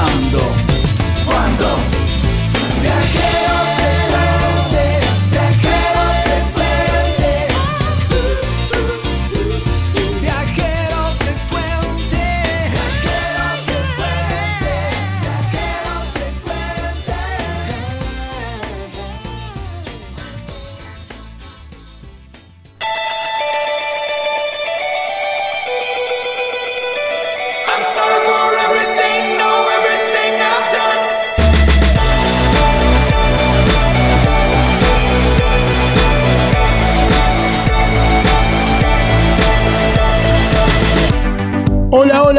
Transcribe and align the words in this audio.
Ahora, 0.00 0.49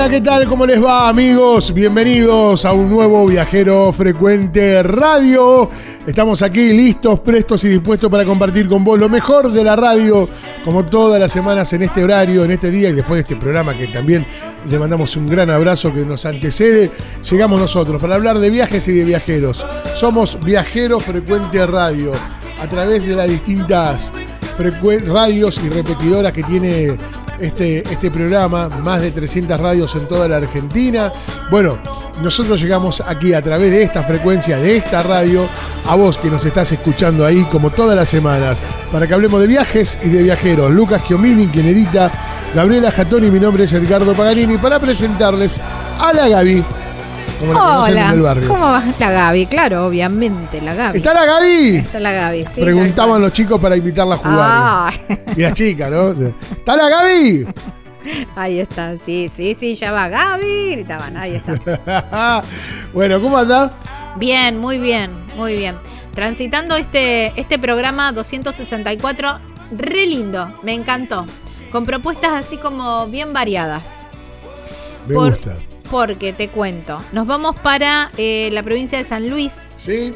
Hola, 0.01 0.09
¿qué 0.09 0.21
tal? 0.21 0.47
¿Cómo 0.47 0.65
les 0.65 0.83
va, 0.83 1.09
amigos? 1.09 1.71
Bienvenidos 1.75 2.65
a 2.65 2.73
un 2.73 2.89
nuevo 2.89 3.23
Viajero 3.27 3.91
Frecuente 3.91 4.81
Radio. 4.81 5.69
Estamos 6.07 6.41
aquí 6.41 6.73
listos, 6.73 7.19
prestos 7.19 7.63
y 7.65 7.67
dispuestos 7.67 8.09
para 8.09 8.25
compartir 8.25 8.67
con 8.67 8.83
vos 8.83 8.97
lo 8.97 9.07
mejor 9.07 9.51
de 9.51 9.63
la 9.63 9.75
radio, 9.75 10.27
como 10.65 10.85
todas 10.85 11.19
las 11.19 11.31
semanas 11.31 11.71
en 11.73 11.83
este 11.83 12.03
horario, 12.03 12.43
en 12.43 12.49
este 12.49 12.71
día 12.71 12.89
y 12.89 12.93
después 12.93 13.17
de 13.17 13.33
este 13.33 13.35
programa 13.35 13.77
que 13.77 13.89
también 13.89 14.25
le 14.67 14.79
mandamos 14.79 15.15
un 15.17 15.27
gran 15.27 15.51
abrazo 15.51 15.93
que 15.93 16.03
nos 16.03 16.25
antecede. 16.25 16.89
Llegamos 17.29 17.59
nosotros 17.59 18.01
para 18.01 18.15
hablar 18.15 18.39
de 18.39 18.49
viajes 18.49 18.87
y 18.87 18.93
de 18.93 19.05
viajeros. 19.05 19.67
Somos 19.93 20.43
Viajero 20.43 20.99
Frecuente 20.99 21.63
Radio 21.67 22.11
a 22.59 22.67
través 22.67 23.05
de 23.05 23.15
las 23.15 23.29
distintas 23.29 24.11
radios 25.07 25.61
y 25.63 25.69
repetidoras 25.69 26.33
que 26.33 26.43
tiene 26.43 26.97
este, 27.41 27.79
este 27.91 28.11
programa, 28.11 28.69
más 28.69 29.01
de 29.01 29.11
300 29.11 29.59
radios 29.59 29.95
en 29.95 30.07
toda 30.07 30.27
la 30.27 30.37
Argentina. 30.37 31.11
Bueno, 31.49 31.77
nosotros 32.21 32.61
llegamos 32.61 33.01
aquí 33.05 33.33
a 33.33 33.41
través 33.41 33.71
de 33.71 33.83
esta 33.83 34.03
frecuencia, 34.03 34.57
de 34.57 34.77
esta 34.77 35.01
radio, 35.03 35.47
a 35.87 35.95
vos 35.95 36.17
que 36.17 36.29
nos 36.29 36.45
estás 36.45 36.71
escuchando 36.71 37.25
ahí 37.25 37.43
como 37.51 37.71
todas 37.71 37.95
las 37.95 38.09
semanas, 38.09 38.59
para 38.91 39.07
que 39.07 39.13
hablemos 39.13 39.41
de 39.41 39.47
viajes 39.47 39.97
y 40.03 40.09
de 40.09 40.23
viajeros. 40.23 40.71
Lucas 40.71 41.03
Giomini, 41.07 41.47
quien 41.47 41.67
edita, 41.67 42.11
Gabriela 42.53 42.91
Jatoni, 42.91 43.31
mi 43.31 43.39
nombre 43.39 43.63
es 43.63 43.73
Edgardo 43.73 44.13
Paganini, 44.13 44.57
para 44.57 44.79
presentarles 44.79 45.59
a 45.99 46.13
la 46.13 46.27
Gaby, 46.27 46.63
como 47.41 47.53
la 47.53 47.59
conocen 47.59 47.97
en 47.97 48.09
el 48.11 48.21
barrio. 48.21 48.47
¿cómo 48.47 48.65
va 48.65 48.83
la 48.99 49.11
Gaby? 49.11 49.45
Claro, 49.47 49.85
obviamente, 49.87 50.61
la 50.61 50.73
Gaby. 50.73 50.97
¿Está 50.97 51.13
la 51.13 51.25
Gaby? 51.25 51.75
Está 51.77 51.99
la 51.99 52.11
Gaby, 52.11 52.45
sí. 52.55 52.61
Preguntaban 52.61 53.21
los 53.21 53.33
chicos 53.33 53.59
para 53.59 53.75
invitarla 53.75 54.15
a 54.15 54.17
jugar. 54.17 54.37
Ah, 54.39 54.91
Y 55.35 55.41
las 55.41 55.53
chicas, 55.53 55.91
¿no? 55.91 56.11
¿Está 56.11 56.75
la 56.75 56.87
Gaby? 56.89 57.47
ahí 58.35 58.59
está, 58.59 58.95
sí, 59.05 59.29
sí, 59.35 59.53
sí, 59.53 59.75
ya 59.75 59.91
va 59.91 60.07
Gaby, 60.07 60.71
gritaban, 60.71 61.17
ahí 61.17 61.35
está. 61.35 62.41
bueno, 62.93 63.21
¿cómo 63.21 63.37
anda? 63.37 63.71
Bien, 64.17 64.57
muy 64.57 64.79
bien, 64.79 65.11
muy 65.37 65.55
bien. 65.57 65.75
Transitando 66.15 66.75
este, 66.75 67.31
este 67.39 67.57
programa 67.59 68.11
264, 68.11 69.39
re 69.77 70.05
lindo, 70.07 70.51
me 70.63 70.73
encantó. 70.73 71.25
Con 71.71 71.85
propuestas 71.85 72.31
así 72.33 72.57
como 72.57 73.07
bien 73.07 73.31
variadas. 73.33 73.91
Me 75.07 75.15
Por- 75.15 75.29
gusta. 75.31 75.55
Porque 75.91 76.31
te 76.33 76.47
cuento, 76.47 76.99
nos 77.11 77.27
vamos 77.27 77.55
para 77.57 78.11
eh, 78.17 78.49
la 78.53 78.63
provincia 78.63 78.97
de 78.97 79.03
San 79.03 79.29
Luis, 79.29 79.53
¿Sí? 79.77 80.13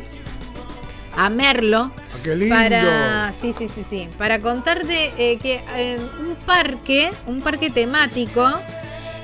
a 1.17 1.29
Merlo. 1.29 1.91
Ah, 1.93 2.17
qué 2.23 2.35
lindo. 2.35 2.55
Para, 2.55 3.33
sí, 3.39 3.51
sí, 3.51 3.67
sí, 3.67 3.83
sí. 3.87 4.07
Para 4.17 4.39
contarte 4.41 5.11
eh, 5.17 5.37
que 5.37 5.61
en 5.75 5.99
un 6.01 6.35
parque, 6.45 7.11
un 7.27 7.41
parque 7.41 7.69
temático, 7.69 8.47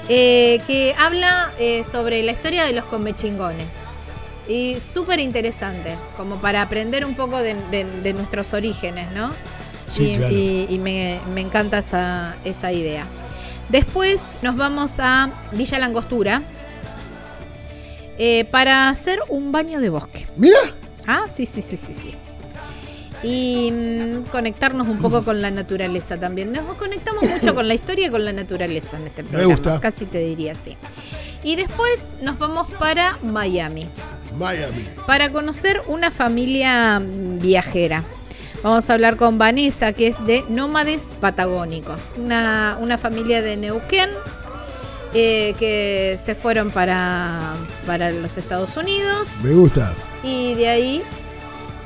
eh, 0.09 0.59
que 0.67 0.93
habla 0.99 1.51
eh, 1.57 1.85
sobre 1.89 2.21
la 2.23 2.33
historia 2.33 2.65
de 2.65 2.73
los 2.73 2.83
comechingones. 2.85 3.69
Y 4.47 4.77
súper 4.81 5.21
interesante, 5.21 5.95
como 6.17 6.41
para 6.41 6.61
aprender 6.63 7.05
un 7.05 7.15
poco 7.15 7.37
de, 7.37 7.53
de- 7.71 7.85
de 7.85 8.13
nuestros 8.13 8.53
orígenes, 8.53 9.09
¿no? 9.13 9.31
Sí, 9.87 10.11
y 10.11 10.17
claro. 10.17 10.33
y- 10.35 10.67
y 10.69 10.77
me, 10.79 11.19
me 11.33 11.39
encanta 11.41 11.79
esa, 11.79 12.35
esa 12.43 12.73
idea. 12.73 13.05
Después 13.71 14.19
nos 14.41 14.55
vamos 14.57 14.91
a 14.99 15.29
Villa 15.53 15.79
Langostura 15.79 16.41
eh, 18.17 18.45
para 18.51 18.89
hacer 18.89 19.19
un 19.29 19.51
baño 19.51 19.79
de 19.79 19.89
bosque. 19.89 20.27
Mira, 20.37 20.57
Ah, 21.07 21.23
sí, 21.33 21.45
sí, 21.47 21.61
sí, 21.63 21.77
sí, 21.77 21.93
sí. 21.93 22.13
Y 23.23 23.71
mm, 23.71 24.29
conectarnos 24.29 24.87
un 24.87 24.99
poco 24.99 25.23
con 25.23 25.41
la 25.41 25.49
naturaleza 25.51 26.19
también. 26.19 26.51
Nos 26.51 26.75
conectamos 26.77 27.23
mucho 27.27 27.55
con 27.55 27.67
la 27.67 27.73
historia 27.73 28.07
y 28.07 28.09
con 28.11 28.23
la 28.23 28.33
naturaleza 28.33 28.97
en 28.97 29.07
este 29.07 29.23
programa. 29.23 29.51
gusta. 29.51 29.79
Casi 29.79 30.05
te 30.05 30.19
diría 30.19 30.51
así. 30.51 30.77
Y 31.43 31.55
después 31.55 32.03
nos 32.21 32.37
vamos 32.37 32.67
para 32.73 33.17
Miami, 33.23 33.87
Miami. 34.37 34.85
para 35.07 35.31
conocer 35.31 35.81
una 35.87 36.11
familia 36.11 37.01
viajera. 37.03 38.03
Vamos 38.63 38.89
a 38.89 38.93
hablar 38.93 39.17
con 39.17 39.37
Vanessa, 39.39 39.91
que 39.93 40.07
es 40.07 40.25
de 40.25 40.43
Nómades 40.47 41.03
Patagónicos, 41.19 41.99
una, 42.15 42.77
una 42.79 42.97
familia 42.99 43.41
de 43.41 43.57
Neuquén 43.57 44.11
eh, 45.13 45.55
que 45.57 46.19
se 46.23 46.35
fueron 46.35 46.69
para, 46.69 47.53
para 47.87 48.11
los 48.11 48.37
Estados 48.37 48.77
Unidos 48.77 49.29
Me 49.43 49.53
gusta. 49.53 49.93
y 50.23 50.53
de 50.53 50.69
ahí 50.69 51.01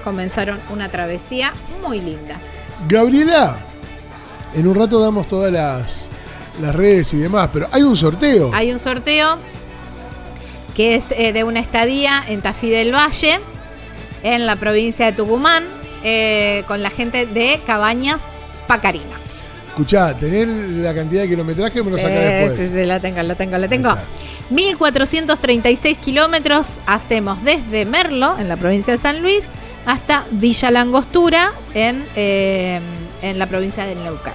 comenzaron 0.04 0.60
una 0.70 0.90
travesía 0.90 1.54
muy 1.82 2.02
linda. 2.02 2.38
Gabriela, 2.90 3.58
en 4.54 4.68
un 4.68 4.76
rato 4.76 5.00
damos 5.00 5.28
todas 5.30 5.52
las, 5.54 6.10
las 6.62 6.76
redes 6.76 7.14
y 7.14 7.18
demás, 7.20 7.50
pero 7.54 7.68
hay 7.72 7.84
un 7.84 7.96
sorteo. 7.96 8.52
Hay 8.54 8.72
un 8.74 8.80
sorteo 8.80 9.38
que 10.76 10.96
es 10.96 11.06
eh, 11.12 11.32
de 11.32 11.46
una 11.46 11.62
estadía 11.62 12.22
en 12.28 12.42
Tafí 12.42 12.70
del 12.70 12.94
Valle, 12.94 13.40
en 14.24 14.46
la 14.46 14.58
provincia 14.58 15.06
de 15.06 15.14
Tucumán, 15.14 15.64
eh, 16.08 16.64
con 16.68 16.84
la 16.84 16.92
gente 16.92 17.26
de 17.26 17.60
Cabañas 17.66 18.22
Pacarina. 18.68 19.18
Escuchá, 19.70 20.16
tener 20.16 20.48
la 20.48 20.94
cantidad 20.94 21.24
de 21.24 21.30
kilometraje 21.30 21.84
me 21.84 21.92
lo 21.92 21.98
saca 21.98 22.14
después. 22.14 22.70
Sí, 22.70 22.74
sí, 22.74 22.86
la 22.86 23.00
tengo, 23.02 23.22
la 23.24 23.36
tengo, 23.36 23.58
la 23.58 23.68
tengo. 23.68 23.90
Ahí 23.90 23.98
está. 23.98 24.54
1436 24.54 25.98
kilómetros 25.98 26.68
hacemos 26.86 27.44
desde 27.44 27.86
Merlo, 27.86 28.38
en 28.40 28.48
la 28.48 28.56
provincia 28.56 28.94
de 28.94 29.00
San 29.00 29.22
Luis, 29.22 29.44
hasta 29.86 30.26
Villa 30.32 30.72
Langostura, 30.72 31.52
en, 31.74 32.06
eh, 32.16 32.80
en 33.22 33.40
la 33.40 33.48
provincia 33.48 33.86
de 33.86 33.96
Neuquén. 33.96 34.34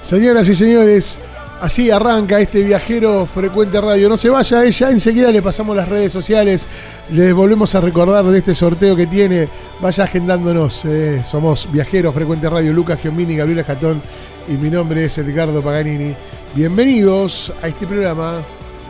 Señoras 0.00 0.48
y 0.48 0.54
señores, 0.54 1.20
así 1.62 1.92
arranca 1.92 2.40
este 2.40 2.62
viajero 2.62 3.24
frecuente 3.24 3.80
radio. 3.80 4.08
No 4.08 4.16
se 4.16 4.28
vaya 4.28 4.64
ella, 4.64 4.90
enseguida 4.90 5.30
le 5.30 5.40
pasamos 5.40 5.76
las 5.76 5.88
redes 5.88 6.12
sociales, 6.12 6.66
les 7.10 7.32
volvemos 7.32 7.74
a 7.74 7.80
recordar 7.80 8.24
de 8.24 8.38
este 8.38 8.54
sorteo 8.54 8.96
que 8.96 9.06
tiene. 9.06 9.48
Vaya 9.80 10.04
agendándonos. 10.04 10.84
eh, 10.84 11.22
somos 11.22 11.70
viajero 11.72 12.12
frecuente 12.12 12.50
radio, 12.50 12.72
Lucas 12.72 13.00
Giomini, 13.00 13.36
Gabriela 13.36 13.64
Jatón 13.64 14.02
y 14.48 14.52
mi 14.52 14.70
nombre 14.70 15.04
es 15.04 15.16
Edgardo 15.18 15.62
Paganini. 15.62 16.14
Bienvenidos 16.54 17.52
a 17.62 17.68
este 17.68 17.86
programa 17.86 18.42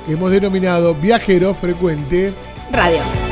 que 0.07 0.13
hemos 0.13 0.31
denominado 0.31 0.95
Viajero 0.95 1.55
Frecuente. 1.55 2.33
Radio. 2.73 3.32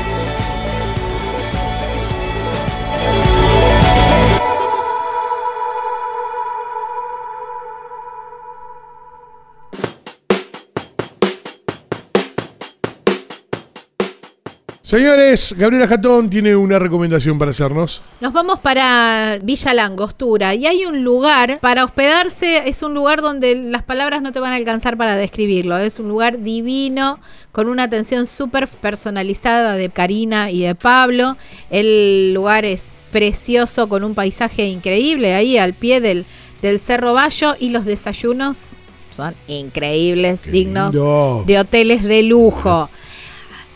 Señores, 14.91 15.55
Gabriela 15.57 15.87
Jatón 15.87 16.29
tiene 16.29 16.57
una 16.57 16.77
recomendación 16.77 17.39
para 17.39 17.53
hacernos. 17.53 18.03
Nos 18.21 18.33
vamos 18.33 18.59
para 18.59 19.39
Villa 19.41 19.73
Langostura 19.73 20.57
y 20.57 20.67
hay 20.67 20.85
un 20.85 21.05
lugar 21.05 21.61
para 21.61 21.85
hospedarse, 21.85 22.69
es 22.69 22.83
un 22.83 22.93
lugar 22.93 23.23
donde 23.23 23.55
las 23.55 23.85
palabras 23.85 24.21
no 24.21 24.33
te 24.33 24.41
van 24.41 24.53
a 24.53 24.57
alcanzar 24.57 24.97
para 24.97 25.15
describirlo, 25.15 25.79
es 25.79 26.01
un 26.01 26.09
lugar 26.09 26.43
divino, 26.43 27.21
con 27.53 27.69
una 27.69 27.85
atención 27.85 28.27
súper 28.27 28.67
personalizada 28.67 29.77
de 29.77 29.91
Karina 29.91 30.51
y 30.51 30.63
de 30.63 30.75
Pablo, 30.75 31.37
el 31.71 32.35
lugar 32.35 32.65
es 32.65 32.95
precioso 33.13 33.89
con 33.89 34.03
un 34.03 34.17
paisaje 34.17 34.67
increíble 34.67 35.37
ahí 35.37 35.57
al 35.57 35.75
pie 35.75 36.01
del, 36.01 36.27
del 36.63 36.81
Cerro 36.81 37.13
Bayo 37.13 37.55
y 37.61 37.69
los 37.69 37.85
desayunos 37.85 38.71
son 39.11 39.37
increíbles, 39.47 40.41
Qué 40.41 40.51
dignos 40.51 40.95
lindo. 40.95 41.45
de 41.47 41.61
hoteles 41.61 42.03
de 42.03 42.25
lujo. 42.25 42.91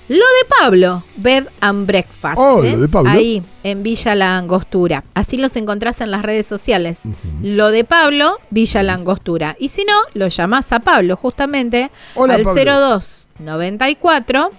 Lo 0.08 0.16
de 0.16 0.56
Pablo, 0.60 1.02
Bed 1.16 1.46
and 1.60 1.86
Breakfast. 1.86 2.36
Oh, 2.38 2.62
¿eh? 2.62 2.72
lo 2.72 2.80
de 2.80 2.88
Pablo. 2.88 3.10
Ahí, 3.10 3.42
en 3.62 3.82
Villa 3.82 4.14
La 4.14 4.36
Angostura. 4.36 5.04
Así 5.14 5.38
los 5.38 5.56
encontrás 5.56 6.02
en 6.02 6.10
las 6.10 6.22
redes 6.22 6.46
sociales. 6.46 7.00
Lo 7.42 7.70
de 7.70 7.84
Pablo, 7.84 8.38
Villa 8.50 8.82
La 8.82 8.94
Angostura. 8.94 9.56
Y 9.58 9.70
si 9.70 9.84
no, 9.84 9.94
lo 10.12 10.28
llamás 10.28 10.72
a 10.72 10.80
Pablo 10.80 11.16
justamente 11.16 11.90
Hola, 12.14 12.34
al 12.34 12.42
Pablo. 12.42 12.62
02 12.62 13.28
94 13.38 14.50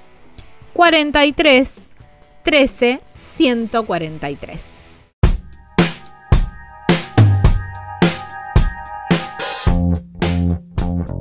43 0.73 1.73
13 2.43 3.01
143. 3.21 4.84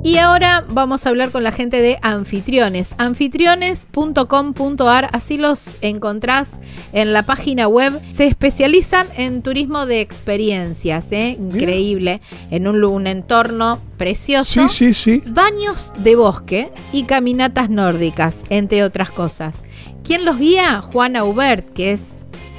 Y 0.05 0.17
ahora 0.19 0.63
vamos 0.69 1.05
a 1.05 1.09
hablar 1.09 1.31
con 1.31 1.43
la 1.43 1.51
gente 1.51 1.81
de 1.81 1.97
anfitriones. 2.03 2.91
Anfitriones.com.ar, 2.99 5.09
así 5.13 5.39
los 5.39 5.77
encontrás 5.81 6.51
en 6.93 7.11
la 7.11 7.23
página 7.23 7.67
web. 7.67 7.99
Se 8.15 8.27
especializan 8.27 9.07
en 9.17 9.41
turismo 9.41 9.87
de 9.87 10.01
experiencias, 10.01 11.07
¿eh? 11.09 11.35
increíble, 11.39 12.21
en 12.51 12.67
un, 12.67 13.07
entorno 13.07 13.81
precioso. 13.97 14.67
Sí, 14.67 14.93
sí, 14.93 14.93
sí. 14.93 15.23
Baños 15.25 15.91
de 15.97 16.15
bosque 16.15 16.71
y 16.91 17.05
caminatas 17.05 17.71
nórdicas, 17.71 18.37
entre 18.49 18.83
otras 18.83 19.09
cosas. 19.09 19.55
¿Quién 20.03 20.23
los 20.23 20.37
guía? 20.37 20.83
Juan 20.83 21.15
Aubert, 21.15 21.73
que 21.73 21.93
es 21.93 22.03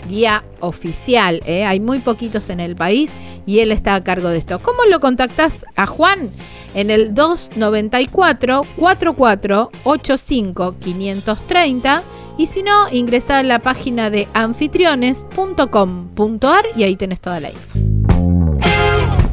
guía 0.08 0.42
oficial. 0.58 1.40
¿eh? 1.46 1.64
Hay 1.64 1.78
muy 1.78 2.00
poquitos 2.00 2.50
en 2.50 2.58
el 2.58 2.74
país 2.74 3.12
y 3.46 3.60
él 3.60 3.70
está 3.70 3.94
a 3.94 4.02
cargo 4.02 4.30
de 4.30 4.38
esto. 4.38 4.58
¿Cómo 4.58 4.84
lo 4.90 4.98
contactás 4.98 5.64
a 5.76 5.86
Juan? 5.86 6.28
En 6.76 6.90
el 6.90 7.14
294 7.14 8.62
4485 8.76 10.76
530 10.78 12.02
y 12.36 12.46
si 12.48 12.62
no, 12.62 12.92
ingresa 12.92 13.38
a 13.38 13.42
la 13.42 13.60
página 13.60 14.10
de 14.10 14.28
anfitriones.com.ar 14.34 16.64
y 16.76 16.82
ahí 16.82 16.96
tenés 16.96 17.20
toda 17.20 17.40
la 17.40 17.48
info. 17.48 17.78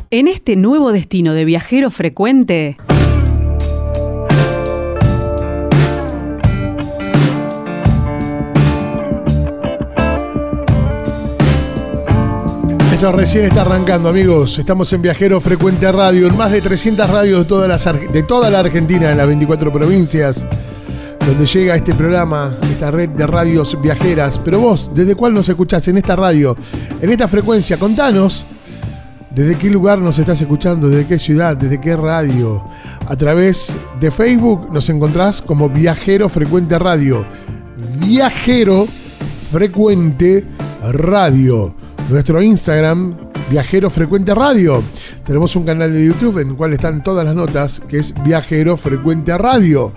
En 0.10 0.30
este 0.30 0.56
nuevo 0.56 0.94
destino 0.94 1.34
de 1.34 1.44
viajero 1.44 1.92
frecuente, 1.92 2.78
Esto 13.04 13.18
recién 13.18 13.44
está 13.44 13.64
arrancando, 13.64 14.08
amigos. 14.08 14.58
Estamos 14.60 14.94
en 14.94 15.02
Viajero 15.02 15.42
Frecuente 15.42 15.92
Radio, 15.92 16.26
en 16.26 16.38
más 16.38 16.54
de 16.54 16.62
300 16.62 17.10
radios 17.10 17.46
de, 17.46 18.08
de 18.14 18.24
toda 18.24 18.50
la 18.50 18.60
Argentina, 18.60 19.12
en 19.12 19.18
las 19.18 19.28
24 19.28 19.74
provincias, 19.74 20.48
donde 21.28 21.46
llega 21.46 21.76
este 21.76 21.94
programa, 21.94 22.56
esta 22.72 22.92
red 22.92 23.10
de 23.10 23.28
radios 23.28 23.78
viajeras. 23.82 24.38
Pero 24.38 24.62
vos, 24.62 24.90
¿desde 24.96 25.16
cuál 25.16 25.34
nos 25.34 25.50
escuchás 25.50 25.86
en 25.90 25.98
esta 25.98 26.16
radio? 26.16 26.56
En 27.02 27.12
esta 27.12 27.28
frecuencia, 27.28 27.76
contanos. 27.78 28.46
¿Desde 29.32 29.58
qué 29.58 29.70
lugar 29.70 30.00
nos 30.00 30.18
estás 30.18 30.40
escuchando? 30.40 30.88
¿Desde 30.88 31.06
qué 31.06 31.20
ciudad? 31.20 31.58
¿Desde 31.58 31.82
qué 31.82 31.98
radio? 31.98 32.64
A 33.06 33.18
través 33.18 33.76
de 34.00 34.12
Facebook 34.12 34.72
nos 34.72 34.90
encontrás 34.90 35.42
como 35.42 35.68
Viajero 35.68 36.30
Frecuente 36.30 36.80
Radio. 36.80 37.26
Viajero 38.00 38.88
Frecuente 39.52 40.46
Radio. 40.94 41.83
Nuestro 42.14 42.44
Instagram, 42.44 43.18
Viajero 43.50 43.90
Frecuente 43.90 44.36
Radio. 44.36 44.84
Tenemos 45.26 45.56
un 45.56 45.66
canal 45.66 45.92
de 45.92 46.06
YouTube 46.06 46.38
en 46.38 46.50
el 46.50 46.56
cual 46.56 46.72
están 46.74 47.02
todas 47.02 47.26
las 47.26 47.34
notas, 47.34 47.80
que 47.80 47.98
es 47.98 48.14
Viajero 48.24 48.78
Frecuente 48.78 49.36
Radio. 49.36 49.92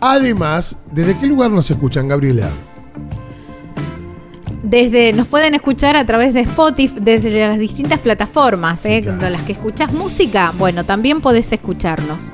Además, 0.00 0.78
¿desde 0.90 1.18
qué 1.18 1.26
lugar 1.26 1.50
nos 1.50 1.70
escuchan, 1.70 2.08
Gabriela? 2.08 2.48
Desde, 4.62 5.12
nos 5.12 5.26
pueden 5.26 5.54
escuchar 5.54 5.98
a 5.98 6.06
través 6.06 6.32
de 6.32 6.40
Spotify, 6.40 6.94
desde 6.98 7.46
las 7.46 7.58
distintas 7.58 7.98
plataformas, 7.98 8.86
¿eh? 8.86 9.02
claro. 9.02 9.28
las 9.28 9.42
que 9.42 9.52
escuchás 9.52 9.92
música, 9.92 10.54
bueno, 10.56 10.86
también 10.86 11.20
podés 11.20 11.52
escucharnos. 11.52 12.30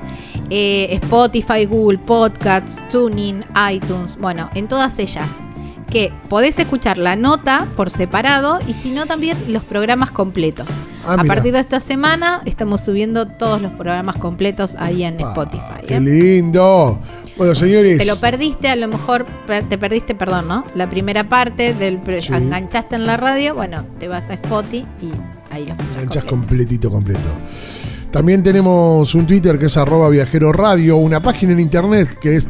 Eh, 0.49 0.87
Spotify, 1.01 1.65
Google 1.65 1.97
Podcasts, 1.97 2.77
TuneIn, 2.89 3.43
iTunes, 3.73 4.15
bueno, 4.17 4.49
en 4.55 4.69
todas 4.69 4.97
ellas. 4.99 5.33
Que 5.89 6.11
podés 6.29 6.59
escuchar 6.59 6.97
la 6.97 7.15
nota 7.15 7.67
por 7.75 7.89
separado 7.89 8.59
y 8.67 8.73
si 8.73 8.89
no 8.91 9.05
también 9.05 9.37
los 9.47 9.63
programas 9.63 10.11
completos. 10.11 10.67
Ah, 11.05 11.13
a 11.13 11.17
mira. 11.23 11.33
partir 11.35 11.53
de 11.53 11.59
esta 11.59 11.79
semana 11.79 12.41
estamos 12.45 12.81
subiendo 12.81 13.25
todos 13.27 13.61
los 13.61 13.71
programas 13.71 14.17
completos 14.17 14.75
ahí 14.79 15.03
en 15.03 15.15
Ah, 15.23 15.29
Spotify. 15.29 15.85
¡Qué 15.87 15.95
¿eh? 15.95 16.01
lindo! 16.01 16.99
Bueno, 17.37 17.55
señores. 17.55 17.99
Te 17.99 18.05
lo 18.05 18.19
perdiste, 18.19 18.67
a 18.67 18.75
lo 18.75 18.87
mejor 18.87 19.25
te 19.69 19.77
perdiste, 19.77 20.15
perdón, 20.15 20.47
¿no? 20.47 20.65
La 20.75 20.89
primera 20.89 21.29
parte 21.29 21.73
del 21.73 21.99
Sí. 22.21 22.33
enganchaste 22.33 22.95
en 22.95 23.05
la 23.05 23.15
radio, 23.15 23.53
bueno, 23.55 23.85
te 23.99 24.07
vas 24.07 24.29
a 24.29 24.33
Spotify 24.33 24.85
y 25.01 25.11
ahí 25.53 25.65
lo 25.65 25.71
escuchas 25.73 25.97
Enganchas 25.97 26.23
completito, 26.25 26.89
completo. 26.89 27.29
También 28.11 28.41
tenemos 28.41 29.13
un 29.15 29.27
Twitter 29.27 29.59
que 29.59 29.67
es 29.67 29.77
arroba 29.77 30.09
viajero 30.09 30.51
radio, 30.51 30.97
una 30.97 31.19
página 31.21 31.53
en 31.53 31.59
internet 31.59 32.17
que 32.19 32.35
es 32.35 32.49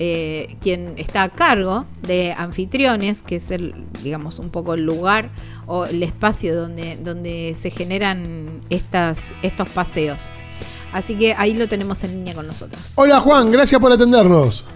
eh, 0.00 0.56
quien 0.60 0.94
está 0.96 1.22
a 1.22 1.28
cargo 1.28 1.86
de 2.02 2.32
anfitriones, 2.32 3.22
que 3.22 3.36
es 3.36 3.52
el, 3.52 3.74
digamos, 4.02 4.40
un 4.40 4.50
poco 4.50 4.74
el 4.74 4.84
lugar 4.84 5.30
o 5.66 5.84
el 5.84 6.02
espacio 6.02 6.56
donde, 6.56 6.96
donde 6.96 7.54
se 7.56 7.70
generan 7.70 8.62
estas, 8.68 9.20
estos 9.42 9.68
paseos. 9.68 10.32
Así 10.92 11.16
que 11.16 11.34
ahí 11.36 11.54
lo 11.54 11.66
tenemos 11.68 12.02
en 12.04 12.10
línea 12.12 12.34
con 12.34 12.46
nosotros. 12.46 12.92
Hola 12.96 13.20
Juan, 13.20 13.50
gracias 13.50 13.80
por 13.80 13.90
atendernos. 13.92 14.66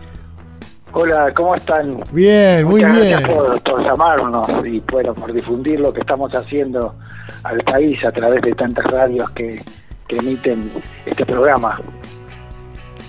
Hola, 0.92 1.32
¿cómo 1.34 1.54
están? 1.54 2.02
Bien, 2.10 2.64
muy 2.64 2.80
Muchas 2.82 3.00
bien. 3.00 3.20
gracias 3.20 3.30
por, 3.38 3.62
por 3.62 3.82
llamarnos 3.84 4.48
y 4.64 4.82
bueno, 4.90 5.14
por 5.14 5.32
difundir 5.32 5.78
lo 5.78 5.92
que 5.92 6.00
estamos 6.00 6.32
haciendo 6.34 6.94
al 7.42 7.58
país 7.64 8.02
a 8.04 8.12
través 8.12 8.40
de 8.40 8.52
tantas 8.52 8.84
radios 8.86 9.28
que, 9.30 9.62
que 10.08 10.16
emiten 10.16 10.70
este 11.04 11.26
programa. 11.26 11.78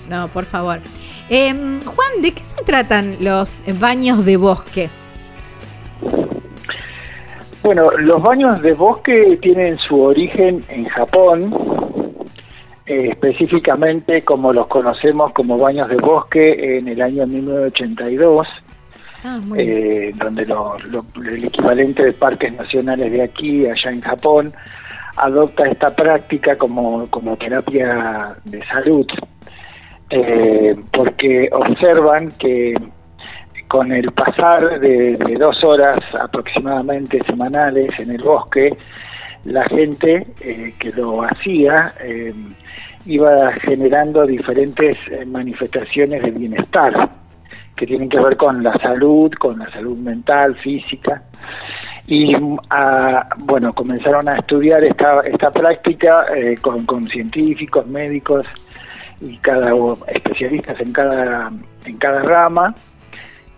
No, 0.10 0.28
por 0.28 0.46
favor. 0.46 0.80
Em, 1.30 1.82
Juan, 1.82 2.22
¿de 2.22 2.34
qué 2.34 2.44
se 2.44 2.64
tratan 2.64 3.18
los 3.22 3.64
baños 3.80 4.26
de 4.26 4.38
bosque? 4.38 4.90
Bueno, 7.64 7.90
los 8.00 8.22
baños 8.22 8.62
de 8.62 8.74
bosque 8.74 9.38
tienen 9.42 9.78
su 9.78 10.02
origen 10.02 10.64
en 10.70 10.86
Japón, 10.86 11.54
eh, 12.88 13.10
específicamente 13.12 14.22
como 14.24 14.52
los 14.54 14.68
conocemos 14.68 15.32
como 15.34 15.58
baños 15.58 15.90
de 15.90 15.98
bosque 15.98 16.78
en 16.78 16.88
el 16.88 17.02
año 17.02 17.28
1982. 17.28 18.48
Ah, 19.24 19.40
eh, 19.58 20.12
donde 20.16 20.46
lo- 20.46 20.78
lo- 20.92 21.04
el 21.26 21.44
equivalente 21.46 22.06
de 22.06 22.14
parques 22.14 22.54
nacionales 22.54 23.12
de 23.12 23.24
aquí, 23.24 23.66
allá 23.66 23.92
en 23.92 24.02
Japón, 24.02 24.54
adopta 25.16 25.68
esta 25.68 25.94
práctica 25.96 26.56
como, 26.56 27.08
como 27.10 27.36
terapia 27.36 28.36
de 28.46 28.64
salud, 28.68 29.08
eh, 30.12 30.76
porque 30.94 31.50
observan 31.52 32.32
que 32.40 32.76
con 33.68 33.92
el 33.92 34.12
pasar 34.14 34.80
de, 34.80 35.18
de 35.18 35.36
dos 35.36 35.62
horas 35.64 36.00
aproximadamente 36.22 37.20
semanales 37.26 37.90
en 38.00 38.12
el 38.12 38.22
bosque, 38.24 38.78
la 39.44 39.64
gente 39.66 40.26
eh, 40.42 40.74
que 40.80 40.92
lo 40.94 41.24
hacía 41.24 41.94
eh, 42.02 42.34
iba 43.08 43.52
generando 43.54 44.26
diferentes 44.26 44.98
eh, 45.12 45.26
manifestaciones 45.26 46.22
de 46.22 46.32
bienestar 46.32 47.10
que 47.76 47.86
tienen 47.86 48.10
que 48.10 48.20
ver 48.20 48.36
con 48.36 48.64
la 48.64 48.74
salud, 48.76 49.32
con 49.40 49.60
la 49.60 49.72
salud 49.72 49.98
mental, 49.98 50.56
física. 50.56 51.22
Y 52.08 52.36
mm, 52.36 52.58
ah, 52.70 53.28
bueno, 53.46 53.72
comenzaron 53.74 54.28
a 54.28 54.38
estudiar 54.38 54.84
esta, 54.84 55.22
esta 55.22 55.52
práctica 55.52 56.26
eh, 56.36 56.58
con, 56.60 56.86
con 56.86 57.08
científicos, 57.08 57.88
médicos 57.88 58.46
y 59.22 59.38
cada 59.38 59.72
especialistas 60.08 60.80
en 60.80 60.92
cada, 60.92 61.52
en 61.86 61.98
cada 61.98 62.22
rama. 62.24 62.76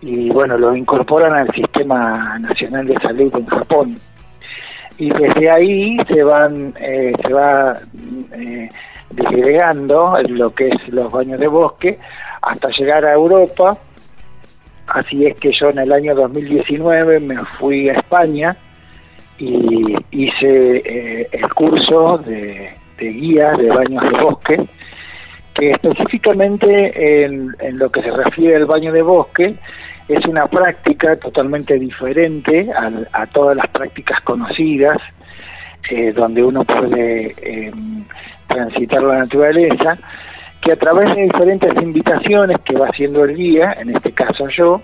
Y 0.02 0.30
bueno, 0.30 0.56
lo 0.56 0.74
incorporan 0.74 1.34
al 1.34 1.52
Sistema 1.54 2.38
Nacional 2.38 2.86
de 2.86 2.94
Salud 3.00 3.34
en 3.34 3.46
Japón. 3.46 3.98
Y 4.98 5.10
desde 5.10 5.50
ahí 5.50 5.98
se 6.08 6.22
van, 6.22 6.74
eh, 6.78 7.12
se 7.24 7.32
va 7.32 7.78
eh, 8.32 8.68
disgregando 9.10 10.14
lo 10.28 10.54
que 10.54 10.68
es 10.68 10.88
los 10.88 11.10
baños 11.10 11.40
de 11.40 11.48
bosque 11.48 11.98
hasta 12.42 12.68
llegar 12.70 13.04
a 13.04 13.12
Europa. 13.14 13.76
Así 14.86 15.26
es 15.26 15.36
que 15.38 15.52
yo 15.52 15.70
en 15.70 15.78
el 15.78 15.92
año 15.92 16.14
2019 16.14 17.20
me 17.20 17.36
fui 17.58 17.88
a 17.88 17.94
España 17.94 18.56
y 19.38 19.94
hice 20.10 20.82
eh, 20.84 21.28
el 21.32 21.52
curso 21.54 22.18
de, 22.18 22.70
de 22.98 23.08
guía 23.08 23.52
de 23.52 23.68
baños 23.68 24.02
de 24.02 24.10
bosque, 24.24 24.60
que 25.54 25.70
específicamente 25.72 27.24
en, 27.24 27.54
lo 27.78 27.90
que 27.90 28.02
se 28.02 28.10
refiere 28.10 28.56
al 28.56 28.66
baño 28.66 28.92
de 28.92 29.02
bosque 29.02 29.54
es 30.08 30.26
una 30.26 30.46
práctica 30.48 31.16
totalmente 31.16 31.78
diferente 31.78 32.68
al- 32.76 33.08
a, 33.12 33.26
todas 33.28 33.56
las 33.56 33.68
prácticas 33.68 34.20
conocidas, 34.22 34.98
eh, 35.90 36.12
donde 36.12 36.42
uno 36.42 36.64
puede 36.64 37.34
eh, 37.40 37.72
transitar 38.50 39.02
la 39.02 39.18
naturaleza, 39.18 39.96
que 40.60 40.72
a 40.72 40.76
través 40.76 41.14
de 41.14 41.22
diferentes 41.22 41.72
invitaciones 41.82 42.58
que 42.64 42.76
va 42.76 42.88
haciendo 42.88 43.24
el 43.24 43.34
guía, 43.34 43.76
en 43.80 43.90
este 43.90 44.12
caso 44.12 44.46
yo, 44.48 44.82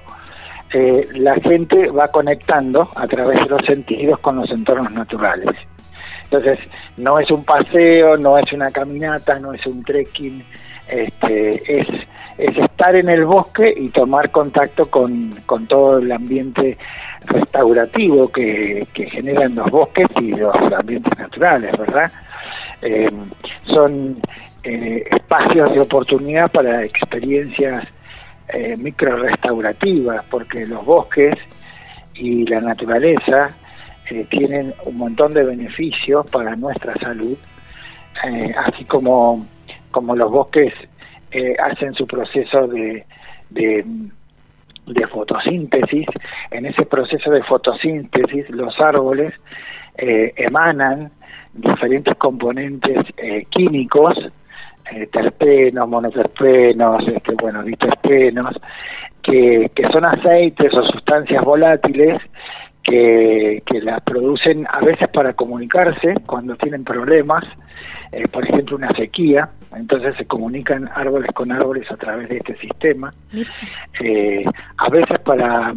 eh, 0.73 1.07
la 1.15 1.35
gente 1.37 1.89
va 1.91 2.09
conectando 2.09 2.89
a 2.95 3.07
través 3.07 3.41
de 3.41 3.47
los 3.47 3.65
sentidos 3.67 4.19
con 4.21 4.37
los 4.37 4.51
entornos 4.51 4.93
naturales. 4.93 5.55
Entonces, 6.25 6.59
no 6.97 7.19
es 7.19 7.31
un 7.31 7.45
paseo, 7.45 8.17
no 8.17 8.39
es 8.39 8.53
una 8.53 8.71
caminata, 8.71 9.39
no 9.39 9.53
es 9.53 9.65
un 9.67 9.85
trekking, 9.85 10.43
este, 10.89 11.81
es, 11.81 11.89
es 12.39 12.57
estar 12.57 12.97
en 12.97 13.09
el 13.09 13.27
bosque 13.27 13.73
y 13.77 13.89
tomar 13.91 14.31
contacto 14.31 14.91
con, 14.91 15.31
con 15.47 15.67
todo 15.67 15.99
el 15.99 16.11
ambiente 16.11 16.79
restaurativo 17.27 18.29
que, 18.29 18.87
que 18.93 19.09
generan 19.11 19.55
los 19.55 19.71
bosques 19.71 20.09
y 20.21 20.31
los 20.33 20.55
ambientes 20.77 21.17
naturales, 21.19 21.73
¿verdad? 21.79 22.11
Eh, 22.83 23.11
son 23.67 24.21
eh, 24.63 25.05
espacios 25.11 25.73
de 25.73 25.81
oportunidad 25.81 26.51
para 26.51 26.85
experiencias 26.85 27.87
eh, 28.49 28.77
micro 28.77 29.17
restaurativas, 29.17 30.25
porque 30.31 30.67
los 30.67 30.85
bosques 30.85 31.35
y 32.15 32.47
la 32.47 32.61
naturaleza 32.61 33.57
eh, 34.11 34.27
tienen 34.31 34.75
un 34.85 34.99
montón 34.99 35.35
de 35.35 35.45
beneficios 35.45 36.27
para 36.31 36.55
nuestra 36.57 36.95
salud, 36.95 37.37
así 38.57 38.85
como, 38.85 39.47
como 39.91 40.17
los 40.17 40.31
bosques 40.31 40.73
hacen 41.59 41.93
su 41.95 42.07
proceso 42.07 42.67
de, 42.67 43.05
de, 43.51 43.85
de 44.87 45.07
fotosíntesis. 45.09 46.07
En 46.51 46.67
ese 46.67 46.87
proceso 46.87 47.31
de 47.31 47.43
fotosíntesis 47.43 48.49
los 48.51 48.81
árboles 48.81 49.35
eh, 49.99 50.33
emanan 50.37 51.11
diferentes 51.57 52.17
componentes 52.17 52.99
eh, 53.17 53.45
químicos, 53.51 54.15
eh, 54.93 55.07
terpenos, 55.13 55.89
monoterpenos, 55.89 57.07
este, 57.09 57.33
bueno, 57.41 57.63
diterpenos, 57.63 58.55
que, 59.23 59.71
que 59.75 59.83
son 59.89 60.05
aceites 60.05 60.73
o 60.75 60.83
sustancias 60.85 61.43
volátiles 61.45 62.21
que, 62.87 63.63
que 63.67 63.81
las 63.81 64.01
producen 64.03 64.67
a 64.71 64.81
veces 64.81 65.09
para 65.09 65.33
comunicarse 65.33 66.15
cuando 66.25 66.55
tienen 66.55 66.85
problemas, 66.85 67.45
eh, 68.13 68.29
por 68.29 68.49
ejemplo 68.49 68.77
una 68.77 68.93
sequía, 68.93 69.51
entonces 69.75 70.15
se 70.17 70.25
comunican 70.27 70.89
árboles 70.95 71.31
con 71.35 71.51
árboles 71.51 71.91
a 71.91 71.97
través 71.97 72.29
de 72.29 72.37
este 72.37 72.57
sistema, 72.59 73.13
eh, 74.01 74.45
a 74.77 74.89
veces 74.89 75.19
para, 75.25 75.75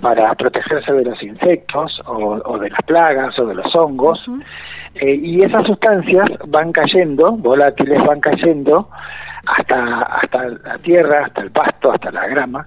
para 0.00 0.34
protegerse 0.34 0.92
de 0.92 1.04
los 1.04 1.22
insectos 1.22 2.00
o, 2.06 2.40
o 2.44 2.58
de 2.58 2.70
las 2.70 2.82
plagas 2.82 3.38
o 3.38 3.46
de 3.46 3.54
los 3.54 3.72
hongos, 3.76 4.28
eh, 4.94 5.14
y 5.14 5.42
esas 5.42 5.66
sustancias 5.66 6.28
van 6.48 6.72
cayendo, 6.72 7.32
volátiles 7.32 8.02
van 8.04 8.20
cayendo 8.20 8.88
hasta, 9.46 10.02
hasta 10.02 10.48
la 10.48 10.78
tierra, 10.78 11.26
hasta 11.26 11.42
el 11.42 11.50
pasto, 11.50 11.92
hasta 11.92 12.10
la 12.10 12.26
grama, 12.26 12.66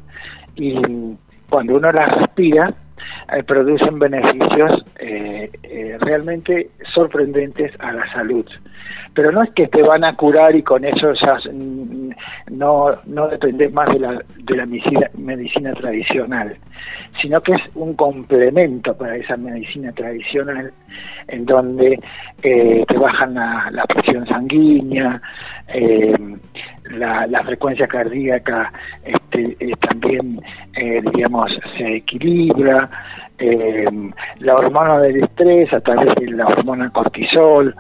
y 0.56 0.82
cuando 1.50 1.76
uno 1.76 1.92
las 1.92 2.18
respira, 2.20 2.74
eh, 3.32 3.44
producen 3.44 4.00
beneficios 4.00 4.84
eh, 5.00 5.50
eh, 5.64 5.98
realmente 6.00 6.70
sorprendentes 6.94 7.72
a 7.80 7.92
la 7.92 8.12
salud. 8.12 8.46
Pero 9.14 9.32
no 9.32 9.44
es 9.44 9.52
que 9.52 9.68
te 9.68 9.82
van 9.82 10.04
a 10.04 10.16
curar 10.16 10.56
y 10.56 10.62
con 10.62 10.84
eso 10.84 11.14
ya 11.14 11.38
mm, 11.52 12.10
no, 12.52 12.92
no 13.08 13.28
dependes 13.28 13.72
más 13.74 13.90
de 13.90 14.00
la, 14.00 14.22
de 14.44 14.56
la 14.56 14.66
medicina, 14.66 15.74
tradicional, 15.74 16.56
sino 17.22 17.42
que 17.42 17.54
es 17.54 17.62
un 17.76 17.94
complemento 17.96 18.96
para 18.96 19.16
esa 19.16 19.38
medicina 19.38 19.92
tradicional 19.94 20.72
en 21.28 21.46
donde 21.46 22.00
eh, 22.44 22.84
te 22.88 22.98
bajan 22.98 23.34
la 23.34 23.86
presión 23.88 24.28
sanguínea, 24.28 25.22
eh, 25.68 26.14
la, 26.92 27.26
la, 27.28 27.44
frecuencia 27.44 27.88
cardíaca 27.88 28.72
este, 29.04 29.56
eh, 29.60 29.74
también, 29.80 30.40
eh, 30.76 31.02
digamos, 31.14 31.52
se 31.78 31.98
equilibra, 31.98 32.90
eh, 33.38 33.86
la 34.40 34.56
hormona 34.56 35.00
del 35.00 35.24
estrés 35.24 35.72
a 35.74 35.80
través 35.82 36.16
de 36.16 36.32
la 36.32 36.46
hormona 36.48 36.90
cortisol 36.90 37.76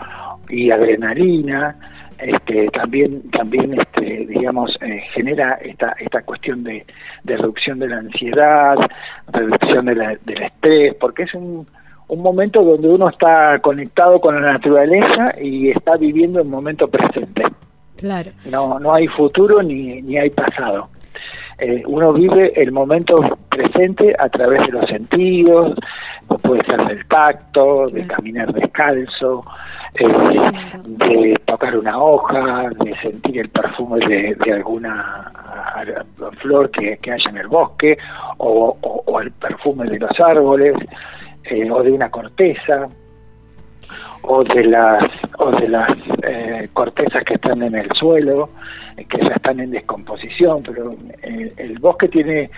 y 0.49 0.71
adrenalina, 0.71 1.75
este, 2.17 2.69
también 2.69 3.29
también 3.31 3.73
este, 3.73 4.25
digamos 4.27 4.77
genera 5.13 5.55
esta 5.55 5.93
esta 5.99 6.21
cuestión 6.21 6.63
de, 6.63 6.85
reducción 7.25 7.79
de 7.79 7.87
la 7.89 7.97
ansiedad 7.97 8.77
reducción 9.27 9.85
del 9.87 10.43
estrés 10.43 10.95
porque 11.01 11.23
es 11.23 11.33
un, 11.33 11.67
un 12.07 12.21
momento 12.21 12.63
donde 12.63 12.87
uno 12.87 13.09
está 13.09 13.59
conectado 13.59 14.21
con 14.21 14.35
la 14.35 14.53
naturaleza 14.53 15.33
y 15.41 15.71
está 15.71 15.97
viviendo 15.97 16.39
el 16.39 16.47
momento 16.47 16.87
presente 16.87 17.43
claro. 18.03 18.31
No 18.51 18.79
no 18.79 18.93
hay 18.93 19.07
futuro 19.07 19.63
ni 19.63 20.01
ni 20.01 20.17
hay 20.17 20.29
pasado. 20.29 20.89
Eh, 21.57 21.81
uno 21.85 22.11
vive 22.11 22.51
el 22.61 22.73
momento 22.73 23.15
presente 23.47 24.13
a 24.19 24.27
través 24.27 24.61
de 24.63 24.71
los 24.73 24.89
sentidos, 24.89 25.77
puede 26.41 26.61
ser 26.65 26.85
del 26.87 27.07
tacto, 27.07 27.85
de 27.87 28.05
caminar 28.05 28.51
descalzo, 28.51 29.45
eh, 29.95 30.05
de 30.83 31.39
tocar 31.45 31.77
una 31.77 31.97
hoja, 31.97 32.69
de 32.83 32.93
sentir 33.01 33.39
el 33.39 33.49
perfume 33.49 34.05
de, 34.05 34.35
de 34.43 34.53
alguna 34.53 35.31
flor 36.41 36.69
que, 36.71 36.97
que, 36.97 37.11
haya 37.11 37.29
en 37.29 37.37
el 37.37 37.47
bosque, 37.47 37.97
o, 38.37 38.75
o, 38.81 39.03
o 39.05 39.21
el 39.21 39.31
perfume 39.31 39.85
de 39.85 39.99
los 39.99 40.19
árboles, 40.19 40.75
eh, 41.45 41.69
o 41.71 41.81
de 41.81 41.91
una 41.91 42.09
corteza 42.09 42.89
o 44.23 44.43
de 44.43 44.63
las 44.65 45.03
o 45.37 45.51
de 45.51 45.67
las 45.67 45.91
eh, 46.23 46.69
cortezas 46.73 47.23
que 47.23 47.35
están 47.35 47.61
en 47.61 47.75
el 47.75 47.89
suelo 47.93 48.49
que 48.95 49.17
ya 49.17 49.33
están 49.35 49.59
en 49.59 49.71
descomposición 49.71 50.63
pero 50.63 50.95
eh, 51.21 51.53
el 51.57 51.79
bosque 51.79 52.07
tiene 52.07 52.49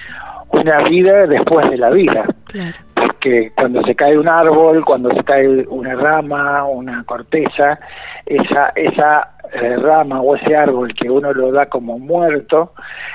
una 0.49 0.81
vida 0.83 1.25
después 1.27 1.69
de 1.69 1.77
la 1.77 1.89
vida 1.89 2.25
claro. 2.45 2.75
porque 2.93 3.51
cuando 3.55 3.81
se 3.83 3.95
cae 3.95 4.17
un 4.17 4.27
árbol 4.27 4.83
cuando 4.85 5.13
se 5.13 5.23
cae 5.23 5.47
una 5.67 5.95
rama 5.95 6.65
una 6.65 7.03
corteza 7.03 7.79
esa 8.25 8.69
esa 8.75 9.31
eh, 9.53 9.75
rama 9.77 10.21
o 10.21 10.35
ese 10.35 10.55
árbol 10.55 10.93
que 10.93 11.09
uno 11.09 11.33
lo 11.33 11.51
da 11.51 11.65
como 11.65 11.97
muerto 11.97 12.73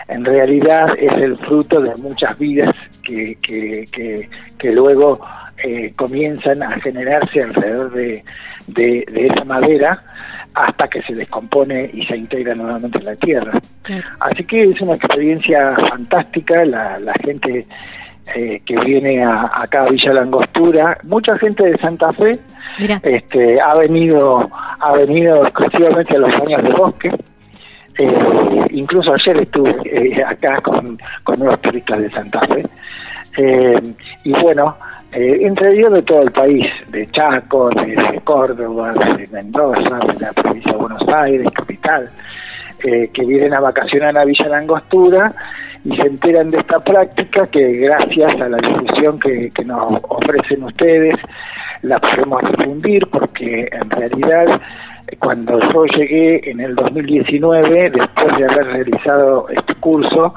en 0.09 0.25
realidad 0.25 0.89
es 0.99 1.15
el 1.15 1.37
fruto 1.39 1.81
de 1.81 1.95
muchas 1.97 2.37
vidas 2.39 2.75
que 3.03 3.37
que, 3.37 3.87
que, 3.93 4.29
que 4.59 4.73
luego 4.73 5.21
eh, 5.63 5.93
comienzan 5.97 6.63
a 6.63 6.81
generarse 6.81 7.43
alrededor 7.43 7.93
de, 7.93 8.25
de, 8.67 9.05
de, 9.11 9.27
esa 9.27 9.45
madera 9.45 10.03
hasta 10.55 10.89
que 10.89 11.03
se 11.03 11.15
descompone 11.15 11.91
y 11.93 12.05
se 12.07 12.17
integra 12.17 12.55
nuevamente 12.55 12.99
en 12.99 13.05
la 13.05 13.17
tierra. 13.17 13.53
Así 14.21 14.45
que 14.45 14.63
es 14.65 14.81
una 14.81 14.95
experiencia 14.95 15.77
fantástica, 15.89 16.65
la, 16.65 16.99
la 16.99 17.13
gente 17.25 17.67
eh, 18.35 18.61
que 18.65 18.77
viene 18.85 19.23
a, 19.23 19.51
acá 19.53 19.83
a 19.83 19.91
Villa 19.91 20.13
Langostura, 20.13 20.99
mucha 21.05 21.37
gente 21.39 21.67
de 21.67 21.77
Santa 21.79 22.13
Fe 22.13 22.39
Mira. 22.79 23.01
este, 23.03 23.61
ha 23.61 23.75
venido 23.77 24.49
ha 24.81 24.93
venido 24.93 25.43
exclusivamente 25.43 26.17
a 26.17 26.21
los 26.21 26.31
baños 26.39 26.63
de 26.63 26.71
bosque. 26.71 27.11
Eh, 27.99 28.67
incluso 28.71 29.13
ayer 29.13 29.43
estuve 29.43 29.75
eh, 29.85 30.25
acá 30.25 30.61
con, 30.63 30.99
con 31.23 31.43
unos 31.43 31.61
turistas 31.61 31.99
de 31.99 32.11
Santa 32.11 32.41
Fe. 32.47 32.65
Eh, 33.37 33.81
y 34.25 34.33
bueno, 34.41 34.77
eh, 35.13 35.39
entre 35.43 35.75
ellos 35.75 35.93
de 35.93 36.03
todo 36.03 36.23
el 36.23 36.31
país, 36.31 36.67
de 36.89 37.11
Chaco, 37.11 37.71
de, 37.71 38.21
Córdoba, 38.23 38.93
de 38.93 39.27
Mendoza, 39.33 39.99
de 40.07 40.21
la 40.21 40.33
provincia 40.33 40.73
de 40.73 40.79
Buenos 40.79 41.09
Aires, 41.09 41.51
capital, 41.53 42.11
eh, 42.85 43.11
que 43.13 43.25
vienen 43.25 43.55
a 43.55 43.61
vacacionar 43.61 44.17
a 44.17 44.25
Villa 44.25 44.49
Langostura 44.49 45.35
y 45.85 45.97
se 45.97 46.07
enteran 46.07 46.51
de 46.51 46.59
esta 46.59 46.79
práctica 46.79 47.47
que 47.49 47.73
gracias 47.73 48.33
a 48.41 48.49
la 48.49 48.59
difusión 48.59 49.19
que, 49.19 49.51
nos 49.65 50.01
ofrecen 50.09 50.63
ustedes 50.65 51.17
la 51.83 51.99
podemos 51.99 52.43
difundir 52.43 53.07
porque 53.09 53.69
en 53.73 53.91
realidad 53.91 54.61
cuando 55.19 55.59
yo 55.73 55.87
llegué 55.87 56.51
en 56.51 56.61
el 56.61 56.75
2019, 56.77 57.91
después 57.91 58.39
de 58.39 58.45
haber 58.45 58.67
realizado 58.69 59.49
este 59.49 59.75
curso, 59.77 60.35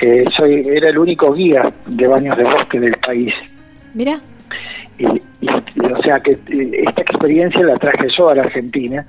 eh, 0.00 0.24
soy 0.36 0.62
era 0.68 0.90
el 0.90 0.98
único 0.98 1.32
guía 1.32 1.72
de 1.86 2.06
baños 2.06 2.36
de 2.36 2.44
bosque 2.44 2.78
del 2.78 2.96
país. 2.98 3.34
Mira. 3.96 4.20
Y, 4.98 5.06
y, 5.40 5.48
o 5.48 6.02
sea 6.02 6.20
que 6.20 6.32
eh, 6.32 6.84
esta 6.86 7.00
experiencia 7.00 7.62
la 7.64 7.76
traje 7.76 8.08
yo 8.16 8.28
a 8.28 8.34
la 8.34 8.42
Argentina 8.42 9.04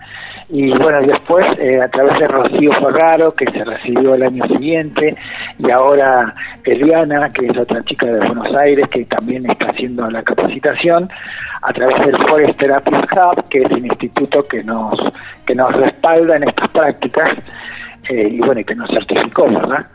y 0.49 0.69
bueno 0.69 1.01
después 1.01 1.45
eh, 1.59 1.81
a 1.81 1.89
través 1.89 2.19
de 2.19 2.27
Rocío 2.27 2.71
Ferraro 2.71 3.33
que 3.33 3.51
se 3.51 3.63
recibió 3.63 4.15
el 4.15 4.23
año 4.23 4.47
siguiente 4.47 5.15
y 5.59 5.71
ahora 5.71 6.33
Eliana 6.65 7.29
que 7.31 7.47
es 7.47 7.57
otra 7.57 7.83
chica 7.83 8.07
de 8.07 8.19
Buenos 8.19 8.53
Aires 8.55 8.85
que 8.89 9.05
también 9.05 9.49
está 9.49 9.69
haciendo 9.69 10.09
la 10.09 10.23
capacitación 10.23 11.09
a 11.61 11.73
través 11.73 12.05
del 12.05 12.17
Forest 12.27 12.59
Therapy 12.59 12.95
Hub 12.95 13.49
que 13.49 13.61
es 13.61 13.71
el 13.71 13.85
instituto 13.85 14.43
que 14.43 14.63
nos 14.63 14.97
que 15.45 15.55
nos 15.55 15.73
respalda 15.73 16.37
en 16.37 16.43
estas 16.43 16.67
prácticas 16.69 17.37
eh, 18.09 18.29
y 18.31 18.39
bueno 18.39 18.61
y 18.61 18.65
que 18.65 18.75
nos 18.75 18.89
certificó 18.89 19.45
verdad 19.45 19.85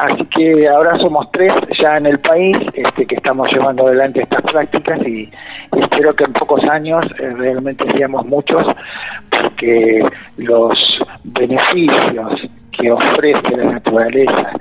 Así 0.00 0.24
que 0.24 0.66
ahora 0.66 0.96
somos 0.96 1.30
tres 1.30 1.52
ya 1.78 1.98
en 1.98 2.06
el 2.06 2.18
país 2.20 2.56
este, 2.72 3.06
que 3.06 3.16
estamos 3.16 3.46
llevando 3.52 3.86
adelante 3.86 4.22
estas 4.22 4.40
prácticas 4.40 4.98
y, 5.06 5.30
espero 5.76 6.14
que 6.14 6.24
en 6.24 6.32
pocos 6.32 6.64
años 6.64 7.04
eh, 7.18 7.34
realmente 7.36 7.84
seamos 7.92 8.24
muchos 8.24 8.66
porque 9.30 10.02
los 10.38 10.78
beneficios 11.24 12.50
que 12.70 12.90
ofrece 12.90 13.56
la 13.58 13.72
naturaleza 13.72 14.52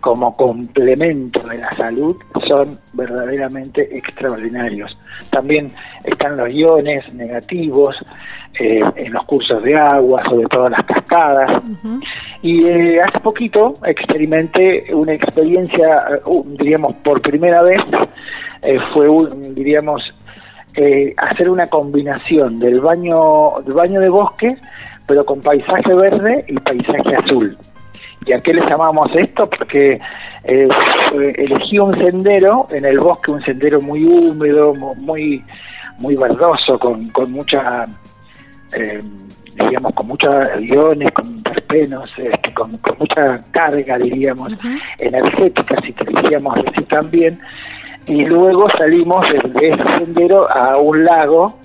como 0.00 0.36
complemento 0.36 1.40
de 1.46 1.58
la 1.58 1.72
salud 1.76 2.16
son 2.48 2.76
verdaderamente 2.92 3.96
extraordinarios. 3.96 4.98
También 5.30 5.70
están 6.02 6.36
los 6.36 6.52
iones 6.52 7.14
negativos 7.14 7.94
eh, 8.58 8.80
en 8.96 9.12
los 9.12 9.24
cursos 9.24 9.62
de 9.62 9.76
agua, 9.76 10.22
sobre 10.28 10.46
todo 10.48 10.68
las 10.68 10.84
cascadas. 10.84 11.50
Uh 11.64 11.88
-huh. 11.88 12.02
Y 12.42 12.64
eh, 12.66 13.00
hace 13.02 13.20
poquito 13.20 13.74
experimenté 13.84 14.94
una 14.94 15.12
experiencia, 15.12 16.20
uh, 16.24 16.44
diríamos, 16.58 16.94
por 17.04 17.20
primera 17.20 17.62
vez, 17.62 17.82
eh, 18.62 18.78
fue, 18.92 19.08
un, 19.08 19.54
diríamos, 19.54 20.02
eh, 20.74 21.14
hacer 21.16 21.48
una 21.48 21.66
combinación 21.66 22.58
del 22.58 22.80
baño, 22.80 23.52
del 23.64 23.74
baño 23.74 24.00
de 24.00 24.08
bosque, 24.08 24.56
pero 25.06 25.24
con 25.24 25.40
paisaje 25.40 25.94
verde 25.94 26.44
y 26.48 26.58
paisaje 26.58 27.16
azul. 27.16 27.56
¿Y 28.26 28.32
a 28.32 28.40
qué 28.40 28.52
le 28.52 28.60
llamamos 28.62 29.10
esto? 29.14 29.48
Porque 29.48 29.98
eh, 30.44 30.68
elegí 31.36 31.78
un 31.78 32.00
sendero 32.02 32.66
en 32.70 32.84
el 32.84 32.98
bosque, 32.98 33.30
un 33.30 33.42
sendero 33.42 33.80
muy 33.80 34.04
húmedo, 34.04 34.74
muy 34.74 35.42
muy 36.00 36.16
verdoso, 36.16 36.78
con, 36.78 37.08
con 37.10 37.30
mucha, 37.30 37.86
eh, 38.74 39.00
digamos, 39.54 39.94
con 39.94 40.06
muchos 40.08 40.32
aviones, 40.32 41.12
con 41.12 41.42
terpenos, 41.42 42.10
este, 42.16 42.54
con, 42.54 42.76
con, 42.78 42.96
mucha 42.98 43.40
carga, 43.50 43.98
diríamos, 43.98 44.52
uh 44.52 44.56
-huh. 44.56 44.80
energética, 44.98 45.76
si 45.82 45.92
queríamos 45.92 46.54
decir 46.64 46.86
también. 46.86 47.40
Y 48.06 48.24
luego 48.24 48.66
salimos 48.78 49.24
de, 49.30 49.68
ese 49.68 49.82
sendero 49.98 50.50
a 50.50 50.76
un 50.78 51.04
lago, 51.04 51.58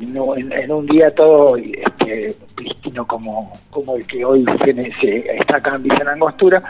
en, 0.00 0.52
en, 0.52 0.72
un 0.72 0.86
día 0.86 1.14
todo 1.14 1.56
este, 1.56 2.34
prístino 2.54 3.06
como, 3.06 3.52
como 3.70 3.96
el 3.96 4.06
que 4.06 4.24
hoy 4.24 4.44
tiene, 4.64 4.90
se, 5.00 5.18
está 5.36 5.56
acá 5.56 5.76
en 5.76 5.82
Villa 5.82 6.02
Angostura 6.06 6.62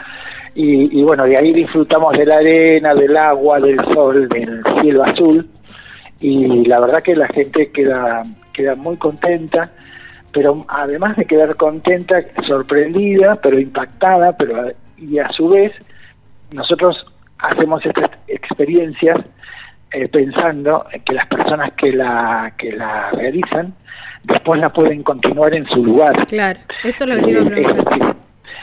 y, 0.53 0.99
y, 0.99 1.03
bueno, 1.03 1.23
de 1.25 1.37
ahí 1.37 1.53
disfrutamos 1.53 2.11
de 2.17 2.25
la 2.25 2.35
arena, 2.35 2.93
del 2.93 3.15
agua, 3.15 3.59
del 3.59 3.79
sol, 3.93 4.27
del 4.27 4.61
cielo 4.81 5.03
azul 5.03 5.47
y 6.19 6.65
la 6.65 6.79
verdad 6.79 7.01
que 7.01 7.15
la 7.15 7.27
gente 7.27 7.71
queda, 7.71 8.21
queda 8.51 8.75
muy 8.75 8.97
contenta, 8.97 9.71
pero 10.33 10.65
además 10.67 11.15
de 11.17 11.25
quedar 11.25 11.55
contenta, 11.55 12.21
sorprendida, 12.47 13.35
pero 13.41 13.59
impactada, 13.59 14.35
pero 14.37 14.71
y 14.97 15.19
a 15.19 15.29
su 15.29 15.49
vez 15.49 15.71
nosotros 16.53 17.05
hacemos 17.39 17.85
estas 17.85 18.11
experiencias 18.27 19.19
eh, 19.91 20.07
pensando 20.07 20.85
que 21.05 21.13
las 21.13 21.27
personas 21.27 21.73
que 21.73 21.91
la 21.91 22.53
que 22.57 22.71
la 22.71 23.09
realizan 23.11 23.73
después 24.23 24.61
la 24.61 24.69
pueden 24.69 25.03
continuar 25.03 25.53
en 25.53 25.65
su 25.67 25.83
lugar. 25.83 26.25
Claro, 26.27 26.59
eso 26.83 27.03
es 27.03 27.09
lo 27.09 27.15
que 27.15 27.21
te 27.21 27.31
iba 27.31 27.41
a 27.41 27.45
preguntar. 27.45 28.01
Eh, 28.01 28.15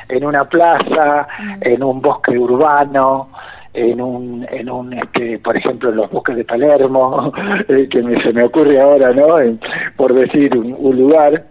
en 0.08 0.24
una 0.24 0.44
plaza, 0.44 1.28
mm. 1.38 1.54
en 1.60 1.82
un 1.82 2.00
bosque 2.00 2.38
urbano, 2.38 3.30
en 3.78 4.00
un, 4.00 4.46
en 4.50 4.70
un 4.70 4.92
este, 4.92 5.38
por 5.38 5.56
ejemplo, 5.56 5.90
en 5.90 5.96
los 5.96 6.10
bosques 6.10 6.36
de 6.36 6.44
Palermo, 6.44 7.32
eh, 7.68 7.88
que 7.88 8.02
me, 8.02 8.20
se 8.22 8.32
me 8.32 8.44
ocurre 8.44 8.80
ahora, 8.80 9.12
¿no? 9.12 9.26
Por 9.96 10.14
decir 10.14 10.56
un, 10.56 10.96
lugar, 10.96 11.44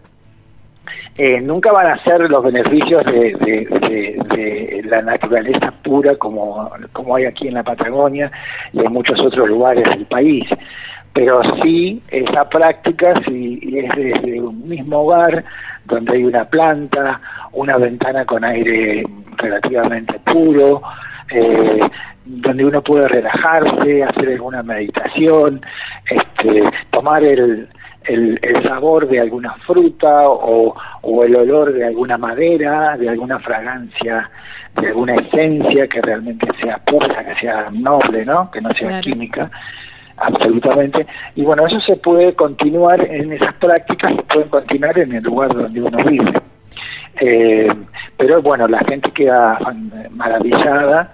eh, 1.18 1.40
nunca 1.42 1.72
van 1.72 1.88
a 1.88 2.04
ser 2.04 2.22
los 2.30 2.44
beneficios 2.44 3.04
de, 3.06 3.34
de, 3.40 4.82
la 4.86 5.02
naturaleza 5.02 5.74
pura 5.84 6.16
como, 6.16 6.70
como 6.94 7.16
hay 7.16 7.26
aquí 7.26 7.48
en 7.48 7.56
la 7.56 7.64
Patagonia 7.64 8.32
y 8.72 8.80
en 8.80 8.94
muchos 8.94 9.20
otros 9.20 9.50
lugares 9.50 9.84
del 9.90 10.06
país, 10.06 10.48
pero 11.14 11.42
sí 11.62 12.02
esa 12.10 12.48
práctica 12.48 13.14
si 13.26 13.60
es 13.76 13.90
desde 13.96 14.40
un 14.40 14.68
mismo 14.68 15.00
hogar 15.00 15.44
donde 15.86 16.16
hay 16.16 16.24
una 16.24 16.46
planta, 16.46 17.20
una 17.54 17.78
ventana 17.78 18.24
con 18.26 18.44
aire 18.44 19.04
relativamente 19.38 20.20
puro, 20.20 20.82
eh, 21.32 21.80
donde 22.26 22.66
uno 22.66 22.82
puede 22.82 23.08
relajarse, 23.08 24.04
hacer 24.04 24.30
alguna 24.30 24.64
meditación, 24.64 25.62
este, 26.10 26.64
tomar 26.92 27.24
el, 27.24 27.70
el, 28.08 28.64
sabor 28.64 29.08
de 29.08 29.20
alguna 29.20 29.54
fruta 29.66 30.30
o, 30.30 30.76
o, 31.02 31.24
el 31.24 31.36
olor 31.36 31.74
de 31.74 31.86
alguna 31.86 32.18
madera, 32.18 32.98
de 32.98 33.10
alguna 33.10 33.40
fragancia, 33.40 34.30
de 34.80 34.88
alguna 34.88 35.16
esencia 35.16 35.88
que 35.88 36.02
realmente 36.02 36.48
sea 36.62 36.78
pura, 36.80 37.24
que 37.26 37.36
sea 37.40 37.70
noble, 37.72 38.26
¿no? 38.26 38.50
Que 38.52 38.62
no 38.62 38.74
sea 38.74 39.00
química, 39.02 39.50
absolutamente. 40.18 41.06
Y 41.36 41.44
bueno, 41.44 41.66
eso 41.68 41.80
se 41.82 41.96
puede 41.98 42.34
continuar 42.34 43.02
en 43.02 43.34
esas 43.34 43.54
prácticas, 43.56 44.12
se 44.16 44.24
pueden 44.24 44.50
continuar 44.50 44.98
en 45.00 45.14
el 45.14 45.24
lugar 45.24 45.54
donde 45.54 45.82
uno 45.82 45.98
vive. 46.06 46.34
Eh, 47.20 47.68
pero 48.18 48.42
bueno, 48.42 48.68
la 48.68 48.80
gente 48.80 49.12
queda 49.12 49.60
maravillada 50.12 51.14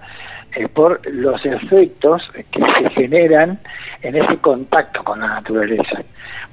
eh, 0.56 0.68
por 0.68 1.00
los 1.10 1.44
efectos 1.44 2.22
que 2.50 2.62
se 2.78 2.90
generan 2.90 3.58
en 4.02 4.16
ese 4.16 4.36
contacto 4.38 5.02
con 5.02 5.20
la 5.20 5.28
naturaleza. 5.28 6.02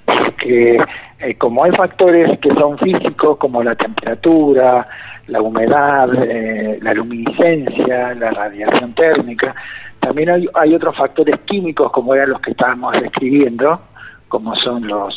Porque 0.05 0.77
eh, 1.19 1.35
como 1.35 1.63
hay 1.63 1.71
factores 1.71 2.39
que 2.39 2.51
son 2.55 2.77
físicos, 2.79 3.37
como 3.37 3.61
la 3.61 3.75
temperatura, 3.75 4.87
la 5.27 5.41
humedad, 5.41 6.09
eh, 6.15 6.79
la 6.81 6.93
luminiscencia, 6.93 8.13
la 8.15 8.31
radiación 8.31 8.93
térmica, 8.93 9.53
también 9.99 10.31
hay, 10.31 10.47
hay 10.55 10.73
otros 10.73 10.97
factores 10.97 11.35
químicos 11.45 11.91
como 11.91 12.15
eran 12.15 12.31
los 12.31 12.41
que 12.41 12.51
estábamos 12.51 12.93
describiendo, 12.93 13.79
como 14.27 14.55
son 14.55 14.87
los 14.87 15.15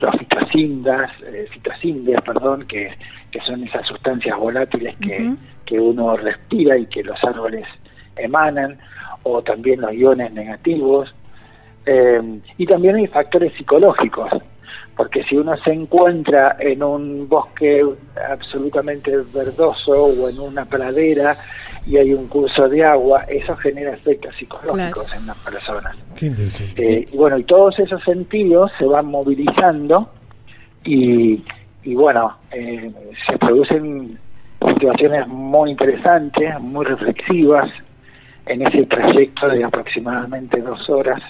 los 0.00 0.16
fitocindas, 0.18 1.10
eh, 1.22 1.48
perdón, 2.24 2.66
que, 2.66 2.90
que 3.34 3.40
son 3.40 3.64
esas 3.64 3.84
sustancias 3.84 4.38
volátiles 4.38 4.94
que, 4.98 5.34
que 5.66 5.80
uno 5.80 6.16
respira 6.16 6.78
y 6.78 6.86
que 6.86 7.02
los 7.02 7.18
árboles 7.24 7.66
emanan, 8.16 8.78
o 9.24 9.42
también 9.42 9.80
los 9.80 9.92
iones 9.92 10.32
negativos. 10.32 11.12
Eh, 11.84 12.40
y 12.56 12.64
también 12.64 12.94
hay 12.94 13.08
factores 13.08 13.52
psicológicos, 13.54 14.30
porque 14.96 15.24
si 15.24 15.36
uno 15.36 15.56
se 15.64 15.72
encuentra 15.72 16.56
en 16.60 16.84
un 16.84 17.28
bosque 17.28 17.84
absolutamente 18.30 19.10
verdoso 19.34 19.90
o 19.90 20.28
en 20.28 20.38
una 20.38 20.64
pradera 20.64 21.36
y 21.88 21.96
hay 21.96 22.14
un 22.14 22.28
curso 22.28 22.68
de 22.68 22.84
agua, 22.84 23.24
eso 23.24 23.56
genera 23.56 23.94
efectos 23.94 24.32
psicológicos 24.38 25.12
en 25.12 25.26
las 25.26 25.38
personas. 25.38 25.96
Qué 26.14 26.26
interesante. 26.26 26.98
Eh, 26.98 27.06
y 27.12 27.16
bueno, 27.16 27.36
y 27.36 27.42
todos 27.42 27.76
esos 27.80 28.00
sentidos 28.04 28.70
se 28.78 28.84
van 28.84 29.06
movilizando 29.06 30.08
y, 30.84 31.42
y 31.84 31.94
bueno, 31.94 32.36
eh, 32.50 32.90
se 33.26 33.38
producen 33.38 34.18
situaciones 34.60 35.28
muy 35.28 35.70
interesantes, 35.70 36.58
muy 36.60 36.86
reflexivas, 36.86 37.70
en 38.46 38.66
ese 38.66 38.84
trayecto 38.86 39.48
de 39.48 39.64
aproximadamente 39.64 40.60
dos 40.60 40.88
horas 40.90 41.20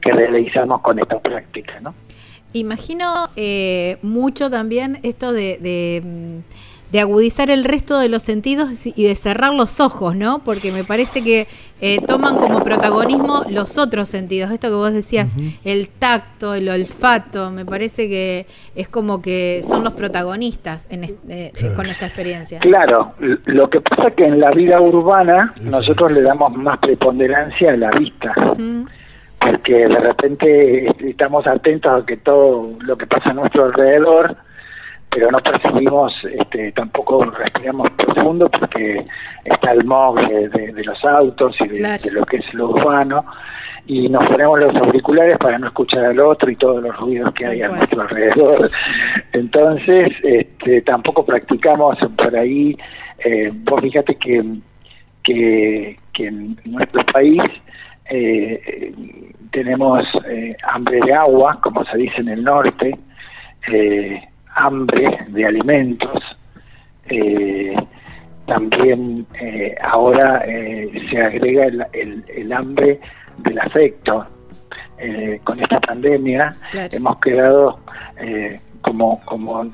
que 0.00 0.12
realizamos 0.12 0.80
con 0.82 0.98
esta 0.98 1.18
práctica, 1.18 1.80
¿no? 1.80 1.94
Imagino 2.52 3.30
eh, 3.36 3.96
mucho 4.02 4.50
también 4.50 4.98
esto 5.02 5.32
de, 5.32 5.56
de, 5.58 6.42
agudizar 7.00 7.50
el 7.50 7.64
resto 7.64 7.98
de 7.98 8.08
los 8.08 8.22
sentidos 8.22 8.86
y 8.86 9.04
de 9.04 9.14
cerrar 9.14 9.54
los 9.54 9.80
ojos, 9.80 10.14
¿no? 10.16 10.40
Porque 10.44 10.72
me 10.72 10.84
parece 10.84 11.22
que 11.22 11.46
eh, 11.80 11.98
toman 12.06 12.36
como 12.36 12.62
protagonismo 12.62 13.44
los 13.48 13.78
otros 13.78 14.08
sentidos. 14.08 14.50
Esto 14.50 14.68
que 14.68 14.74
vos 14.74 14.92
decías, 14.92 15.32
el 15.64 15.88
tacto, 15.88 16.54
el 16.54 16.68
olfato, 16.68 17.50
me 17.50 17.64
parece 17.64 18.08
que 18.08 18.46
es 18.74 18.88
como 18.88 19.22
que 19.22 19.62
son 19.66 19.84
los 19.84 19.94
protagonistas 19.94 20.86
en 20.90 21.04
eh, 21.28 21.52
con 21.76 21.86
esta 21.86 22.06
experiencia. 22.06 22.58
Claro, 22.60 23.14
lo 23.18 23.70
que 23.70 23.80
pasa 23.80 24.08
es 24.08 24.14
que 24.14 24.26
en 24.26 24.40
la 24.40 24.50
vida 24.50 24.80
urbana 24.80 25.52
nosotros 25.60 26.12
le 26.12 26.22
damos 26.22 26.54
más 26.54 26.78
preponderancia 26.78 27.72
a 27.72 27.76
la 27.76 27.90
vista 27.90 28.34
porque 29.42 29.74
de 29.74 29.98
repente 29.98 31.08
estamos 31.08 31.46
atentos 31.46 32.02
a 32.02 32.06
que 32.06 32.16
todo 32.16 32.70
lo 32.80 32.96
que 32.96 33.06
pasa 33.06 33.30
a 33.30 33.32
nuestro 33.32 33.64
alrededor, 33.64 34.36
pero 35.12 35.30
no 35.30 35.38
percibimos, 35.38 36.12
este, 36.24 36.72
tampoco 36.72 37.24
respiramos 37.24 37.90
profundo 37.90 38.50
porque 38.50 39.04
está 39.44 39.72
el 39.72 39.82
smog 39.82 40.20
de, 40.26 40.84
los 40.84 41.04
autos 41.04 41.54
y 41.60 41.68
de, 41.68 41.98
lo 42.12 42.24
que 42.24 42.38
es 42.38 42.54
lo 42.54 42.70
urbano, 42.70 43.24
y 43.86 44.08
nos 44.08 44.24
ponemos 44.24 44.64
los 44.64 44.74
auriculares 44.76 45.36
para 45.38 45.58
no 45.58 45.66
escuchar 45.66 46.04
al 46.06 46.20
otro 46.20 46.50
y 46.50 46.56
todos 46.56 46.82
los 46.82 46.96
ruidos 46.96 47.34
que 47.34 47.46
hay 47.46 47.62
a 47.62 47.68
nuestro 47.68 48.02
alrededor. 48.02 48.70
Entonces, 49.32 50.08
este, 50.22 50.82
tampoco 50.82 51.24
practicamos 51.26 51.98
por 52.16 52.34
ahí, 52.34 52.76
eh, 53.18 53.50
vos 53.52 53.80
fíjate 53.80 54.14
que, 54.16 54.42
que, 55.22 55.98
que 56.12 56.26
en 56.26 56.56
nuestro 56.64 57.00
país 57.12 57.42
eh, 58.08 58.92
tenemos 59.50 60.04
eh, 60.28 60.56
hambre 60.68 61.00
de 61.04 61.14
agua, 61.14 61.58
como 61.62 61.84
se 61.84 61.96
dice 61.98 62.20
en 62.20 62.28
el 62.28 62.42
norte, 62.42 62.98
eh, 63.72 64.22
hambre 64.54 65.26
de 65.28 65.46
alimentos, 65.46 66.22
eh, 67.06 67.74
también 68.46 69.26
ahora 69.82 70.44
se 71.10 71.18
agrega 71.20 71.66
el, 71.92 72.52
hambre 72.52 73.00
del 73.38 73.58
afecto. 73.58 74.26
con 75.44 75.60
esta 75.60 75.80
pandemia 75.80 76.52
hemos 76.90 77.18
quedado 77.20 77.78
como, 78.82 79.20
como 79.24 79.64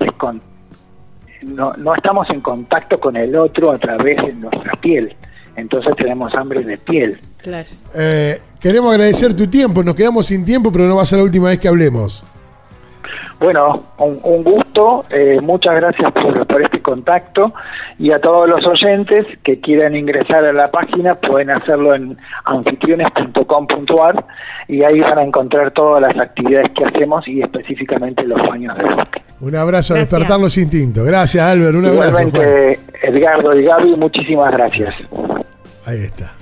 no, 1.43 1.73
no 1.75 1.95
estamos 1.95 2.29
en 2.31 2.41
contacto 2.41 2.99
con 2.99 3.17
el 3.17 3.35
otro 3.37 3.73
a 3.73 3.79
través 3.79 4.17
de 4.25 4.33
nuestra 4.35 4.73
piel, 4.81 5.15
entonces 5.57 5.95
tenemos 5.97 6.35
hambre 6.35 6.63
de 6.63 6.79
piel. 6.79 7.19
Eh, 7.95 8.41
queremos 8.61 8.93
agradecer 8.93 9.35
tu 9.35 9.47
tiempo, 9.47 9.83
nos 9.83 9.95
quedamos 9.95 10.27
sin 10.27 10.45
tiempo, 10.45 10.73
pero 10.73 10.85
no 10.87 10.97
va 10.97 11.03
a 11.03 11.07
ser 11.07 11.19
la 11.19 11.25
última 11.25 11.49
vez 11.49 11.59
que 11.59 11.69
hablemos. 11.69 12.25
Bueno, 13.41 13.85
un, 13.99 14.43
gusto, 14.43 15.05
eh, 15.11 15.39
muchas 15.41 15.77
gracias 15.77 16.13
por, 16.13 16.61
este 16.61 16.83
contacto 16.83 17.53
y 17.99 18.11
a 18.11 18.21
todos 18.21 18.49
los 18.49 18.67
oyentes 18.67 19.27
que 19.45 19.61
quieran 19.61 19.95
ingresar 19.95 20.45
a 20.45 20.53
la 20.53 20.71
página 20.71 21.15
pueden 21.15 21.51
hacerlo 21.51 21.95
en 21.95 22.17
anfitriones.com.ar 22.45 24.25
y 24.67 24.83
ahí 24.83 25.01
van 25.01 25.19
a 25.19 25.23
encontrar 25.23 25.71
todas 25.71 26.03
las 26.03 26.17
actividades 26.19 26.71
que 26.71 26.85
hacemos 26.85 27.29
y 27.29 27.41
específicamente 27.41 28.25
los 28.25 28.41
baños 28.43 28.77
de 28.77 28.85
bosque. 28.85 29.23
Un 29.41 29.55
abrazo 29.55 29.95
a 29.95 29.99
despertar 29.99 30.41
los 30.41 30.59
instintos. 30.59 31.07
Gracias, 31.07 31.45
Albert. 31.45 31.77
Un 31.77 31.87
abrazo. 31.87 32.09
Igualmente, 32.09 32.81
Edgardo 33.03 33.57
y 33.57 33.63
Gaby, 33.63 33.97
muchísimas 33.97 34.53
gracias. 34.53 35.07
Ahí 35.87 36.03
está. 36.03 36.33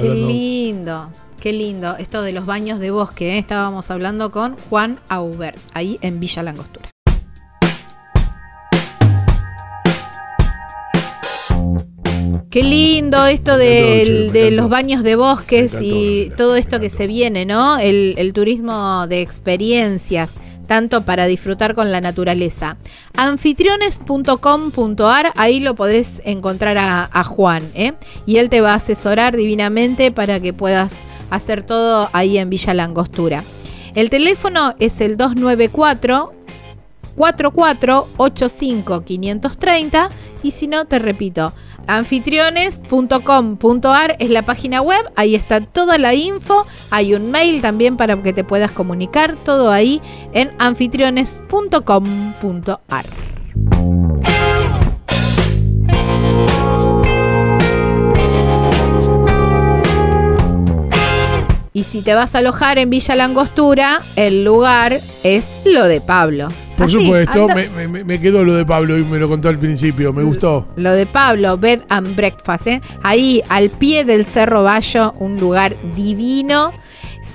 Qué 0.00 0.08
lindo. 0.08 1.10
Qué 1.40 1.54
lindo, 1.54 1.96
esto 1.96 2.20
de 2.20 2.32
los 2.32 2.44
baños 2.44 2.80
de 2.80 2.90
bosque. 2.90 3.36
¿eh? 3.36 3.38
Estábamos 3.38 3.90
hablando 3.90 4.30
con 4.30 4.58
Juan 4.68 5.00
Aubert, 5.08 5.56
ahí 5.72 5.98
en 6.02 6.20
Villa 6.20 6.42
Langostura. 6.42 6.90
Qué 12.50 12.62
lindo 12.62 13.24
esto 13.24 13.56
de 13.56 14.50
los 14.52 14.68
baños 14.68 15.02
de 15.02 15.16
bosques 15.16 15.76
y 15.80 16.30
todo 16.36 16.56
esto 16.56 16.78
que 16.78 16.90
se 16.90 17.06
viene, 17.06 17.46
¿no? 17.46 17.78
el 17.78 18.32
turismo 18.34 19.06
de 19.06 19.22
experiencias 19.22 20.32
tanto 20.70 21.00
para 21.00 21.26
disfrutar 21.26 21.74
con 21.74 21.90
la 21.90 22.00
naturaleza. 22.00 22.76
Anfitriones.com.ar, 23.16 25.32
ahí 25.34 25.58
lo 25.58 25.74
podés 25.74 26.22
encontrar 26.24 26.78
a, 26.78 27.24
Juan, 27.24 27.68
¿eh? 27.74 27.94
y 28.24 28.36
él 28.36 28.50
te 28.50 28.60
va 28.60 28.74
a 28.74 28.76
asesorar 28.76 29.36
divinamente 29.36 30.12
para 30.12 30.38
que 30.38 30.52
puedas 30.52 30.94
hacer 31.30 31.62
todo 31.62 32.10
ahí 32.12 32.38
en 32.38 32.50
Villa 32.50 32.74
Langostura. 32.74 33.44
El 33.94 34.10
teléfono 34.10 34.74
es 34.78 35.00
el 35.00 35.16
294 35.16 36.32
4485 37.16 39.00
530 39.02 40.10
y 40.42 40.52
si 40.52 40.66
no 40.66 40.86
te 40.86 40.98
repito 40.98 41.52
anfitriones.com.ar 41.86 44.16
es 44.18 44.30
la 44.30 44.42
página 44.42 44.80
web, 44.80 45.04
ahí 45.16 45.34
está 45.34 45.60
toda 45.60 45.98
la 45.98 46.14
info, 46.14 46.64
hay 46.90 47.12
un 47.14 47.30
mail 47.30 47.60
también 47.62 47.96
para 47.96 48.22
que 48.22 48.32
te 48.32 48.44
puedas 48.44 48.70
comunicar, 48.70 49.34
todo 49.36 49.72
ahí 49.72 50.00
en 50.32 50.52
anfitriones.com.ar. 50.58 53.06
Y 61.80 61.84
si 61.84 62.02
te 62.02 62.12
vas 62.12 62.34
a 62.34 62.38
alojar 62.40 62.76
en 62.76 62.90
Villa 62.90 63.16
Langostura, 63.16 64.00
el 64.14 64.44
lugar 64.44 65.00
es 65.24 65.48
lo 65.64 65.84
de 65.88 66.02
Pablo. 66.02 66.48
Por 66.76 66.84
Así, 66.88 67.00
supuesto, 67.00 67.42
anda- 67.48 67.54
me, 67.54 67.88
me- 67.88 68.04
me 68.04 68.20
quedó 68.20 68.44
lo 68.44 68.52
de 68.52 68.66
Pablo 68.66 68.98
y 68.98 69.04
me 69.04 69.18
lo 69.18 69.30
contó 69.30 69.48
al 69.48 69.58
principio, 69.58 70.12
me 70.12 70.22
gustó. 70.22 70.68
Lo 70.76 70.92
de 70.92 71.06
Pablo, 71.06 71.56
Bed 71.56 71.80
and 71.88 72.14
Breakfast, 72.14 72.66
¿eh? 72.66 72.82
ahí 73.02 73.42
al 73.48 73.70
pie 73.70 74.04
del 74.04 74.26
Cerro 74.26 74.62
Bayo, 74.62 75.14
un 75.20 75.38
lugar 75.38 75.74
divino, 75.96 76.74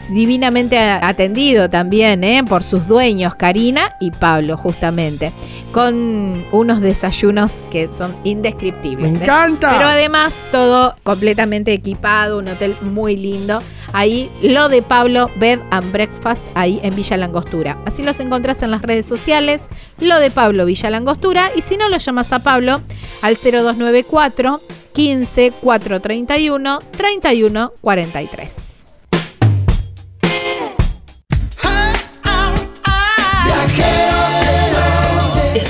divinamente 0.09 0.77
atendido 0.79 1.69
también 1.69 2.23
¿eh? 2.23 2.43
por 2.47 2.63
sus 2.63 2.87
dueños, 2.87 3.35
Karina 3.35 3.95
y 3.99 4.11
Pablo, 4.11 4.57
justamente, 4.57 5.31
con 5.71 6.45
unos 6.51 6.81
desayunos 6.81 7.53
que 7.69 7.89
son 7.93 8.15
indescriptibles. 8.23 9.11
¡Me 9.11 9.17
¿eh? 9.17 9.21
encanta! 9.23 9.71
Pero 9.77 9.87
además 9.87 10.35
todo 10.51 10.95
completamente 11.03 11.73
equipado, 11.73 12.39
un 12.39 12.47
hotel 12.47 12.77
muy 12.81 13.15
lindo. 13.15 13.61
Ahí 13.93 14.29
lo 14.41 14.67
de 14.67 14.81
Pablo 14.81 15.29
Bed 15.37 15.59
and 15.71 15.91
Breakfast, 15.91 16.41
ahí 16.53 16.81
en 16.83 16.95
Villa 16.95 17.15
Langostura. 17.15 17.77
Así 17.85 18.03
los 18.03 18.19
encontrás 18.19 18.61
en 18.61 18.71
las 18.71 18.81
redes 18.81 19.05
sociales, 19.05 19.61
lo 19.99 20.19
de 20.19 20.31
Pablo 20.31 20.65
Villa 20.65 20.89
Langostura. 20.89 21.51
Y 21.55 21.61
si 21.61 21.77
no, 21.77 21.87
lo 21.87 21.97
llamas 21.97 22.33
a 22.33 22.39
Pablo 22.39 22.81
al 23.21 23.37
0294 23.37 24.61
15 24.93 25.53
431 25.61 26.79
31 26.91 27.73
43. 27.79 28.74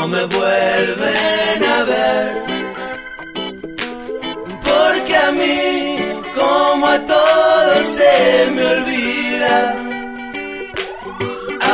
no 0.00 0.08
me 0.08 0.24
vuelven 0.24 1.64
a 1.76 1.82
ver, 1.84 2.34
porque 4.62 5.14
a 5.14 5.30
mí, 5.32 5.98
como 6.34 6.86
a 6.86 6.98
todos, 7.00 7.84
se 7.84 8.50
me 8.54 8.64
olvida. 8.64 9.56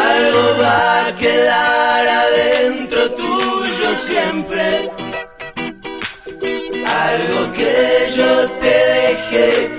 Algo 0.08 0.44
va 0.60 1.06
a 1.06 1.16
quedar 1.16 2.08
adentro 2.24 3.10
tuyo 3.12 3.88
siempre. 4.08 4.90
Algo 7.08 7.52
que 7.52 8.12
yo 8.16 8.48
te 8.62 8.76
dejé 8.96 9.75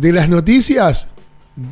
de 0.00 0.12
las 0.12 0.28
noticias 0.28 1.08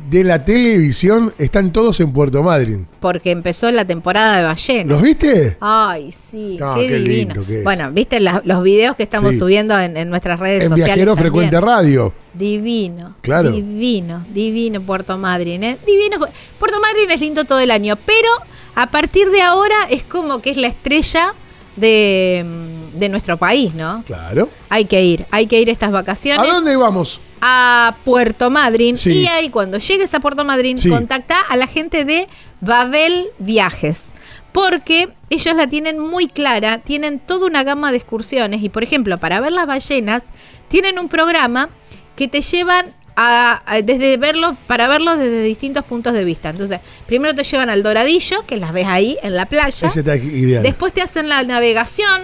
de 0.09 0.25
la 0.25 0.43
televisión 0.43 1.33
están 1.37 1.71
todos 1.71 2.01
en 2.01 2.11
Puerto 2.11 2.43
Madryn. 2.43 2.85
Porque 2.99 3.31
empezó 3.31 3.71
la 3.71 3.85
temporada 3.85 4.37
de 4.39 4.43
ballenas. 4.43 4.85
¿Los 4.87 5.01
viste? 5.01 5.55
Ay, 5.61 6.11
sí, 6.11 6.57
No, 6.59 6.75
qué, 6.75 6.87
qué 6.87 6.95
divino. 6.97 7.33
lindo 7.35 7.45
que 7.45 7.57
es. 7.59 7.63
Bueno, 7.63 7.89
viste 7.93 8.19
la- 8.19 8.41
los 8.43 8.63
videos 8.63 8.97
que 8.97 9.03
estamos 9.03 9.31
Sí. 9.31 9.39
subiendo 9.39 9.79
en, 9.79 9.95
en 9.95 10.09
nuestras 10.09 10.41
redes 10.41 10.63
En 10.63 10.69
sociales. 10.69 10.93
Viajero 10.95 11.13
también. 11.15 11.31
Frecuente 11.31 11.61
Radio. 11.61 12.13
Divino. 12.33 13.15
Claro. 13.21 13.51
Divino, 13.51 14.25
divino 14.33 14.81
Puerto 14.81 15.17
Madryn, 15.17 15.63
¿eh? 15.63 15.77
Divino. 15.87 16.17
Puerto 16.59 16.81
Madryn 16.81 17.09
es 17.11 17.21
lindo 17.21 17.45
todo 17.45 17.59
el 17.61 17.71
año, 17.71 17.95
pero 18.05 18.27
a 18.75 18.91
partir 18.91 19.29
de 19.31 19.41
ahora 19.41 19.75
es 19.89 20.03
como 20.03 20.39
que 20.41 20.49
es 20.51 20.57
la 20.57 20.67
estrella 20.67 21.33
de, 21.77 22.45
mm, 22.45 22.99
de 22.99 23.07
nuestro 23.07 23.37
país, 23.37 23.73
¿no? 23.73 24.03
Claro. 24.05 24.49
Hay 24.67 24.83
que 24.83 25.01
ir, 25.01 25.25
hay 25.31 25.47
que 25.47 25.61
ir 25.61 25.69
estas 25.69 25.89
¿A 25.89 25.91
vacaciones 25.93 26.45
dónde 26.51 26.75
vamos? 26.75 27.21
A 27.41 27.95
Puerto 28.05 28.49
Madryn 28.49 28.97
Sí. 28.97 29.11
y 29.23 29.27
ahí 29.27 29.49
cuando 29.49 29.77
llegues 29.77 30.13
a 30.13 30.19
Puerto 30.19 30.43
Madryn 30.45 30.77
Sí. 30.77 30.89
contacta 30.89 31.39
a 31.41 31.55
la 31.57 31.67
gente 31.67 32.05
de 32.05 32.27
Babel 32.61 33.27
Viajes. 33.39 33.99
porque 34.53 35.09
ellos 35.29 35.55
la 35.55 35.67
tienen 35.67 35.99
muy 35.99 36.25
clara, 36.27 36.79
tienen 36.79 37.19
toda 37.19 37.45
una 37.45 37.63
gama 37.63 37.91
de 37.91 37.97
excursiones 37.97 38.63
y 38.63 38.69
por 38.69 38.81
ejemplo, 38.83 39.19
para 39.19 39.39
ver 39.39 39.51
las 39.51 39.67
ballenas, 39.67 40.23
tienen 40.67 40.97
un 40.97 41.09
programa 41.09 41.69
que 42.15 42.27
te 42.27 42.41
llevan 42.41 42.87
a, 43.15 43.61
a- 43.67 43.81
desde 43.83 44.17
verlos, 44.17 44.55
para 44.65 44.87
verlos 44.87 45.19
desde 45.19 45.43
distintos 45.43 45.85
puntos 45.85 46.13
de 46.13 46.23
vista. 46.23 46.49
Entonces, 46.49 46.79
primero 47.05 47.35
te 47.35 47.43
llevan 47.43 47.69
al 47.69 47.83
Doradillo, 47.83 48.47
que 48.47 48.57
las 48.57 48.73
ves 48.73 48.87
ahí 48.87 49.17
en 49.21 49.35
la 49.35 49.45
playa. 49.45 49.87
Ese 49.89 49.99
está 49.99 50.15
ideal. 50.15 50.63
Después 50.63 50.91
te 50.91 51.03
hacen 51.03 51.29
la 51.29 51.43
navegación, 51.43 52.21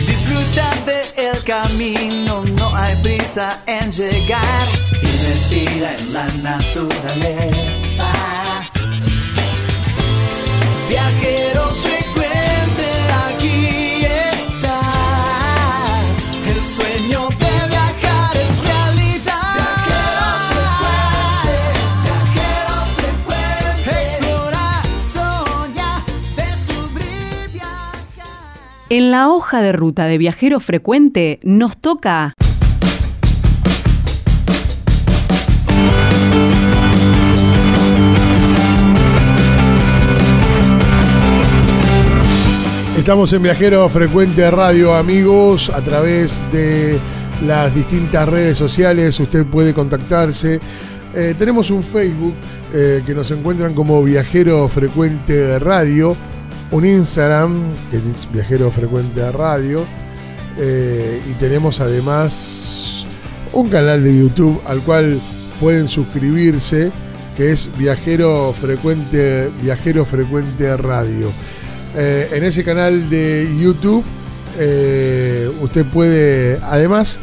Disfruta 0.07 0.70
del 0.87 1.42
camino, 1.42 2.44
no 2.57 2.77
hay 2.77 2.94
prisa 3.03 3.61
en 3.66 3.90
llegar. 3.90 4.68
Y 5.03 5.07
respira 5.07 5.96
en 5.98 6.12
la 6.12 6.27
naturaleza. 6.44 7.84
En 28.96 29.11
la 29.11 29.28
hoja 29.28 29.61
de 29.61 29.72
ruta 29.72 30.04
de 30.04 30.18
viajero 30.18 30.61
frecuente 30.61 31.40
nos 31.42 31.76
toca 31.76 32.33
Estamos 42.96 43.33
en 43.33 43.42
Viajero 43.42 43.88
Frecuente 43.88 44.48
Radio, 44.52 44.94
amigos, 44.94 45.70
a 45.70 45.83
través 45.83 46.44
de 46.52 47.00
las 47.44 47.74
distintas 47.74 48.28
redes 48.28 48.57
sociales. 48.57 49.18
Usted 49.18 49.44
puede 49.44 49.74
contactarse. 49.74 50.61
Eh, 51.12 51.35
tenemos 51.37 51.68
un 51.72 51.83
Facebook 51.83 52.35
eh, 52.72 53.02
que 53.04 53.12
nos 53.12 53.28
encuentran 53.33 53.74
como 53.74 54.04
Viajero 54.04 54.68
Frecuente 54.68 55.59
Radio, 55.59 56.16
un 56.75 56.85
Instagram 56.85 57.73
que 57.89 57.99
es 57.99 58.29
Viajero 58.33 58.69
Frecuente 58.73 59.31
Radio, 59.31 59.85
eh, 60.59 61.23
y 61.31 61.33
tenemos 61.35 61.81
además 61.81 63.07
un 63.53 63.69
canal 63.69 64.03
de 64.03 64.19
YouTube 64.19 64.61
al 64.67 64.81
cual 64.81 65.21
pueden 65.61 65.87
suscribirse, 65.87 66.91
que 67.37 67.53
es 67.53 67.71
Viajero 67.79 68.53
Frecuente, 68.53 69.53
Viajero 69.63 70.05
Frecuente 70.05 70.77
Radio. 70.77 71.31
Eh, 71.95 72.31
en 72.33 72.43
ese 72.43 72.65
canal 72.65 73.09
de 73.09 73.49
YouTube 73.57 74.03
eh, 74.59 75.49
usted 75.61 75.87
puede 75.87 76.59
además, 76.61 77.21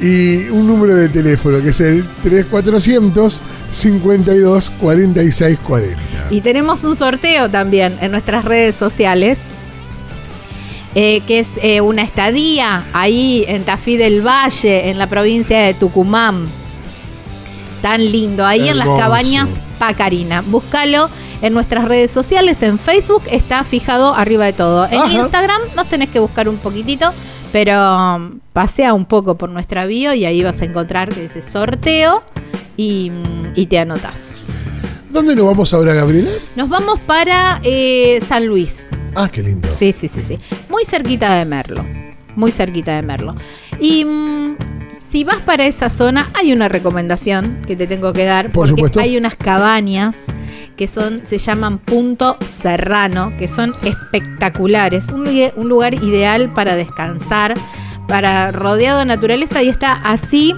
y 0.00 0.48
un 0.50 0.66
número 0.68 0.94
de 0.94 1.08
teléfono 1.08 1.60
que 1.60 1.70
es 1.70 1.80
el 1.80 2.04
3400 2.22 3.42
52 3.70 4.70
46 4.70 5.58
40. 5.66 5.98
Y 6.30 6.40
tenemos 6.40 6.84
un 6.84 6.94
sorteo 6.94 7.48
también 7.48 7.96
en 8.00 8.12
nuestras 8.12 8.44
redes 8.44 8.76
sociales, 8.76 9.38
eh, 10.94 11.20
que 11.26 11.40
es 11.40 11.58
eh, 11.62 11.80
una 11.80 12.02
estadía 12.02 12.84
ahí 12.92 13.44
en 13.48 13.64
Tafí 13.64 13.96
del 13.96 14.26
Valle, 14.26 14.90
en 14.90 14.98
la 14.98 15.06
provincia 15.06 15.60
de 15.60 15.74
Tucumán. 15.74 16.48
Tan 17.82 18.10
lindo, 18.10 18.44
ahí 18.44 18.68
en 18.68 18.78
las 18.78 18.88
cabañas 18.88 19.48
Pacarina. 19.78 20.42
Búscalo 20.42 21.08
en 21.40 21.54
nuestras 21.54 21.84
redes 21.84 22.10
sociales, 22.10 22.62
en 22.62 22.78
Facebook 22.78 23.22
está 23.30 23.62
fijado 23.62 24.14
arriba 24.14 24.46
de 24.46 24.52
todo. 24.52 24.86
En 24.86 25.00
Ajá. 25.00 25.12
Instagram 25.12 25.60
nos 25.76 25.86
tenés 25.86 26.08
que 26.08 26.18
buscar 26.18 26.48
un 26.48 26.56
poquitito, 26.56 27.12
pero 27.52 27.96
um, 27.96 28.40
pasea 28.52 28.92
un 28.94 29.04
poco 29.04 29.36
por 29.36 29.48
nuestra 29.48 29.86
bio 29.86 30.14
y 30.14 30.24
ahí 30.24 30.42
vas 30.42 30.60
a 30.62 30.64
encontrar 30.64 31.10
que 31.10 31.22
dice 31.22 31.40
sorteo 31.40 32.22
y, 32.76 33.12
y 33.54 33.66
te 33.66 33.78
anotas. 33.78 34.46
¿Dónde 35.10 35.34
nos 35.34 35.46
vamos 35.46 35.72
ahora, 35.74 35.94
Gabriela? 35.94 36.30
Nos 36.56 36.68
vamos 36.68 36.98
para 37.00 37.60
eh, 37.64 38.20
San 38.26 38.46
Luis. 38.46 38.90
Ah, 39.14 39.28
qué 39.32 39.42
lindo. 39.42 39.68
Sí, 39.72 39.92
sí, 39.92 40.08
sí, 40.08 40.22
sí. 40.22 40.38
Muy 40.68 40.84
cerquita 40.84 41.34
de 41.38 41.44
Merlo. 41.44 41.84
Muy 42.36 42.52
cerquita 42.52 42.94
de 42.96 43.02
Merlo. 43.02 43.34
Y 43.80 44.04
mm, 44.04 44.56
si 45.10 45.24
vas 45.24 45.38
para 45.38 45.66
esa 45.66 45.88
zona, 45.88 46.28
hay 46.34 46.52
una 46.52 46.68
recomendación 46.68 47.62
que 47.66 47.74
te 47.74 47.86
tengo 47.86 48.12
que 48.12 48.24
dar. 48.24 48.46
Por 48.46 48.52
porque 48.52 48.70
supuesto. 48.70 49.00
hay 49.00 49.16
unas 49.16 49.34
cabañas 49.34 50.16
que 50.76 50.86
son, 50.86 51.22
se 51.24 51.38
llaman 51.38 51.78
Punto 51.78 52.36
Serrano, 52.48 53.32
que 53.38 53.48
son 53.48 53.74
espectaculares. 53.82 55.08
Un, 55.08 55.24
lugar- 55.24 55.52
un 55.56 55.68
lugar 55.68 55.94
ideal 55.94 56.52
para 56.52 56.76
descansar, 56.76 57.54
para 58.06 58.52
rodeado 58.52 59.00
de 59.00 59.06
naturaleza 59.06 59.62
y 59.62 59.68
está 59.70 59.92
así. 59.94 60.54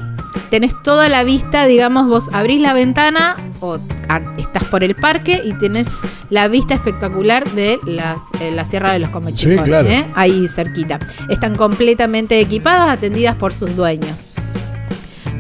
Tenés 0.51 0.73
toda 0.83 1.09
la 1.09 1.23
vista, 1.25 1.67
digamos, 1.67 2.07
vos 2.09 2.29
abrís 2.33 2.61
la 2.61 2.73
ventana 2.73 3.37
o 3.61 3.79
estás 4.39 4.65
por 4.65 4.83
el 4.83 4.95
parque 4.97 5.41
y 5.45 5.53
tenés 5.55 5.89
la 6.29 6.49
vista 6.49 6.75
espectacular 6.75 7.49
de 7.51 7.79
las, 7.85 8.21
eh, 8.41 8.51
la 8.51 8.65
Sierra 8.65 8.93
de 8.93 8.99
los 9.01 9.11
Comechingones, 9.11 9.61
Sí, 9.61 9.65
claro. 9.65 9.89
¿eh? 9.89 10.07
ahí 10.15 10.49
cerquita. 10.49 10.99
Están 11.29 11.55
completamente 11.57 12.41
equipadas, 12.41 12.89
atendidas 12.89 13.37
por 13.37 13.53
sus 13.53 13.77
dueños. 13.77 14.25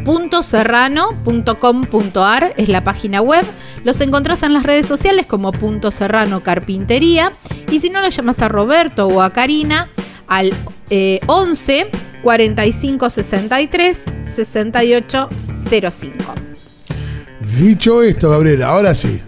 Puntoserrano.com.ar 0.04 2.54
es 2.56 2.68
la 2.68 2.84
página 2.84 3.20
web. 3.20 3.44
Los 3.84 4.00
encontrás 4.00 4.42
en 4.42 4.54
las 4.54 4.62
redes 4.62 4.86
sociales 4.86 5.26
como 5.26 5.52
Punto 5.52 5.90
Serrano 5.90 6.40
Carpintería. 6.40 7.32
Y 7.70 7.80
si 7.80 7.90
no, 7.90 8.00
lo 8.00 8.08
llamas 8.08 8.40
a 8.40 8.48
Roberto 8.48 9.08
o 9.08 9.20
a 9.22 9.30
Karina 9.30 9.88
al 10.26 10.52
eh, 10.90 11.20
11 11.26 11.90
45 12.22 13.10
63 13.10 14.04
68 14.34 15.28
05. 15.90 16.34
Dicho 17.58 18.02
esto, 18.02 18.30
Gabriela, 18.30 18.68
ahora 18.68 18.94
sí. 18.94 19.20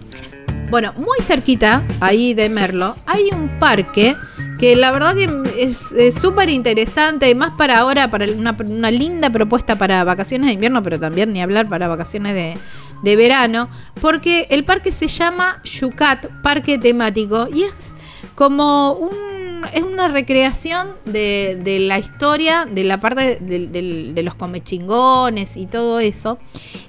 Bueno, 0.69 0.93
muy 0.93 1.19
cerquita, 1.21 1.83
ahí 1.99 2.33
de 2.33 2.49
Merlo, 2.49 2.95
hay 3.05 3.29
un 3.31 3.59
parque 3.59 4.15
que 4.57 4.75
la 4.75 4.91
verdad 4.91 5.13
que 5.15 5.29
es 5.67 6.15
súper 6.15 6.49
interesante, 6.49 7.29
y 7.29 7.35
más 7.35 7.51
para 7.51 7.79
ahora, 7.79 8.09
para 8.09 8.25
una, 8.31 8.55
una 8.65 8.89
linda 8.89 9.29
propuesta 9.29 9.75
para 9.75 10.03
vacaciones 10.03 10.47
de 10.47 10.53
invierno, 10.53 10.81
pero 10.81 10.99
también 10.99 11.33
ni 11.33 11.41
hablar 11.41 11.67
para 11.69 11.87
vacaciones 11.87 12.33
de, 12.33 12.57
de 13.03 13.15
verano, 13.15 13.69
porque 14.01 14.47
el 14.49 14.63
parque 14.63 14.91
se 14.91 15.07
llama 15.07 15.61
Yucat, 15.63 16.27
parque 16.41 16.79
temático, 16.79 17.47
y 17.53 17.63
es 17.63 17.95
como 18.33 18.93
un 18.93 19.32
es 19.73 19.83
una 19.83 20.07
recreación 20.07 20.89
de, 21.05 21.59
de, 21.63 21.79
la 21.79 21.99
historia, 21.99 22.67
de 22.69 22.83
la 22.83 22.99
parte 22.99 23.37
de, 23.39 23.67
de, 23.67 24.23
los 24.23 24.35
comechingones 24.35 25.57
y 25.57 25.65
todo 25.65 25.99
eso. 25.99 26.37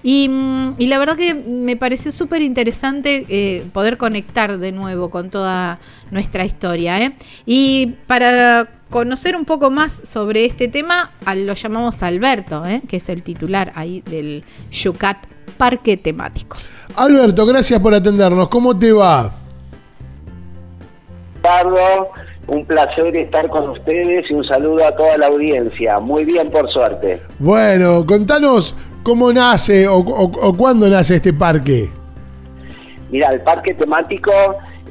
Y, 0.03 0.29
mm, 0.29 0.75
y 0.79 0.87
la 0.87 0.99
verdad 0.99 1.16
que 1.16 1.35
me 1.35 1.77
pareció 1.77 2.12
súper 2.12 2.43
interesante 2.43 3.27
eh, 3.29 3.64
poder 3.72 3.99
conectar 3.99 4.59
de 4.59 4.72
nuevo 4.72 5.11
con 5.11 5.31
toda 5.31 5.79
nuestra 6.11 6.45
historia. 6.45 7.01
¿eh? 7.01 7.16
Y 7.47 7.97
para 8.07 8.68
conocer 8.91 9.37
un 9.37 9.45
poco 9.45 9.70
más 9.70 10.01
sobre 10.05 10.45
este 10.45 10.68
tema, 10.68 11.11
lo 11.35 11.55
llamamos 11.55 12.03
Alberto, 12.03 12.64
¿eh? 12.64 12.83
que 12.89 12.97
es 12.99 13.09
el 13.09 13.22
titular 13.22 13.72
ahí 13.75 14.03
del 14.03 14.45
Yucat 14.70 15.27
Parque 15.57 15.97
Temático. 15.97 16.57
Alberto, 16.97 17.45
gracias 17.47 17.81
por 17.81 17.95
atendernos. 17.95 18.49
¿Cómo 18.49 18.79
te 18.79 18.93
va? 18.93 19.35
Ricardo, 21.45 22.11
un 22.47 22.64
placer 22.64 23.16
estar 23.16 23.49
con 23.49 23.70
ustedes 23.70 24.30
y 24.30 24.34
un 24.34 24.45
saludo 24.45 24.86
a 24.86 24.95
toda 24.97 25.16
la 25.18 25.26
audiencia. 25.26 25.99
Muy 25.99 26.24
bien, 26.24 26.51
por 26.51 26.70
suerte. 26.70 27.22
Bueno, 27.38 28.05
contanos 28.07 28.74
cómo 29.03 29.32
nace 29.32 29.86
o, 29.88 29.97
o, 29.99 30.24
o 30.24 30.57
cuándo 30.57 30.88
nace 30.88 31.16
este 31.16 31.32
parque. 31.32 31.88
Mira, 33.11 33.30
el 33.30 33.40
parque 33.42 33.74
temático 33.74 34.32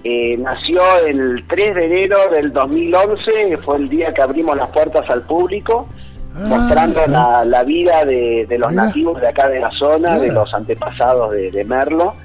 eh, 0.03 0.37
nació 0.37 0.81
el 1.07 1.45
3 1.47 1.75
de 1.75 1.85
enero 1.85 2.17
del 2.29 2.51
2011, 2.51 3.57
fue 3.57 3.77
el 3.77 3.89
día 3.89 4.13
que 4.13 4.21
abrimos 4.21 4.57
las 4.57 4.69
puertas 4.69 5.09
al 5.09 5.21
público, 5.21 5.87
ah, 6.35 6.45
mostrando 6.49 6.99
la, 7.07 7.45
la, 7.45 7.63
vida 7.63 8.03
de, 8.03 8.45
de 8.49 8.57
los 8.57 8.71
mira. 8.71 8.85
nativos 8.85 9.21
de 9.21 9.27
acá 9.29 9.47
de 9.47 9.61
la 9.61 9.69
zona, 9.69 10.15
mira. 10.15 10.19
de 10.19 10.31
los 10.33 10.53
antepasados 10.53 11.31
de, 11.31 11.51
de 11.51 11.63
Merlo. 11.63 12.15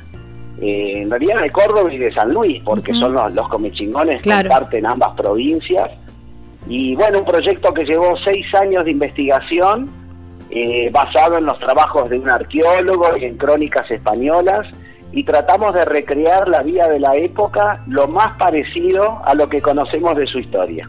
Eh, 0.60 1.02
en 1.02 1.10
realidad 1.10 1.40
de 1.40 1.50
Córdoba 1.50 1.92
y 1.92 1.98
de 1.98 2.12
San 2.12 2.32
Luis, 2.32 2.60
porque 2.64 2.90
uh 2.92 2.94
-huh. 2.94 3.00
son 3.00 3.12
los, 3.14 3.32
los 3.32 3.48
comechingones 3.48 4.16
que 4.16 4.22
claro. 4.22 4.48
comparten 4.48 4.86
ambas 4.86 5.14
provincias. 5.14 5.90
Y 6.66 6.96
bueno, 6.96 7.20
un 7.20 7.24
proyecto 7.24 7.72
que 7.72 7.84
llevó 7.84 8.16
seis 8.16 8.44
años 8.54 8.84
de 8.84 8.90
investigación, 8.90 9.88
eh, 10.50 10.90
basado 10.90 11.38
en 11.38 11.46
los 11.46 11.58
trabajos 11.60 12.10
de 12.10 12.18
un 12.18 12.28
arqueólogo 12.28 13.16
y 13.16 13.24
en 13.24 13.36
crónicas 13.36 13.88
españolas, 13.90 14.66
y 15.12 15.22
tratamos 15.24 15.74
de 15.74 15.84
recrear 15.84 16.48
la 16.48 16.62
vida 16.62 16.88
de 16.88 16.98
la 17.00 17.14
época 17.14 17.82
lo 17.86 18.08
más 18.08 18.36
parecido 18.36 19.20
a 19.24 19.34
lo 19.34 19.48
que 19.48 19.62
conocemos 19.62 20.16
de 20.16 20.26
su 20.26 20.38
historia. 20.38 20.88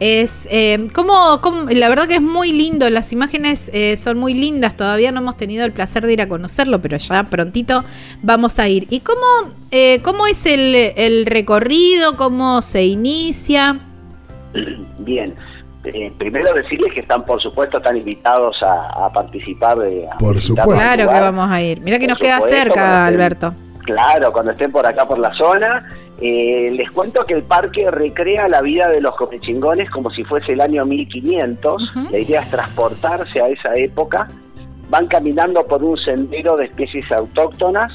Es 0.00 0.46
eh, 0.50 0.88
como, 0.94 1.40
como, 1.40 1.70
la 1.70 1.88
verdad 1.88 2.06
que 2.06 2.14
es 2.14 2.22
muy 2.22 2.52
lindo, 2.52 2.88
las 2.88 3.12
imágenes 3.12 3.68
eh, 3.74 3.96
son 3.96 4.18
muy 4.18 4.32
lindas, 4.32 4.76
todavía 4.76 5.10
no 5.10 5.20
hemos 5.20 5.36
tenido 5.36 5.64
el 5.64 5.72
placer 5.72 6.06
de 6.06 6.12
ir 6.12 6.22
a 6.22 6.28
conocerlo, 6.28 6.80
pero 6.80 6.96
ya 6.96 7.24
prontito 7.24 7.84
vamos 8.22 8.58
a 8.58 8.68
ir. 8.68 8.86
¿Y 8.90 9.00
cómo, 9.00 9.26
eh, 9.70 10.00
cómo 10.02 10.26
es 10.26 10.46
el, 10.46 10.74
el, 10.96 11.26
recorrido? 11.26 12.16
¿Cómo 12.16 12.62
se 12.62 12.84
inicia? 12.84 13.76
Bien, 14.98 15.34
eh, 15.84 16.12
primero 16.16 16.52
decirles 16.52 16.92
que 16.92 17.00
están, 17.00 17.24
por 17.24 17.40
supuesto, 17.40 17.78
están 17.78 17.96
invitados 17.96 18.56
a, 18.62 19.06
a 19.06 19.12
participar. 19.12 19.78
De, 19.78 20.06
a 20.06 20.16
por 20.18 20.40
supuesto. 20.40 20.74
Claro 20.74 21.08
que 21.08 21.20
vamos 21.20 21.50
a 21.50 21.62
ir. 21.62 21.80
Mira 21.80 21.98
que 21.98 22.06
por 22.06 22.10
nos 22.10 22.18
queda 22.18 22.40
cerca, 22.40 23.08
estén, 23.08 23.14
Alberto. 23.14 23.54
Claro, 23.84 24.32
cuando 24.32 24.52
estén 24.52 24.70
por 24.70 24.86
acá, 24.86 25.06
por 25.06 25.18
la 25.18 25.32
zona. 25.34 25.97
Eh, 26.20 26.70
les 26.74 26.90
cuento 26.90 27.24
que 27.24 27.34
el 27.34 27.44
parque 27.44 27.90
recrea 27.90 28.48
la 28.48 28.60
vida 28.60 28.88
de 28.88 29.00
los 29.00 29.14
comechingones 29.14 29.88
como 29.90 30.10
si 30.10 30.24
fuese 30.24 30.52
el 30.52 30.60
año 30.60 30.84
1500. 30.84 31.82
Uh 31.82 31.98
-huh. 31.98 32.10
La 32.10 32.18
idea 32.18 32.40
es 32.40 32.50
transportarse 32.50 33.40
a 33.40 33.48
esa 33.48 33.74
época. 33.76 34.26
Van 34.90 35.06
caminando 35.06 35.64
por 35.66 35.84
un 35.84 35.96
sendero 35.98 36.56
de 36.56 36.64
especies 36.64 37.10
autóctonas 37.12 37.92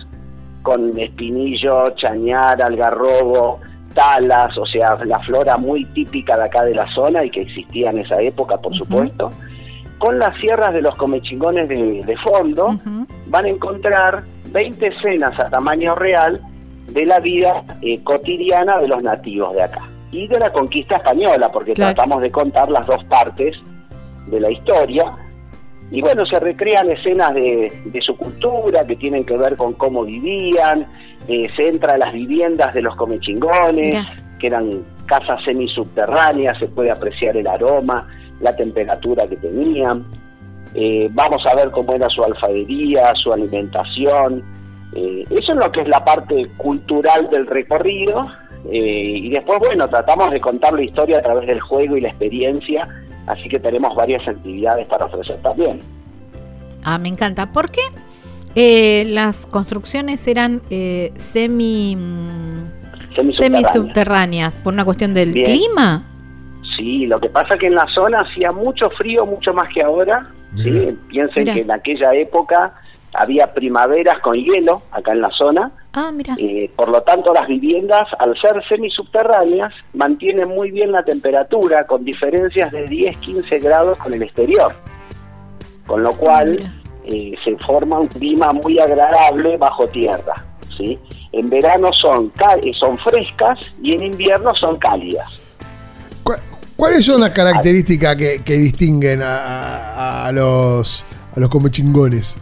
con 0.61 0.97
espinillo, 0.97 1.89
chañar, 1.95 2.61
algarrobo, 2.61 3.59
talas, 3.93 4.57
o 4.57 4.65
sea, 4.65 4.95
la 5.05 5.19
flora 5.19 5.57
muy 5.57 5.84
típica 5.86 6.38
de 6.38 6.45
acá 6.45 6.63
de 6.63 6.76
la 6.76 6.88
zona 6.93 7.26
y 7.26 7.30
que 7.30 7.41
existía 7.41 7.89
en 7.89 7.97
esa 7.99 8.21
época, 8.21 8.57
por 8.57 8.71
uh 8.71 8.76
-huh. 8.76 8.80
supuesto. 8.80 9.30
Con 9.97 10.19
las 10.19 10.38
sierras 10.39 10.74
de 10.74 10.82
los 10.82 10.95
comechingones 10.95 11.67
de, 11.67 12.03
de 12.05 12.17
fondo, 12.17 12.67
uh 12.67 12.74
-huh. 12.74 13.05
van 13.28 13.45
a 13.45 13.49
encontrar 13.49 14.24
20 14.51 14.88
escenas 14.88 15.38
a 15.39 15.49
tamaño 15.49 15.95
real 15.95 16.39
de 16.94 17.06
la 17.06 17.20
vida 17.20 17.64
eh, 17.82 18.04
cotidiana 18.04 18.78
de 18.78 18.88
los 18.88 19.02
nativos 19.02 19.54
de 19.54 19.64
acá 19.64 19.89
y 20.12 20.28
de 20.28 20.39
la 20.39 20.52
conquista 20.52 20.96
española, 20.98 21.50
porque 21.52 21.74
claro. 21.74 21.96
tratamos 21.96 22.22
de 22.22 22.32
contar 22.32 22.70
las 22.70 22.86
dos 22.86 23.04
partes 23.06 23.58
de 24.28 24.39
la 24.39 24.52
historia. 24.52 25.06
Y 25.91 26.02
bueno, 26.02 26.26
se 26.26 26.39
recrean 26.39 26.89
escenas 26.89 27.34
de, 27.34 27.72
de 27.86 28.02
su 28.02 28.16
cultura 28.16 28.86
que 28.86 28.96
tienen 28.96 29.26
que 29.26 29.38
ver 29.38 29.56
con 29.58 29.74
cómo 29.74 30.04
vivían, 30.04 30.88
eh, 31.28 31.48
se 31.56 31.68
entra 31.68 31.94
a 31.94 31.98
las 31.98 32.14
viviendas 32.14 32.74
de 32.74 32.82
los 32.82 32.96
comechingones, 32.96 33.91
yeah. 33.91 34.16
que 34.39 34.48
eran 34.48 34.84
casas 35.06 35.44
semisubterráneas, 35.44 36.58
se 36.60 36.68
puede 36.68 36.91
apreciar 36.91 37.36
el 37.38 37.48
aroma, 37.48 38.08
la 38.39 38.56
temperatura 38.56 39.28
que 39.28 39.38
tenían. 39.38 40.04
Eh, 40.76 41.08
vamos 41.12 41.44
a 41.46 41.56
ver 41.56 41.72
cómo 41.72 41.94
era 41.94 42.10
su 42.10 42.24
alfarería, 42.24 43.14
su 43.16 43.32
alimentación, 43.32 44.44
eh, 44.96 45.26
eso 45.30 45.54
es 45.54 45.56
lo 45.56 45.72
que 45.72 45.82
es 45.82 45.88
la 45.88 46.04
parte 46.04 46.50
cultural 46.58 47.30
del 47.30 47.48
recorrido 47.48 48.22
eh, 48.72 49.18
y 49.18 49.30
después, 49.30 49.60
bueno, 49.60 49.89
tratamos 49.89 50.32
de 50.32 50.39
contar 50.39 50.74
la 50.74 50.84
historia 50.84 51.20
a 51.20 51.22
través 51.22 51.48
del 51.48 51.60
juego 51.60 51.98
y 51.98 52.02
la 52.02 52.10
experiencia, 52.10 52.88
así 53.28 53.50
que 53.50 53.60
tenemos 53.60 53.96
varias 53.96 54.26
actividades 54.28 54.88
para 54.88 55.06
ofrecer 55.06 55.38
también. 55.41 55.80
Ah, 56.84 56.98
me 56.98 57.10
encanta. 57.10 57.52
¿Por 57.52 57.72
qué 57.72 57.82
eh, 58.56 59.06
las 59.08 59.46
construcciones 59.46 60.28
eran 60.28 60.62
eh, 60.70 61.12
semi, 61.16 61.98
semisubterráneas. 63.16 63.74
subterráneas 63.74 64.58
¿Por 64.58 64.74
una 64.74 64.86
cuestión 64.86 65.14
del 65.14 65.32
Bien. 65.34 65.46
clima? 65.46 66.04
Sí, 66.78 67.06
lo 67.06 67.20
que 67.20 67.30
pasa 67.30 67.58
que 67.58 67.68
en 67.68 67.76
la 67.76 67.88
zona 67.94 68.22
hacía 68.22 68.52
mucho 68.52 68.89
frío, 68.91 69.26
mucho 69.26 69.54
más 69.54 69.74
que 69.74 69.82
ahora. 69.82 70.28
¿sí? 70.58 70.98
Piensen 71.08 71.44
Mira. 71.44 71.54
que 71.54 71.62
en 71.62 71.72
aquella 71.72 72.14
época 72.14 72.74
había 73.14 73.53
primaveras 73.53 74.20
con 74.20 74.36
hielo 74.36 74.82
acá 74.91 75.11
en 75.11 75.22
la 75.22 75.30
zona. 75.32 75.72
Ah, 75.93 76.11
mira. 76.11 76.36
Eh, 76.38 76.72
por 76.76 76.89
lo 76.89 77.01
tanto, 77.01 77.34
las 77.34 77.47
viviendas, 77.47 78.07
al 78.20 78.36
ser 78.41 78.64
semisubterráneas, 78.68 79.74
mantienen 79.93 80.49
muy 80.49 80.72
bien 80.72 80.91
la 80.91 81.03
temperatura, 81.03 81.86
con 81.86 82.03
diferencias 82.03 82.72
de 82.72 82.86
10-15 82.86 83.61
grados 83.61 83.97
con 83.99 84.14
el 84.14 84.24
exterior. 84.24 84.74
Con 85.86 86.03
lo 86.03 86.11
cual, 86.11 86.59
eh, 87.05 87.36
se 87.43 87.55
forma 87.57 87.99
un 87.99 88.07
clima 88.07 88.51
muy 88.53 88.80
agradable 88.80 89.57
bajo 89.57 89.88
tierra. 89.88 90.43
¿sí? 90.78 90.97
En 91.32 91.49
verano 91.49 91.89
son, 92.01 92.32
eh, 92.64 92.72
son 92.80 92.97
frescas 92.99 93.59
y 93.82 93.95
en 93.95 94.03
invierno 94.03 94.53
son 94.59 94.78
cálidas. 94.78 95.39
¿Cuáles 96.76 97.05
son 97.05 97.22
las 97.22 97.30
características 97.30 98.16
que, 98.16 98.41
que 98.43 98.53
distinguen 98.53 99.22
a, 99.22 99.38
a, 99.38 100.26
a, 100.26 100.32
los, 100.32 101.05
a 101.36 101.39
los 101.39 101.49
comechingones? 101.49 102.38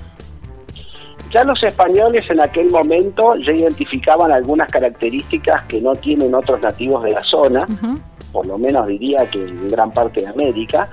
Ya 1.34 1.44
los 1.46 1.62
españoles 1.64 2.30
en 2.30 2.42
aquel 2.42 2.70
momento 2.70 3.36
ya 3.38 3.54
identificaban 3.54 4.32
algunas 4.32 4.70
características 4.70 5.64
que 5.66 5.80
no 5.80 5.96
tienen 5.96 6.36
otros 6.36 6.62
nativos 6.62 7.04
de 7.04 7.12
la 7.12 7.22
zona, 7.22 7.66
uh 7.70 7.74
-huh. 7.74 8.00
por 8.34 8.46
lo 8.46 8.58
menos 8.58 8.88
diría 8.88 9.30
que 9.30 9.42
en 9.42 9.70
gran 9.70 9.92
parte 9.92 10.22
de 10.22 10.28
América, 10.28 10.90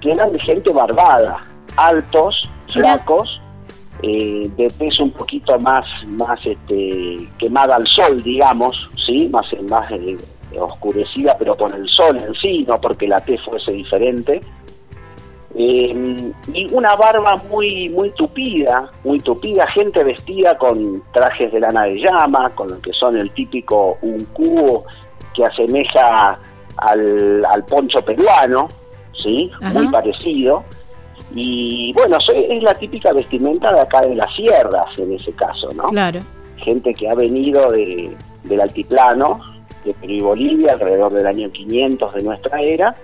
que 0.00 0.12
eran 0.12 0.32
de 0.32 0.38
gente 0.40 0.70
barbada, 0.72 1.44
altos, 1.76 2.48
flacos, 2.72 3.40
eh, 4.02 4.50
de 4.56 4.70
peso 4.78 5.04
un 5.04 5.12
poquito 5.12 5.58
más, 5.58 5.84
más 6.06 6.38
este, 6.44 7.28
quemada 7.38 7.76
al 7.76 7.86
sol, 7.86 8.22
digamos, 8.22 8.88
sí, 9.06 9.28
más, 9.28 9.46
más 9.68 9.90
eh, 9.92 10.16
oscurecida, 10.58 11.36
pero 11.38 11.56
con 11.56 11.72
el 11.74 11.86
sol 11.88 12.16
en 12.16 12.34
sí, 12.34 12.64
no 12.66 12.80
porque 12.80 13.06
la 13.06 13.20
T 13.20 13.38
fuese 13.38 13.72
diferente 13.72 14.40
eh, 15.54 16.32
y 16.54 16.72
una 16.72 16.94
barba 16.94 17.36
muy 17.50 17.88
muy 17.88 18.10
tupida, 18.10 18.90
muy 19.02 19.18
tupida, 19.20 19.66
gente 19.66 20.04
vestida 20.04 20.56
con 20.56 21.02
trajes 21.12 21.52
de 21.52 21.60
lana 21.60 21.84
de 21.84 21.96
llama, 21.96 22.50
con 22.50 22.70
lo 22.70 22.80
que 22.80 22.92
son 22.92 23.16
el 23.16 23.30
típico 23.30 23.98
un 24.02 24.24
cubo 24.26 24.84
que 25.34 25.44
asemeja 25.44 26.38
al, 26.76 27.44
al 27.44 27.64
poncho 27.64 28.00
peruano, 28.02 28.68
¿sí? 29.20 29.50
Ajá. 29.60 29.74
Muy 29.74 29.88
parecido. 29.88 30.62
Y 31.34 31.92
bueno, 31.92 32.18
es 32.18 32.62
la 32.62 32.74
típica 32.74 33.12
vestimenta 33.12 33.72
de 33.72 33.80
acá 33.80 34.00
de 34.00 34.14
las 34.14 34.34
sierras, 34.34 34.86
en 34.98 35.14
ese 35.14 35.32
caso, 35.32 35.68
¿no? 35.74 35.84
Claro. 35.88 36.20
Gente 36.56 36.92
que 36.94 37.08
ha 37.08 37.14
venido 37.14 37.70
de, 37.70 38.16
del 38.44 38.60
altiplano, 38.60 39.40
de 39.84 39.94
Perú 39.94 40.12
y 40.12 40.20
Bolivia, 40.20 40.72
alrededor 40.72 41.12
del 41.12 41.26
año 41.26 41.50
500 41.50 42.14
de 42.14 42.22
nuestra 42.22 42.60
era, 42.60 42.96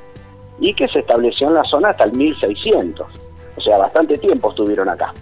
y 0.60 0.72
que 0.74 0.88
se 0.88 1.00
estableció 1.00 1.48
en 1.48 1.54
la 1.54 1.64
zona 1.64 1.90
hasta 1.90 2.04
el 2.04 2.12
1600. 2.12 3.06
O 3.56 3.60
sea, 3.60 3.76
bastante 3.78 4.16
tiempo 4.18 4.50
estuvieron 4.50 4.88
acá. 4.88 5.12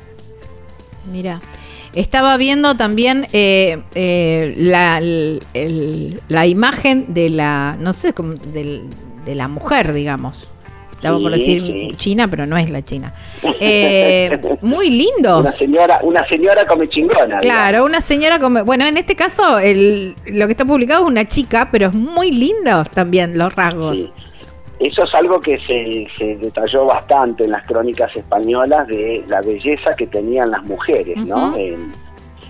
Mira. 1.11 1.41
estaba 1.93 2.37
viendo 2.37 2.77
también 2.77 3.27
eh, 3.33 3.83
eh, 3.95 4.55
la, 4.57 4.99
el- 4.99 6.21
la 6.29 6.47
imagen 6.47 7.13
de 7.15 7.31
la, 7.31 7.77
no 7.79 7.93
sé, 7.93 8.13
del- 8.53 8.83
de 9.25 9.35
la 9.35 9.47
mujer, 9.49 9.93
digamos. 9.93 10.51
Estaba 10.95 11.19
por 11.19 11.33
decir 11.33 11.63
sí. 11.63 11.89
China, 11.97 12.29
pero 12.29 12.47
no 12.47 12.57
es 12.57 12.71
la 12.71 12.83
China. 12.83 13.13
Eh, 13.61 14.39
muy 14.63 14.91
lindos. 14.91 15.41
Una 15.43 15.51
señora, 15.51 15.99
una 16.03 16.27
señora 16.29 16.65
come 16.67 16.89
chingona. 16.89 17.39
Claro, 17.41 17.85
una 17.85 18.01
señora 18.01 18.39
como, 18.39 18.65
bueno, 18.65 18.87
en 18.87 18.97
este 18.97 19.15
caso 19.15 19.59
el, 19.59 20.17
lo 20.27 20.47
que 20.47 20.53
está 20.53 20.65
publicado 20.65 21.05
es 21.05 21.09
una 21.09 21.29
chica, 21.29 21.69
pero 21.71 21.89
es 21.89 21.95
muy 21.95 22.31
lindo 22.33 22.85
también 22.93 23.37
los 23.39 23.55
rasgos. 23.55 23.97
Sí. 23.97 24.13
Eso 24.81 25.05
es 25.05 25.15
algo 25.15 25.41
que 25.41 25.59
se, 25.61 26.07
se 26.19 26.37
detalló 26.37 26.85
bastante 26.87 27.45
en 27.45 27.53
las 27.53 27.65
crónicas 27.65 28.15
españolas 28.17 28.87
de 28.89 29.25
la 29.29 29.41
belleza 29.41 29.95
que 29.97 30.07
tenían 30.09 30.51
las 30.51 30.63
mujeres, 30.65 31.17
¿no? 31.25 31.55
Eh, 31.57 31.79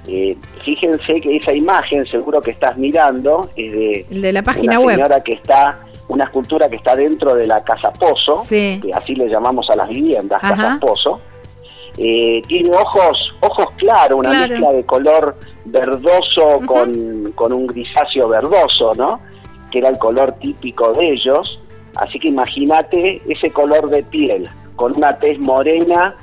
eh, 0.07 0.37
fíjense 0.65 1.21
que 1.21 1.37
esa 1.37 1.53
imagen, 1.53 2.07
seguro 2.07 2.41
que 2.41 2.51
estás 2.53 2.77
mirando, 2.79 3.49
es 3.57 4.09
de 4.21 4.33
la 4.33 4.43
página 4.43 4.79
una 4.79 4.87
web. 4.87 4.95
señora 4.97 5.21
que 5.23 5.35
está, 5.35 5.79
una 6.09 6.25
escultura 6.25 6.69
que 6.69 6.77
está 6.77 6.95
dentro 6.97 7.35
de 7.35 7.47
la 7.47 7.63
casa 7.63 7.93
Pozo, 7.93 8.45
Sí. 8.47 8.81
que 8.83 8.93
así 8.95 9.15
le 9.15 9.29
llamamos 9.29 9.69
a 9.71 9.77
las 9.77 9.89
viviendas, 9.89 10.43
Ajá. 10.43 10.57
casas 10.57 10.79
Pozo. 10.79 11.21
Eh, 11.97 12.43
tiene 12.49 12.71
ojos, 12.75 13.35
ojos 13.41 13.67
claros, 13.77 14.19
una 14.19 14.31
Claro. 14.31 14.49
mezcla 14.49 14.73
de 14.73 14.85
color 14.85 15.37
verdoso 15.67 16.61
con, 16.67 17.33
con 17.35 17.53
un 17.53 17.67
grisáceo 17.67 18.29
verdoso, 18.29 18.93
¿no? 18.97 19.21
Que 19.71 19.79
era 19.79 19.91
el 19.91 19.99
color 19.99 20.33
típico 20.41 20.93
de 20.93 21.11
ellos. 21.13 21.61
Así 21.97 22.19
que 22.19 22.29
imagínate 22.29 23.23
ese 23.29 23.51
color 23.51 23.89
de 23.91 24.03
piel, 24.03 24.49
con 24.77 24.97
una 24.97 25.17
tez 25.19 25.39
morena 25.39 26.15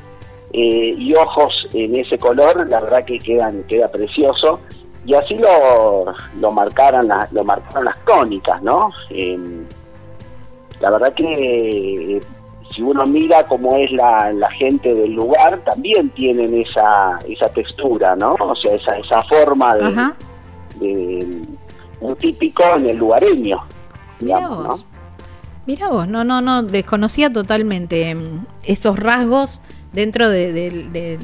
eh, 0.54 0.96
y 0.98 1.14
ojos 1.16 1.54
en 1.74 1.96
ese 1.96 2.18
color, 2.18 2.68
la 2.70 2.82
verdad 2.82 3.06
que 3.06 3.20
quedan, 3.20 3.64
queda 3.64 3.88
precioso. 3.90 4.60
Y 5.06 5.16
así 5.16 5.36
lo, 5.36 6.06
lo, 6.40 6.52
marcaron, 6.52 7.08
las- 7.08 7.32
lo 7.32 7.44
marcaron 7.44 7.86
las 7.86 7.96
crónicas, 8.04 8.62
¿no? 8.62 8.92
Eh, 9.10 9.38
la 10.80 10.90
verdad 10.92 11.14
que 11.14 12.18
eh, 12.18 12.22
si 12.76 12.82
uno 12.82 13.06
mira 13.08 13.46
cómo 13.48 13.76
es 13.78 13.92
la, 13.92 14.32
la 14.34 14.50
gente 14.52 14.94
del 14.94 15.14
lugar, 15.14 15.60
también 15.66 16.10
tienen 16.12 16.54
esa, 16.62 17.20
esa 17.28 17.50
textura, 17.50 18.16
¿no? 18.16 18.36
O 18.40 18.56
sea, 18.56 18.76
esa, 18.76 18.98
esa 18.98 19.24
forma 19.24 19.76
de, 19.76 19.84
de 20.80 21.28
un 22.02 22.16
típico 22.18 22.64
en 22.76 22.88
el 22.88 22.98
lugareño. 22.98 23.60
Digamos. 24.20 24.68
¿no? 24.82 24.91
Mira 25.66 25.90
vos, 25.90 26.08
no, 26.08 26.24
no, 26.24 26.42
no, 26.42 26.64
desconocía 26.64 27.32
totalmente 27.32 28.14
mm, 28.16 28.46
esos 28.66 28.98
rasgos 28.98 29.62
dentro 29.94 30.30
de- 30.30 30.52
del- 30.52 30.92
de- 30.92 31.20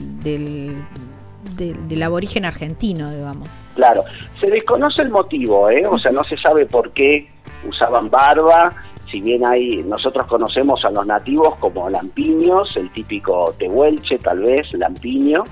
del, 1.87 2.03
aborigen 2.03 2.45
argentino, 2.45 3.09
digamos. 3.11 3.49
Claro, 3.75 4.03
se 4.39 4.47
desconoce 4.51 5.01
el 5.01 5.09
motivo, 5.09 5.69
¿eh? 5.71 5.87
o 5.87 5.97
sea, 5.97 6.11
no 6.11 6.23
se 6.23 6.37
sabe 6.37 6.67
por 6.67 6.91
qué 6.91 7.29
usaban 7.67 8.09
barba, 8.11 8.73
si 9.09 9.21
bien 9.21 9.43
hay, 9.45 9.77
nosotros 9.83 10.25
conocemos 10.27 10.83
a 10.85 10.91
los 10.91 11.07
nativos 11.07 11.55
como 11.55 11.89
lampiños, 11.89 12.75
el 12.77 12.91
típico 12.91 13.55
tehuelche 13.57 14.19
tal 14.19 14.39
vez, 14.39 14.71
lampiño, 14.73 15.43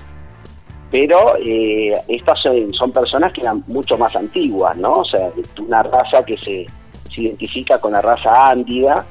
pero 0.90 1.36
eh, 1.44 1.94
estas 2.06 2.38
son, 2.40 2.72
son 2.72 2.92
personas 2.92 3.32
que 3.32 3.40
eran 3.40 3.64
mucho 3.66 3.98
más 3.98 4.14
antiguas, 4.14 4.76
¿no? 4.76 4.92
O 4.92 5.04
sea, 5.04 5.30
una 5.58 5.82
raza 5.82 6.24
que 6.24 6.36
se, 6.38 6.66
se 7.08 7.22
identifica 7.22 7.78
con 7.78 7.92
la 7.92 8.00
raza 8.00 8.50
ándida, 8.50 9.04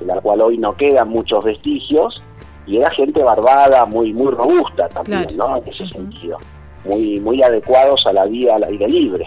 de 0.00 0.06
la 0.06 0.20
cual 0.20 0.40
hoy 0.40 0.58
no 0.58 0.76
quedan 0.76 1.08
muchos 1.08 1.44
vestigios, 1.44 2.22
y 2.66 2.76
era 2.78 2.90
gente 2.92 3.22
barbada, 3.22 3.84
muy 3.86 4.12
muy 4.12 4.30
robusta 4.32 4.88
también, 4.88 5.24
Claro. 5.24 5.50
¿no? 5.50 5.56
En 5.58 5.68
ese 5.68 5.88
sentido, 5.88 6.38
muy 6.84 7.20
muy 7.20 7.42
adecuados 7.42 8.06
a 8.06 8.12
la 8.12 8.24
vida 8.26 8.56
al 8.56 8.64
aire 8.64 8.88
libre. 8.88 9.26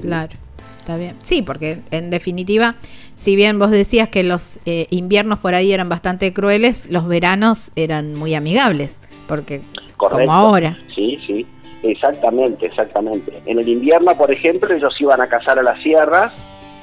Claro, 0.00 0.32
está 0.78 0.96
bien. 0.96 1.16
Sí, 1.22 1.42
porque 1.42 1.80
en 1.90 2.10
definitiva, 2.10 2.76
si 3.16 3.36
bien 3.36 3.58
vos 3.58 3.70
decías 3.70 4.08
que 4.08 4.22
los 4.22 4.60
eh, 4.66 4.86
inviernos 4.90 5.38
por 5.40 5.54
ahí 5.54 5.72
eran 5.72 5.88
bastante 5.88 6.32
crueles, 6.32 6.90
los 6.90 7.06
veranos 7.06 7.72
eran 7.76 8.14
muy 8.14 8.34
amigables, 8.34 8.98
porque 9.26 9.62
Correcto. 9.96 10.26
como 10.26 10.32
ahora. 10.32 10.78
Sí, 10.94 11.18
sí, 11.26 11.46
exactamente, 11.82 12.66
exactamente. 12.66 13.42
En 13.46 13.58
el 13.58 13.68
invierno, 13.68 14.16
por 14.16 14.30
ejemplo, 14.32 14.72
ellos 14.74 14.94
iban 15.00 15.20
a 15.20 15.28
cazar 15.28 15.58
a 15.58 15.62
las 15.62 15.82
sierras, 15.82 16.32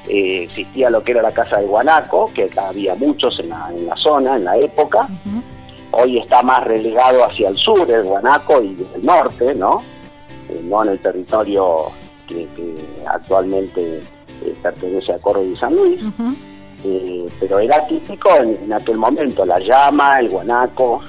eh, 0.10 0.44
existía 0.44 0.90
lo 0.90 1.02
que 1.02 1.12
era 1.12 1.22
la 1.22 1.32
casa 1.32 1.58
del 1.58 1.68
guanaco, 1.68 2.32
que 2.34 2.50
había 2.58 2.96
muchos 2.96 3.40
en 3.40 3.50
la, 3.50 3.70
en 3.76 3.86
la 3.86 3.96
zona, 3.98 4.36
en 4.36 4.46
la 4.46 4.58
época. 4.58 5.08
Hoy 5.92 6.20
está 6.20 6.44
más 6.44 6.64
relegado 6.66 7.24
hacia 7.24 7.50
el 7.50 7.58
sur, 7.58 7.90
el 7.90 8.04
guanaco, 8.04 8.62
y 8.62 8.76
el 8.96 9.06
norte, 9.06 9.56
¿no? 9.56 9.82
Eh, 10.50 10.62
no 10.64 10.84
en 10.84 10.90
el 10.90 11.00
territorio 11.00 11.86
que, 12.28 12.48
que 12.56 12.76
actualmente 13.06 14.00
eh, 14.44 14.54
pertenece 14.62 15.14
a 15.14 15.20
Córdoba 15.20 15.46
y 15.46 15.56
San 15.56 15.76
Luis. 15.76 16.02
Eh, 16.84 17.26
pero 17.40 17.60
era 17.60 17.88
típico 17.88 18.30
en, 18.40 18.56
en 18.64 18.74
aquel 18.74 18.98
momento, 18.98 19.46
la 19.46 19.60
llama, 19.60 20.20
el 20.20 20.30
guanaco, 20.30 21.02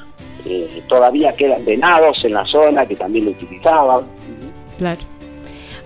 eh, 0.47 0.83
todavía 0.89 1.35
quedan 1.35 1.65
venados 1.65 2.25
en 2.25 2.33
la 2.35 2.45
zona 2.47 2.87
que 2.87 2.97
también 2.97 3.27
lo 3.27 3.31
utilizaban. 3.33 4.05
Claro. 4.79 5.01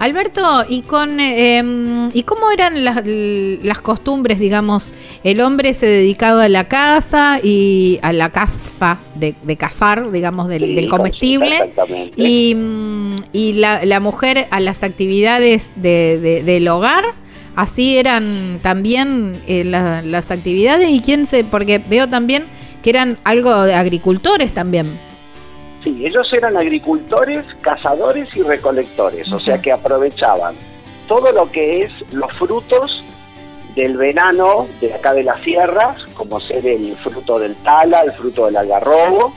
Alberto, 0.03 0.65
¿y 0.69 0.83
con 0.83 1.21
eh, 1.21 1.59
em, 1.59 2.09
y 2.13 2.25
cómo 2.25 2.51
eran 2.51 2.83
las, 2.83 3.03
las 3.07 3.81
costumbres, 3.81 4.41
digamos? 4.41 4.93
El 5.23 5.41
hombre 5.41 5.75
se 5.75 5.87
dedicaba 5.87 6.43
a 6.45 6.49
la 6.49 6.67
caza 6.67 7.39
y 7.41 8.01
a 8.03 8.13
la 8.13 8.31
caza 8.31 8.99
de, 9.15 9.37
de 9.45 9.57
cazar, 9.57 10.11
digamos, 10.11 10.49
del, 10.49 10.63
Sí, 10.65 10.75
del 10.75 10.89
comestible. 10.89 11.73
Y, 12.17 12.57
y 13.33 13.53
la, 13.53 13.85
la 13.85 14.01
mujer 14.01 14.49
a 14.51 14.59
las 14.59 14.83
actividades 14.83 15.71
de, 15.77 16.19
de- 16.21 16.43
del 16.43 16.67
hogar, 16.67 17.05
así 17.55 17.97
eran 17.97 18.59
también 18.61 19.41
eh, 19.47 19.63
la- 19.63 20.03
las 20.03 20.33
actividades. 20.33 20.91
¿Y 20.91 20.99
quién 21.01 21.29
se.? 21.29 21.45
Porque 21.45 21.79
veo 21.79 22.09
también 22.09 22.47
que 22.83 22.91
eran 22.91 23.19
algo 23.23 23.63
de 23.63 23.75
agricultores 23.77 24.53
también. 24.53 24.99
Sí, 25.83 26.07
ellos 26.07 26.28
eran 26.33 26.57
agricultores, 26.57 27.45
cazadores 27.61 28.28
y 28.37 28.43
recolectores, 28.43 29.30
o 29.33 29.41
sea 29.41 29.59
que 29.59 29.72
aprovechaban 29.72 30.55
todo 31.09 31.33
lo 31.33 31.51
que 31.51 31.83
es 31.83 31.91
los 32.12 32.33
frutos 32.35 33.03
del 33.74 33.97
verano 33.97 34.68
de 34.80 34.95
acá 34.95 35.12
de 35.12 35.24
las 35.24 35.43
sierras, 35.43 35.99
como 36.14 36.41
ser 36.41 36.64
el 36.66 36.97
fruto 36.99 37.39
del 37.39 37.57
tala, 37.57 38.03
el 38.03 38.12
fruto 38.12 38.47
del 38.47 38.59
algarrobo, 38.59 39.33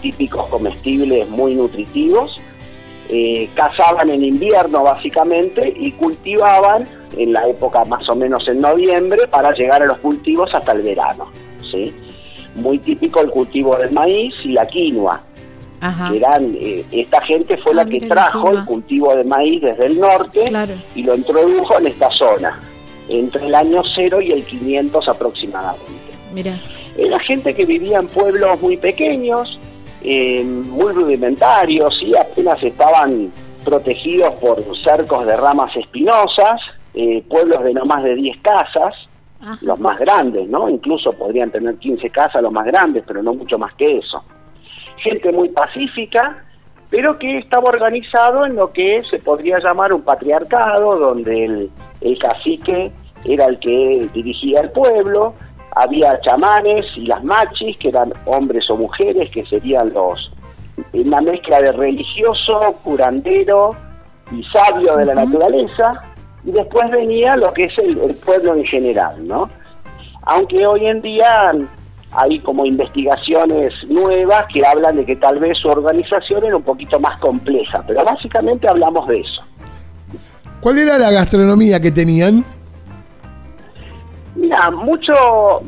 típicos 0.00 0.46
comestibles 0.48 1.28
muy 1.28 1.54
nutritivos. 1.54 2.40
Eh, 3.10 3.50
cazaban 3.54 4.08
en 4.08 4.24
invierno 4.24 4.82
básicamente 4.82 5.74
y 5.76 5.92
cultivaban 5.92 6.88
en 7.18 7.34
la 7.34 7.46
época 7.46 7.84
más 7.84 8.08
o 8.08 8.16
menos 8.16 8.48
en 8.48 8.62
noviembre 8.62 9.26
para 9.30 9.52
llegar 9.52 9.82
a 9.82 9.86
los 9.86 9.98
cultivos 9.98 10.48
hasta 10.54 10.72
el 10.72 10.80
verano. 10.80 11.30
¿sí? 11.70 11.94
Muy 12.54 12.78
típico 12.78 13.20
el 13.20 13.30
cultivo 13.30 13.76
del 13.76 13.92
maíz 13.92 14.34
y 14.42 14.52
la 14.52 14.66
quinoa 14.66 15.20
Ajá. 15.80 16.14
eran, 16.14 16.54
eh, 16.58 16.84
esta 16.92 17.20
gente 17.22 17.56
fue 17.58 17.72
Ah, 17.72 17.76
la 17.76 17.84
que 17.86 18.00
trajo 18.00 18.50
el 18.50 18.64
cultivo 18.64 19.14
de 19.14 19.24
maíz 19.24 19.60
desde 19.62 19.86
el 19.86 19.98
norte 20.00 20.44
Claro. 20.46 20.74
y 20.94 21.02
lo 21.02 21.14
introdujo 21.14 21.78
en 21.78 21.86
esta 21.88 22.10
zona, 22.10 22.58
entre 23.08 23.46
el 23.46 23.54
año 23.54 23.82
0 23.94 24.20
y 24.20 24.32
el 24.32 24.44
500 24.44 25.08
aproximadamente. 25.08 26.12
Mira. 26.32 26.58
Era 26.96 27.18
gente 27.20 27.54
que 27.54 27.64
vivía 27.66 27.98
en 27.98 28.06
pueblos 28.08 28.60
muy 28.62 28.76
pequeños, 28.76 29.58
eh, 30.02 30.44
muy 30.44 30.92
rudimentarios, 30.92 32.00
y 32.02 32.16
apenas 32.16 32.62
estaban 32.62 33.30
protegidos 33.64 34.34
por 34.36 34.62
cercos 34.82 35.26
de 35.26 35.36
ramas 35.36 35.74
espinosas, 35.76 36.60
eh, 36.94 37.22
pueblos 37.28 37.64
de 37.64 37.72
no 37.74 37.84
más 37.84 38.04
de 38.04 38.14
10 38.14 38.36
casas, 38.42 38.94
Ajá. 39.40 39.58
los 39.62 39.78
más 39.80 39.98
grandes, 39.98 40.48
¿no? 40.48 40.68
Incluso 40.68 41.12
podrían 41.12 41.50
tener 41.50 41.76
15 41.76 42.08
casas 42.10 42.42
los 42.42 42.52
más 42.52 42.66
grandes, 42.66 43.02
pero 43.06 43.22
no 43.22 43.34
mucho 43.34 43.58
más 43.58 43.74
que 43.74 43.84
eso. 43.98 44.22
Gente 45.04 45.30
muy 45.32 45.50
pacífica, 45.50 46.42
pero 46.90 47.18
que 47.18 47.38
estaba 47.38 47.68
organizado 47.68 48.46
en 48.46 48.56
lo 48.56 48.72
que 48.72 49.02
se 49.10 49.18
podría 49.18 49.58
llamar 49.58 49.92
un 49.92 50.02
patriarcado, 50.02 50.98
donde 50.98 51.44
el, 51.44 51.70
el 52.00 52.18
cacique 52.18 52.90
era 53.24 53.44
el 53.46 53.58
que 53.58 54.08
dirigía 54.14 54.60
el 54.60 54.70
pueblo, 54.70 55.34
había 55.76 56.18
chamanes 56.20 56.86
y 56.96 57.06
las 57.06 57.22
machis, 57.22 57.76
que 57.78 57.88
eran 57.88 58.12
hombres 58.24 58.68
o 58.70 58.76
mujeres, 58.76 59.30
que 59.30 59.44
serían 59.44 59.92
los 59.92 60.32
una 60.92 61.20
mezcla 61.20 61.60
de 61.60 61.72
religioso, 61.72 62.76
curandero 62.82 63.76
y 64.32 64.42
sabio 64.44 64.96
de 64.96 65.04
la 65.04 65.14
naturaleza, 65.14 66.02
y 66.44 66.50
después 66.50 66.90
venía 66.90 67.36
lo 67.36 67.52
que 67.52 67.64
es 67.64 67.78
el, 67.78 67.98
el 67.98 68.14
pueblo 68.16 68.54
en 68.54 68.64
general, 68.64 69.26
¿no? 69.26 69.48
Aunque 70.22 70.66
hoy 70.66 70.86
en 70.86 71.02
día 71.02 71.52
hay 72.14 72.38
como 72.40 72.64
investigaciones 72.64 73.72
nuevas 73.88 74.44
que 74.52 74.62
hablan 74.66 74.96
de 74.96 75.04
que 75.04 75.16
tal 75.16 75.38
vez 75.38 75.58
su 75.58 75.68
organización 75.68 76.44
era 76.44 76.56
un 76.56 76.62
poquito 76.62 76.98
más 77.00 77.18
compleja, 77.20 77.82
pero 77.86 78.04
básicamente 78.04 78.68
hablamos 78.68 79.06
de 79.08 79.20
eso. 79.20 79.42
¿Cuál 80.60 80.78
era 80.78 80.98
la 80.98 81.10
gastronomía 81.10 81.80
que 81.80 81.90
tenían? 81.90 82.44
Mira, 84.36 84.70
mucho, 84.70 85.12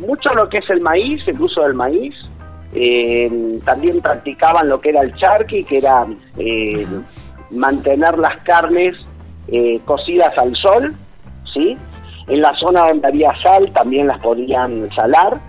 mucho 0.06 0.32
lo 0.34 0.48
que 0.48 0.58
es 0.58 0.70
el 0.70 0.80
maíz, 0.80 1.22
el 1.26 1.40
uso 1.40 1.62
del 1.62 1.74
maíz. 1.74 2.14
eh, 2.74 3.60
también 3.64 4.00
practicaban 4.00 4.68
lo 4.68 4.80
que 4.80 4.90
era 4.90 5.00
el 5.00 5.14
charqui, 5.16 5.64
que 5.64 5.78
era 5.78 6.06
eh, 6.38 6.86
mantener 7.50 8.18
las 8.18 8.36
carnes 8.42 8.94
eh, 9.48 9.80
cocidas 9.84 10.36
al 10.36 10.54
sol, 10.56 10.94
¿sí? 11.54 11.76
En 12.28 12.42
la 12.42 12.52
zona 12.58 12.88
donde 12.88 13.06
había 13.06 13.32
sal 13.42 13.72
también 13.72 14.08
las 14.08 14.18
podían 14.18 14.90
salar, 14.94 15.40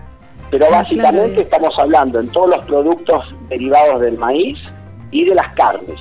pero 0.50 0.66
Ah, 0.66 0.82
básicamente 0.82 1.26
claro, 1.28 1.40
estamos 1.40 1.74
hablando 1.78 2.20
en 2.20 2.28
todos 2.28 2.50
los 2.56 2.64
productos 2.66 3.24
derivados 3.48 4.00
del 4.00 4.16
maíz 4.18 4.58
y 5.10 5.24
de 5.24 5.34
las 5.34 5.52
carnes, 5.54 5.98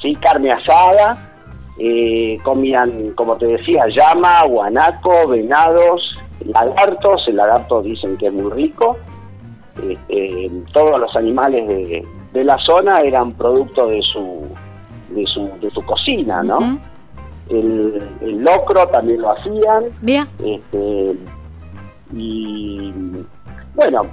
¿sí? 0.00 0.14
Carne 0.16 0.52
asada, 0.52 1.30
eh, 1.78 2.38
comían, 2.42 3.12
como 3.12 3.36
te 3.36 3.46
decía, 3.46 3.84
llama, 3.88 4.42
guanaco, 4.44 5.28
venados, 5.28 6.16
lagartos, 6.44 7.22
el 7.28 7.36
lagarto 7.36 7.82
dicen 7.82 8.16
que 8.18 8.26
es 8.26 8.32
muy 8.32 8.50
rico, 8.52 8.96
eh, 9.82 9.96
eh, 10.08 10.50
todos 10.72 11.00
los 11.00 11.14
animales 11.16 11.66
de, 11.66 12.06
de 12.32 12.44
la 12.44 12.58
zona 12.58 13.00
eran 13.00 13.32
producto 13.32 13.86
de 13.86 14.02
su 14.02 14.46
de 15.10 15.26
su, 15.26 15.50
de 15.60 15.70
su 15.70 15.82
cocina, 15.82 16.42
¿no? 16.42 16.78
El, 17.50 18.02
el 18.22 18.38
locro 18.42 18.86
también 18.88 19.20
lo 19.20 19.32
hacían, 19.32 19.84
Vea. 20.00 20.26
este, 20.42 21.12
y 22.14 22.92
bueno, 23.74 24.06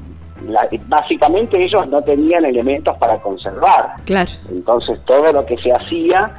la- 0.48 0.68
básicamente 0.88 1.62
ellos 1.64 1.88
no 1.90 2.02
tenían 2.02 2.46
elementos 2.46 2.96
para 2.98 3.18
conservar, 3.20 3.96
Claro. 4.06 4.32
entonces 4.50 5.00
todo 5.06 5.32
lo 5.34 5.46
que 5.46 5.58
se 5.58 5.72
hacía 5.72 6.32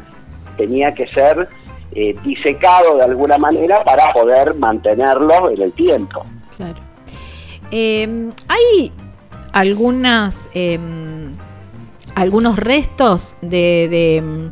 tenía 0.57 0.93
que 0.93 1.07
ser 1.09 1.49
eh, 1.93 2.15
disecado 2.25 2.97
de 2.99 3.03
alguna 3.05 3.37
manera 3.37 3.83
para 3.85 4.13
poder 4.13 4.55
mantenerlo 4.55 5.51
en 5.51 5.61
el 5.61 5.73
tiempo. 5.73 6.25
Claro. 6.57 6.77
Eh, 7.73 8.31
hay 8.49 8.93
algunas 9.53 10.37
eh, 10.55 10.79
algunos 12.15 12.57
restos 12.57 13.35
de, 13.41 13.89
de, 13.89 14.51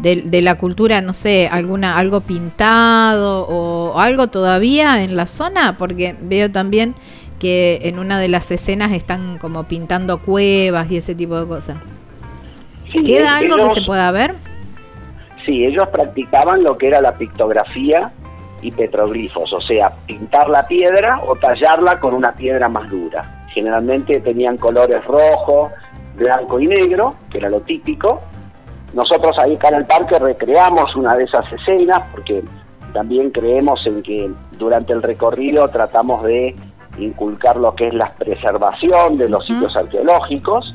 de- 0.00 0.22
de 0.22 0.42
la 0.42 0.56
cultura, 0.56 1.00
no 1.00 1.12
sé, 1.12 1.48
alguna 1.50 1.96
algo 1.98 2.20
pintado 2.22 3.46
o 3.48 3.98
algo 4.00 4.28
todavía 4.28 5.02
en 5.04 5.14
la 5.16 5.26
zona, 5.26 5.76
porque 5.78 6.16
veo 6.20 6.50
también 6.50 6.94
que 7.40 7.80
en 7.82 7.98
una 7.98 8.20
de 8.20 8.28
las 8.28 8.50
escenas 8.52 8.92
están 8.92 9.38
como 9.38 9.64
pintando 9.64 10.18
cuevas 10.18 10.88
y 10.90 10.98
ese 10.98 11.14
tipo 11.16 11.40
de 11.40 11.46
cosas. 11.48 11.78
Sí, 12.92 13.02
¿Queda 13.02 13.38
algo 13.38 13.54
ellos- 13.56 13.68
que 13.74 13.80
se 13.80 13.86
pueda 13.86 14.10
ver? 14.12 14.34
Sí, 15.46 15.64
ellos 15.64 15.88
practicaban 15.88 16.62
lo 16.62 16.76
que 16.78 16.88
era 16.88 17.00
la 17.00 17.14
pictografía 17.16 18.12
y 18.62 18.70
petroglifos, 18.72 19.52
o 19.52 19.60
sea, 19.62 19.90
pintar 20.06 20.48
la 20.50 20.62
piedra 20.64 21.20
o 21.26 21.34
tallarla 21.34 21.98
con 21.98 22.12
una 22.14 22.32
piedra 22.32 22.68
más 22.68 22.90
dura. 22.90 23.46
Generalmente 23.54 24.20
tenían 24.20 24.58
colores 24.58 25.02
rojo, 25.06 25.70
blanco 26.14 26.60
y 26.60 26.66
negro, 26.66 27.14
que 27.30 27.38
era 27.38 27.48
lo 27.48 27.60
típico. 27.60 28.20
Nosotros 28.92 29.38
ahí 29.38 29.54
acá 29.54 29.68
en 29.68 29.76
el 29.76 29.86
parque 29.86 30.18
recreamos 30.18 30.94
una 30.94 31.16
de 31.16 31.24
esas 31.24 31.50
escenas 31.52 32.02
porque 32.12 32.42
también 32.92 33.30
creemos 33.30 33.84
en 33.86 34.02
que 34.02 34.30
durante 34.58 34.92
el 34.92 35.02
recorrido 35.02 35.68
tratamos 35.68 36.22
de 36.24 36.54
inculcar 36.98 37.56
lo 37.56 37.74
que 37.74 37.88
es 37.88 37.94
la 37.94 38.12
preservación 38.12 39.16
de 39.18 39.28
los 39.28 39.44
sitios 39.44 39.74
arqueológicos 39.76 40.74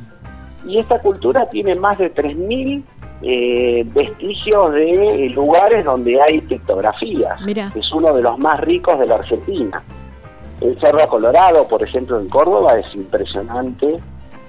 y 0.68 0.80
esta 0.80 1.00
cultura 1.00 1.48
tiene 1.50 1.76
más 1.76 1.98
de 1.98 2.14
3.000 2.14 2.84
eh, 3.22 3.84
vestigios 3.94 4.74
de 4.74 5.32
lugares 5.34 5.86
donde 5.86 6.20
hay 6.22 6.42
pictografías. 6.42 7.40
Mira. 7.42 7.72
Es 7.76 7.92
uno 7.92 8.14
de 8.14 8.22
los 8.22 8.38
más 8.40 8.60
ricos 8.62 9.00
de 9.00 9.06
la 9.06 9.16
Argentina. 9.16 9.82
El 10.62 10.80
Cerro 10.80 11.08
Colorado, 11.08 11.68
por 11.68 11.84
ejemplo, 11.84 12.20
en 12.20 12.30
Córdoba, 12.30 12.74
es 12.80 12.96
impresionante 12.96 13.98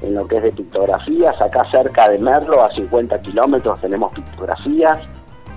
en 0.03 0.15
lo 0.15 0.27
que 0.27 0.37
es 0.37 0.43
de 0.45 0.53
pictografías. 0.53 1.41
Acá 1.41 1.69
cerca 1.71 2.09
de 2.09 2.19
Merlo, 2.19 2.65
a 2.65 2.73
50 2.75 3.21
kilómetros, 3.23 3.81
tenemos 3.81 4.13
pictografías. 4.13 4.99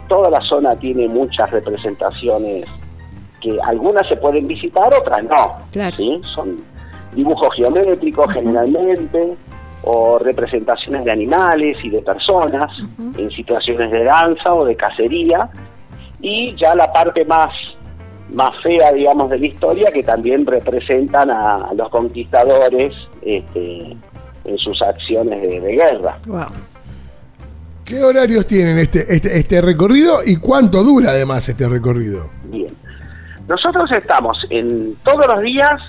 Toda 0.07 0.29
la 0.29 0.41
zona 0.41 0.75
tiene 0.75 1.07
muchas 1.07 1.51
representaciones 1.51 2.65
que 3.41 3.57
algunas 3.63 4.07
se 4.07 4.17
pueden 4.17 4.47
visitar, 4.47 4.93
otras 4.93 5.23
no. 5.23 5.57
Claro. 5.71 5.95
¿sí? 5.95 6.21
Son 6.35 6.57
dibujos 7.13 7.49
geométricos 7.55 8.31
generalmente 8.33 9.35
o 9.83 10.19
representaciones 10.19 11.05
de 11.05 11.11
animales 11.11 11.77
y 11.83 11.89
de 11.89 12.01
personas 12.01 12.69
en 13.17 13.31
situaciones 13.31 13.91
de 13.91 14.03
danza 14.03 14.53
o 14.53 14.65
de 14.65 14.75
cacería 14.75 15.49
y 16.21 16.53
ya 16.55 16.75
la 16.75 16.91
parte 16.91 17.23
más 17.25 17.49
más 18.33 18.51
fea 18.61 18.91
digamos 18.91 19.29
de 19.31 19.39
la 19.39 19.45
historia 19.47 19.89
que 19.91 20.03
también 20.03 20.45
representan 20.45 21.31
a, 21.31 21.69
a 21.69 21.73
los 21.73 21.89
conquistadores 21.89 22.93
este, 23.21 23.95
en 24.43 24.57
sus 24.57 24.79
acciones 24.81 25.41
de, 25.41 25.59
de 25.61 25.71
guerra 25.71 26.17
Wow. 26.27 26.45
¿Qué 27.85 28.03
horarios 28.03 28.45
tienen 28.45 28.77
este, 28.77 28.99
este, 29.09 29.39
este 29.39 29.61
recorrido 29.61 30.19
y 30.23 30.35
cuánto 30.35 30.83
dura 30.83 31.09
además 31.09 31.49
este 31.49 31.67
recorrido? 31.67 32.29
Bien. 32.43 32.71
Nosotros 33.49 33.91
estamos 33.91 34.37
en 34.51 34.95
todos 35.03 35.25
los 35.27 35.41
días 35.41 35.81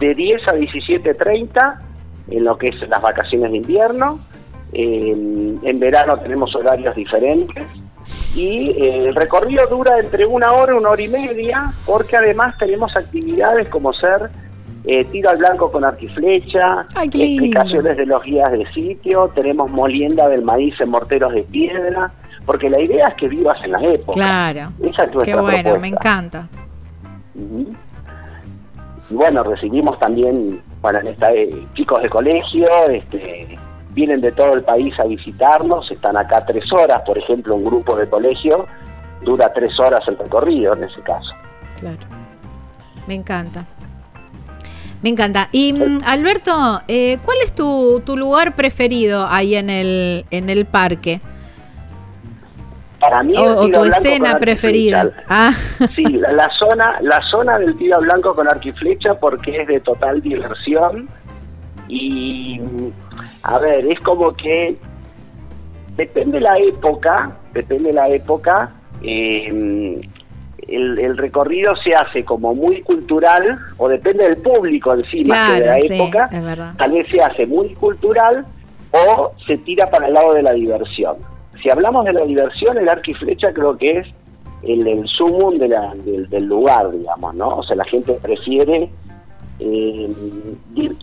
de 0.00 0.14
10 0.16 0.48
a 0.48 0.52
17.30 0.54 1.78
en 2.30 2.44
lo 2.44 2.58
que 2.58 2.68
es 2.68 2.88
las 2.88 3.00
vacaciones 3.00 3.52
de 3.52 3.56
invierno. 3.58 4.18
En, 4.72 5.60
en 5.62 5.78
verano 5.78 6.18
tenemos 6.18 6.54
horarios 6.56 6.96
diferentes. 6.96 7.64
Y 8.34 8.70
eh, 8.70 9.06
el 9.08 9.14
recorrido 9.14 9.64
dura 9.68 9.98
entre 10.00 10.26
una 10.26 10.50
hora 10.52 10.74
y 10.74 10.76
una 10.76 10.90
hora 10.90 11.02
y 11.02 11.08
media, 11.08 11.70
porque 11.86 12.16
además 12.16 12.58
tenemos 12.58 12.96
actividades 12.96 13.68
como 13.68 13.92
ser 13.92 14.28
eh, 14.84 15.04
tiro 15.04 15.30
al 15.30 15.36
blanco 15.38 15.70
con 15.70 15.84
arco 15.84 16.04
y 16.04 16.08
flecha, 16.08 16.84
Ay, 16.96 17.08
qué 17.10 17.18
lindo. 17.18 17.44
explicaciones 17.44 17.96
de 17.96 18.06
los 18.06 18.22
guías 18.24 18.50
de 18.50 18.66
sitio, 18.72 19.30
tenemos 19.34 19.70
molienda 19.70 20.28
del 20.28 20.42
maíz 20.42 20.80
en 20.80 20.88
morteros 20.90 21.32
de 21.32 21.42
piedra, 21.42 22.10
porque 22.44 22.68
la 22.70 22.80
idea 22.80 23.06
es 23.08 23.14
que 23.14 23.28
vivas 23.28 23.56
en 23.62 23.72
la 23.72 23.82
época. 23.84 24.12
Claro. 24.14 24.72
Esa 24.82 25.04
es 25.04 25.10
Qué 25.10 25.34
bueno, 25.34 25.42
propuesta. 25.42 25.78
me 25.78 25.88
encanta. 25.88 26.48
Y 27.38 29.14
bueno, 29.14 29.42
recibimos 29.42 29.98
también, 29.98 30.60
bueno, 30.82 30.98
en 31.00 31.08
esta, 31.08 31.32
eh, 31.32 31.66
chicos 31.74 32.02
de 32.02 32.10
colegio, 32.10 32.66
este, 32.90 33.58
vienen 33.90 34.20
de 34.20 34.32
todo 34.32 34.54
el 34.54 34.62
país 34.62 34.94
a 35.00 35.04
visitarnos, 35.04 35.90
están 35.90 36.16
acá 36.16 36.44
tres 36.44 36.64
horas, 36.72 37.02
por 37.06 37.16
ejemplo, 37.16 37.54
un 37.54 37.64
grupo 37.64 37.96
de 37.96 38.08
colegio 38.08 38.66
dura 39.22 39.52
tres 39.52 39.78
horas 39.80 40.06
el 40.06 40.18
recorrido 40.18 40.74
en 40.74 40.84
ese 40.84 41.00
caso. 41.02 41.30
Claro. 41.80 41.98
Me 43.06 43.14
encanta. 43.14 43.64
Me 45.02 45.10
encanta. 45.10 45.48
Y 45.52 45.72
mm, 45.72 46.00
Alberto, 46.06 46.82
eh, 46.88 47.18
¿cuál 47.24 47.38
es 47.44 47.52
tu, 47.52 48.02
tu 48.04 48.16
lugar 48.16 48.54
preferido 48.54 49.26
ahí 49.28 49.54
en 49.54 49.70
el, 49.70 50.26
en 50.30 50.50
el 50.50 50.66
parque? 50.66 51.20
Para 53.08 53.22
mí, 53.22 53.32
el 53.34 53.48
O, 53.48 53.68
tu 53.70 53.84
escena 53.84 54.38
preferida. 54.38 55.10
Ah, 55.28 55.52
Sí, 55.96 56.04
la, 56.04 56.32
la 56.32 56.50
zona, 56.58 56.98
la 57.00 57.20
zona 57.30 57.58
del 57.58 57.76
tiro 57.78 58.00
blanco 58.00 58.34
con 58.34 58.46
arco 58.46 58.68
y 58.68 58.72
flecha 58.72 59.14
porque 59.14 59.62
es 59.62 59.66
de 59.66 59.80
total 59.80 60.20
diversión 60.20 61.08
y 61.88 62.60
a 63.44 63.58
ver, 63.58 63.86
es 63.90 63.98
como 64.00 64.34
que 64.34 64.76
depende 65.96 66.38
la 66.38 66.58
época, 66.58 67.30
depende 67.54 67.94
la 67.94 68.10
época, 68.10 68.72
eh, 69.02 69.98
el, 70.68 70.98
el 70.98 71.16
recorrido 71.16 71.74
se 71.76 71.94
hace 71.94 72.24
como 72.26 72.54
muy 72.54 72.82
cultural 72.82 73.58
o 73.78 73.88
depende 73.88 74.24
del 74.24 74.36
público 74.36 74.92
encima 74.92 75.46
que 75.46 75.52
de 75.52 75.58
la 75.60 75.64
claro, 75.64 75.80
sí, 75.80 75.94
época, 75.94 76.74
tal 76.76 76.92
vez 76.92 77.06
se 77.10 77.22
hace 77.22 77.46
muy 77.46 77.74
cultural 77.74 78.44
o 78.90 79.32
se 79.46 79.56
tira 79.58 79.88
para 79.88 80.08
el 80.08 80.12
lado 80.14 80.34
de 80.34 80.42
la 80.42 80.52
diversión. 80.52 81.16
Si 81.62 81.70
hablamos 81.70 82.04
de 82.04 82.12
la 82.12 82.24
diversión, 82.24 82.78
el 82.78 82.88
arco 82.88 83.10
y 83.10 83.14
flecha 83.14 83.52
creo 83.52 83.76
que 83.76 83.98
es 83.98 84.06
el, 84.62 84.86
el 84.86 85.06
sumum 85.08 85.58
de 85.58 85.68
la- 85.68 85.92
del, 85.94 86.28
del 86.28 86.44
lugar, 86.46 86.90
digamos, 86.90 87.34
¿no? 87.34 87.48
O 87.58 87.62
sea, 87.62 87.76
la 87.76 87.84
gente 87.84 88.12
prefiere 88.14 88.90
eh, 89.60 90.08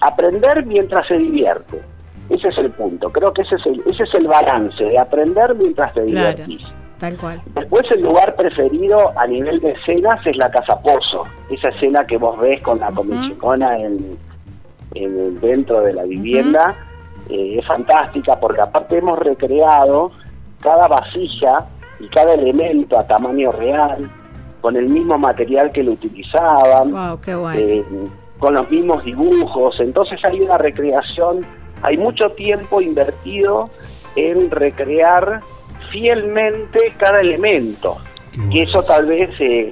aprender 0.02 0.66
mientras 0.66 1.08
se 1.08 1.18
divierte. 1.18 1.82
Ese 2.30 2.48
es 2.48 2.58
el 2.58 2.72
punto. 2.72 3.10
Creo 3.10 3.32
que 3.34 3.44
ese 3.44 3.56
es 3.56 3.66
el, 3.66 3.82
ese 3.86 4.04
es 4.04 4.14
el 4.16 4.28
balance 4.28 4.84
de 4.84 4.98
aprender 4.98 5.54
mientras 5.56 5.94
te 5.94 6.06
Claro. 6.06 6.36
divertís. 6.38 6.62
Tal 7.00 7.18
cual. 7.18 7.42
Después 7.54 7.84
el 7.94 8.02
lugar 8.04 8.36
preferido 8.36 8.98
a 9.20 9.28
nivel 9.28 9.60
de 9.60 9.72
escenas 9.72 10.26
es 10.26 10.38
la 10.38 10.50
Casa 10.50 10.80
Pozo. 10.82 11.26
Esa 11.50 11.70
escena 11.70 12.06
que 12.08 12.18
vos 12.18 12.40
ves 12.40 12.62
con 12.62 12.80
la 12.80 12.88
Ujú. 12.90 12.96
comechicona 12.96 13.78
en, 13.78 14.18
en- 14.96 15.40
dentro 15.42 15.82
de 15.82 15.94
la 15.94 16.04
vivienda 16.04 16.74
eh, 17.30 17.58
es 17.60 17.66
fantástica 17.68 18.40
porque 18.40 18.62
aparte 18.62 18.98
hemos 18.98 19.20
recreado 19.20 20.12
cada 20.62 20.88
vasija 20.88 21.66
y 22.00 22.08
cada 22.10 22.34
elemento 22.34 22.98
a 23.00 23.06
tamaño 23.08 23.52
real 23.52 24.10
con 24.62 24.76
el 24.76 24.88
mismo 24.90 25.18
material 25.18 25.72
que 25.72 25.84
lo 25.84 25.92
utilizaban 25.92 26.92
Wow, 26.92 27.22
qué 27.22 27.36
bueno. 27.36 27.60
eh, 27.60 27.84
con 28.40 28.54
los 28.56 28.70
mismos 28.70 29.04
dibujos. 29.04 29.80
Entonces 29.80 30.20
hay 30.26 30.42
una 30.42 30.58
recreación, 30.58 31.46
hay 31.82 31.98
mucho 31.98 32.32
tiempo 32.32 32.82
invertido 32.82 33.70
en 34.16 34.50
recrear 34.52 35.42
fielmente 35.92 36.94
cada 36.98 37.22
elemento. 37.22 37.98
Que 38.52 38.64
eso 38.64 38.80
tal 38.82 39.06
vez 39.06 39.30
eh, 39.40 39.72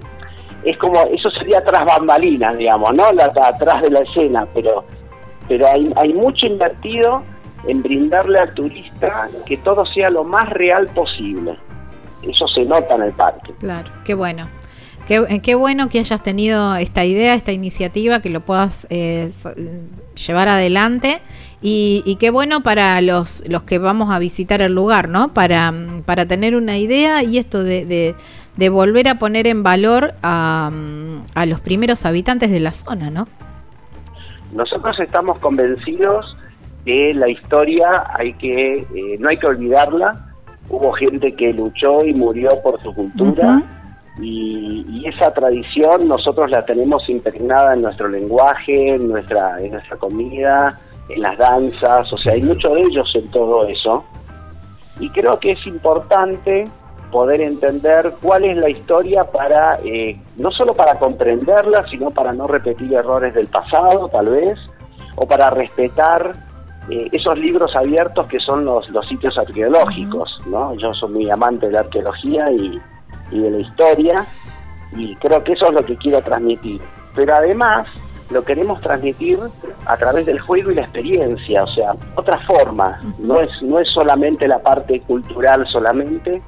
es 0.64 0.78
como, 0.78 1.02
eso 1.12 1.30
sería 1.32 1.62
tras 1.64 1.86
bambalinas, 1.86 2.58
digamos, 2.58 2.94
¿no? 2.94 3.12
La, 3.12 3.26
atrás 3.26 3.82
de 3.82 3.90
la 3.92 4.00
escena, 4.00 4.48
pero, 4.54 4.86
pero 5.50 5.68
hay, 5.68 5.92
hay 5.98 6.14
mucho 6.14 6.46
invertido 6.46 7.24
en 7.68 7.82
brindarle 7.82 8.39
al 8.39 8.51
turista 8.53 9.30
que 9.45 9.57
todo 9.57 9.86
sea 9.86 10.09
lo 10.09 10.24
más 10.24 10.49
real 10.49 10.88
posible. 10.88 11.57
eso 12.22 12.47
se 12.47 12.64
nota 12.66 12.95
en 12.95 13.03
el 13.03 13.11
parque. 13.14 13.53
Claro, 13.59 13.89
qué 14.05 14.14
bueno. 14.14 14.47
Qué, 15.07 15.18
eh, 15.28 15.41
qué 15.41 15.55
bueno 15.55 15.89
que 15.89 15.99
hayas 15.99 16.24
tenido 16.24 16.76
esta 16.76 17.03
idea, 17.03 17.34
esta 17.36 17.51
iniciativa, 17.51 18.22
que 18.22 18.30
lo 18.30 18.39
puedas 18.41 18.88
eh, 18.89 19.32
so- 19.38 19.53
llevar 20.16 20.47
adelante. 20.47 21.20
Y, 21.61 22.01
y 22.05 22.16
qué 22.18 22.30
bueno 22.30 22.61
para 22.61 22.99
los, 23.01 23.43
los 23.47 23.64
que 23.64 23.78
vamos 23.80 24.14
a 24.14 24.20
visitar 24.20 24.61
el 24.61 24.74
lugar, 24.74 25.07
¿no? 25.09 25.34
Para, 25.34 25.72
mm, 25.72 26.03
para 26.03 26.26
tener 26.26 26.55
una 26.55 26.78
idea 26.78 27.24
y 27.24 27.38
esto 27.38 27.64
de, 27.64 27.86
de- 27.86 28.16
de 28.55 28.70
volver 28.70 29.07
a 29.07 29.16
poner 29.20 29.47
en 29.47 29.64
valor 29.64 30.14
a, 30.24 30.70
mm, 30.74 31.22
a 31.36 31.45
los 31.45 31.59
primeros 31.59 32.05
habitantes 32.05 32.51
de 32.51 32.59
la 32.59 32.72
zona, 32.72 33.09
¿no? 33.09 33.28
Nosotros 34.53 34.97
estamos 34.99 35.39
convencidos 35.39 36.38
que 36.86 37.14
la 37.14 37.30
historia 37.30 38.04
hay 38.14 38.34
que 38.34 38.74
eh, 38.74 39.18
no 39.20 39.30
hay 39.30 39.38
que 39.38 39.48
olvidarla. 39.48 40.30
Hubo 40.70 40.92
gente 40.94 41.34
que 41.34 41.54
luchó 41.54 42.04
y 42.06 42.14
murió 42.14 42.50
por 42.64 42.82
su 42.82 42.94
cultura 42.94 43.62
y, 44.20 44.86
y 44.90 45.08
esa 45.08 45.34
tradición 45.34 46.08
nosotros 46.08 46.50
la 46.50 46.66
tenemos 46.66 47.08
impregnada 47.10 47.74
en 47.74 47.82
nuestro 47.82 48.08
lenguaje, 48.08 48.96
en 48.96 49.10
nuestra 49.10 49.62
en 49.62 49.74
nuestra 49.74 49.98
comida, 49.98 50.80
en 51.10 51.22
las 51.22 51.38
danzas, 51.38 52.12
o 52.12 52.18
sea, 52.18 52.34
hay 52.34 52.42
mucho 52.42 52.74
de 52.74 52.82
ellos 52.82 53.12
en 53.16 53.28
todo 53.30 53.68
eso. 53.68 54.04
Y 55.00 55.10
creo 55.10 55.40
que 55.40 55.52
es 55.52 55.68
importante 55.68 56.68
poder 57.12 57.42
entender 57.42 58.14
cuál 58.22 58.46
es 58.46 58.58
la 58.58 58.70
historia 58.70 59.24
para, 59.26 59.80
eh, 59.84 60.20
no 60.38 60.52
solo 60.52 60.74
para 60.74 60.98
comprenderla, 60.98 61.86
sino 61.90 62.10
para 62.10 62.34
no 62.34 62.48
repetir 62.48 62.94
errores 62.94 63.34
del 63.34 63.48
pasado, 63.48 64.10
tal 64.10 64.30
vez, 64.30 64.58
o 65.16 65.28
para 65.28 65.50
respetar 65.52 66.34
eh, 66.90 67.08
esos 67.12 67.38
libros 67.40 67.76
abiertos 67.76 68.28
que 68.28 68.40
son 68.40 68.66
los, 68.66 68.90
los 68.90 69.08
sitios 69.08 69.38
arqueológicos, 69.38 70.42
¿no? 70.48 70.76
Yo 70.76 70.94
soy 70.94 71.12
muy 71.12 71.30
amante 71.30 71.68
de 71.68 71.74
la 71.74 71.80
arqueología 71.82 72.52
y, 72.52 72.80
y 73.32 73.40
de 73.40 73.52
la 73.52 73.60
historia, 73.60 74.26
y 74.96 75.16
creo 75.16 75.44
que 75.44 75.54
eso 75.54 75.68
es 75.68 75.74
lo 75.74 75.86
que 75.86 75.96
quiero 75.98 76.22
transmitir. 76.22 76.82
Pero 77.16 77.36
además 77.36 77.88
lo 78.30 78.44
queremos 78.44 78.82
transmitir 78.82 79.40
a 79.86 79.98
través 79.98 80.26
del 80.26 80.40
juego 80.40 80.72
y 80.72 80.76
la 80.76 80.82
experiencia, 80.82 81.64
o 81.64 81.68
sea, 81.68 81.94
otra 82.16 82.40
forma, 82.46 83.00
no 83.20 83.40
es, 83.40 83.50
no 83.62 83.80
es 83.80 83.88
solamente 83.94 84.48
la 84.48 84.60
parte 84.60 85.00
cultural 85.02 85.66
solamente, 85.72 86.42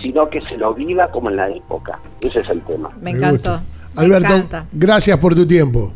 sino 0.00 0.28
que 0.28 0.40
se 0.42 0.56
lo 0.56 0.74
viva 0.74 1.08
como 1.10 1.30
en 1.30 1.36
la 1.36 1.48
época. 1.48 1.98
Ese 2.20 2.40
es 2.40 2.50
el 2.50 2.60
tema. 2.62 2.90
Me 3.00 3.12
encantó. 3.12 3.60
me 3.94 4.02
Alberto, 4.02 4.34
encanta. 4.34 4.66
gracias 4.72 5.18
por 5.18 5.34
tu 5.34 5.46
tiempo. 5.46 5.92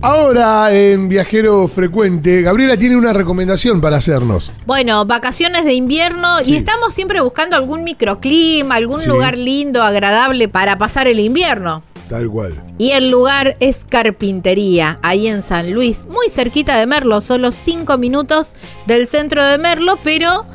Ahora 0.00 0.72
en 0.72 1.08
Viajero 1.08 1.66
Frecuente, 1.66 2.42
Gabriela 2.42 2.76
tiene 2.76 2.96
una 2.96 3.12
recomendación 3.12 3.80
para 3.80 3.96
hacernos. 3.96 4.52
Bueno, 4.64 5.04
vacaciones 5.06 5.64
de 5.64 5.74
invierno 5.74 6.38
Sí. 6.44 6.52
y 6.52 6.56
estamos 6.56 6.94
siempre 6.94 7.20
buscando 7.20 7.56
algún 7.56 7.82
microclima, 7.82 8.76
algún 8.76 9.00
Sí. 9.00 9.08
lugar 9.08 9.36
lindo, 9.36 9.82
agradable 9.82 10.46
para 10.48 10.78
pasar 10.78 11.08
el 11.08 11.18
invierno. 11.18 11.82
Tal 12.08 12.30
cual. 12.30 12.54
Y 12.78 12.92
el 12.92 13.10
lugar 13.10 13.56
es 13.58 13.80
Carpintería, 13.88 15.00
ahí 15.02 15.26
en 15.26 15.42
San 15.42 15.72
Luis, 15.74 16.06
muy 16.06 16.30
cerquita 16.30 16.78
de 16.78 16.86
Merlo, 16.86 17.20
solo 17.20 17.50
5 17.50 17.98
minutos 17.98 18.52
del 18.86 19.08
centro 19.08 19.44
de 19.44 19.58
Merlo, 19.58 19.98
pero 20.04 20.46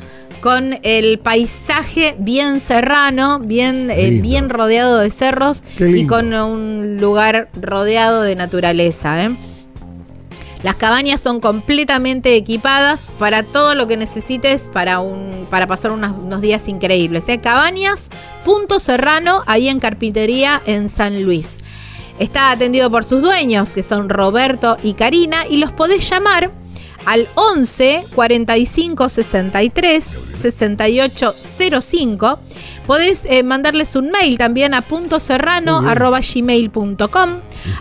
con 0.44 0.78
el 0.82 1.18
paisaje 1.20 2.16
bien 2.18 2.60
serrano, 2.60 3.38
bien, 3.38 3.90
eh, 3.90 4.20
bien 4.20 4.50
rodeado 4.50 4.98
de 4.98 5.10
cerros 5.10 5.64
y 5.78 6.06
con 6.06 6.34
un 6.34 6.98
lugar 7.00 7.48
rodeado 7.54 8.20
de 8.20 8.36
naturaleza. 8.36 9.24
¿eh? 9.24 9.34
Las 10.62 10.74
cabañas 10.74 11.22
son 11.22 11.40
completamente 11.40 12.36
equipadas 12.36 13.04
para 13.18 13.42
todo 13.42 13.74
lo 13.74 13.86
que 13.86 13.96
necesites 13.96 14.68
para, 14.70 15.00
un, 15.00 15.46
para 15.48 15.66
pasar 15.66 15.92
unos 15.92 16.42
días 16.42 16.68
increíbles. 16.68 17.24
¿eh? 17.28 17.38
Cabañas, 17.38 18.10
Punto 18.44 18.80
Serrano, 18.80 19.44
ahí 19.46 19.68
en 19.68 19.80
Carpintería, 19.80 20.60
en 20.66 20.90
San 20.90 21.24
Luis. 21.24 21.52
Está 22.18 22.50
atendido 22.50 22.90
por 22.90 23.04
sus 23.04 23.22
dueños, 23.22 23.72
que 23.72 23.82
son 23.82 24.10
Roberto 24.10 24.76
y 24.82 24.92
Karina, 24.92 25.46
y 25.48 25.56
los 25.56 25.72
podés 25.72 26.06
llamar 26.06 26.50
al 27.06 27.28
11 27.34 28.04
45 28.14 29.08
63 29.08 30.04
68 30.40 31.34
05. 31.80 32.38
Podés 32.86 33.22
eh, 33.24 33.42
mandarles 33.42 33.96
un 33.96 34.10
mail 34.10 34.38
también 34.38 34.74
a 34.74 34.82
puntoserrano.gmail.com. 34.82 37.30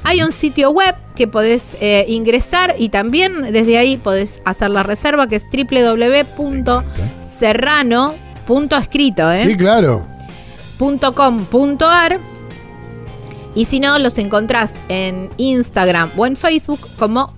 Hay 0.03 0.23
un 0.23 0.31
sitio 0.31 0.71
web 0.71 0.95
que 1.15 1.27
podés 1.27 1.77
eh, 1.81 2.05
ingresar 2.07 2.75
y 2.79 2.87
también 2.89 3.51
desde 3.51 3.77
ahí 3.77 3.97
podés 3.97 4.41
hacer 4.45 4.71
la 4.71 4.81
reserva 4.83 5.27
que 5.27 5.35
es 5.35 5.43
www.serrano. 5.51 8.15
Punto 8.47 8.77
escrito, 8.77 9.29
¿eh? 9.31 9.37
Sí, 9.37 9.57
claro. 9.57 10.07
.com.ar 10.79 12.19
y 13.55 13.65
si 13.65 13.79
no 13.79 13.99
los 13.99 14.17
encontrás 14.17 14.73
en 14.89 15.29
Instagram 15.37 16.11
o 16.17 16.25
en 16.25 16.35
Facebook 16.35 16.79
como 16.97 17.35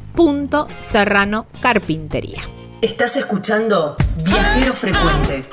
carpintería. 1.61 2.41
Estás 2.81 3.17
escuchando 3.17 3.95
Viajero 4.23 4.73
Frecuente. 4.73 5.43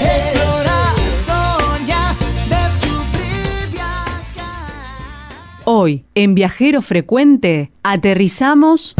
Explorar, 0.00 0.96
soñar, 1.14 2.14
descubrir, 2.48 3.70
viajar. 3.72 4.22
Hoy, 5.64 6.04
en 6.14 6.34
Viajero 6.34 6.82
Frecuente, 6.82 7.70
aterrizamos 7.82 8.96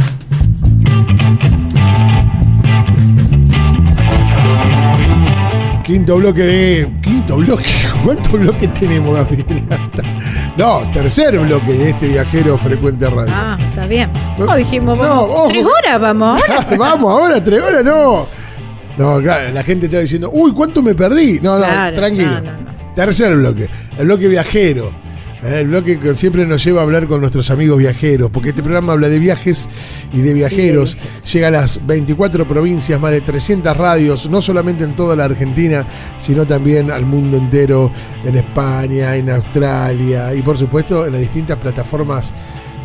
Quinto 5.91 6.19
bloque 6.19 6.43
de. 6.43 6.93
Quinto 7.03 7.37
bloque. 7.37 7.65
¿Cuántos 8.05 8.31
bloques 8.31 8.73
tenemos, 8.75 9.13
Gabriela? 9.13 10.20
No, 10.57 10.83
tercer 10.93 11.39
bloque 11.39 11.73
de 11.73 11.91
este 11.91 12.09
Viajero 12.09 12.59
Frecuente 12.59 13.09
Radio. 13.09 13.33
Ah, 13.35 13.57
está 13.69 13.87
bien. 13.87 14.11
No, 14.39 14.47
No, 14.47 14.57
dijimos, 14.57 14.97
no, 14.99 15.03
vamos, 15.03 15.31
ojo. 15.31 15.49
tres 15.49 15.65
horas 15.65 16.01
vamos 16.01 16.29
ahora. 16.43 16.67
Vamos, 16.79 17.11
ahora, 17.11 17.45
tres 17.45 17.63
horas, 17.63 17.85
no. 17.85 18.27
No, 18.99 19.21
claro, 19.23 19.53
la 19.55 19.63
gente 19.63 19.87
está 19.87 20.01
diciendo, 20.01 20.31
uy, 20.33 20.53
¿cuánto 20.53 20.83
me 20.83 20.95
perdí? 20.95 21.41
No, 21.41 21.59
no, 21.59 21.65
Claro, 21.65 21.97
tranquilo. 21.97 22.31
no, 22.33 22.41
no, 22.41 22.53
no. 22.53 22.95
Tercer 22.95 23.35
bloque, 23.37 23.69
el 23.99 24.05
bloque 24.07 24.29
viajero. 24.29 24.93
Eh, 25.43 25.61
El 25.61 25.69
bloque 25.69 25.99
que 25.99 26.17
siempre 26.17 26.47
nos 26.47 26.65
lleva 26.65 26.81
a 26.81 26.85
hablar 26.85 27.07
con 27.07 27.21
nuestros 27.21 27.51
amigos 27.51 27.79
viajeros, 27.79 28.31
porque 28.31 28.51
este 28.51 28.63
programa 28.63 28.93
habla 28.93 29.09
de 29.09 29.19
viajes 29.19 29.69
y 30.13 30.21
de 30.21 30.35
viajeros. 30.35 30.97
Llega 31.33 31.49
a 31.49 31.51
las 31.51 31.87
24 31.87 32.47
provincias, 32.47 33.01
más 33.01 33.13
de 33.13 33.21
300 33.21 33.77
radios, 33.77 34.29
no 34.29 34.41
solamente 34.41 34.85
en 34.85 34.95
toda 34.95 35.17
la 35.17 35.25
Argentina, 35.25 35.87
sino 36.17 36.47
también 36.47 36.91
al 36.91 37.07
mundo 37.07 37.37
entero, 37.37 37.93
en 38.25 38.37
España, 38.37 39.17
en 39.17 39.31
Australia 39.31 40.35
y 40.35 40.43
por 40.43 40.57
supuesto 40.57 41.07
en 41.07 41.13
las 41.13 41.21
distintas 41.21 41.59
plataformas 41.59 42.35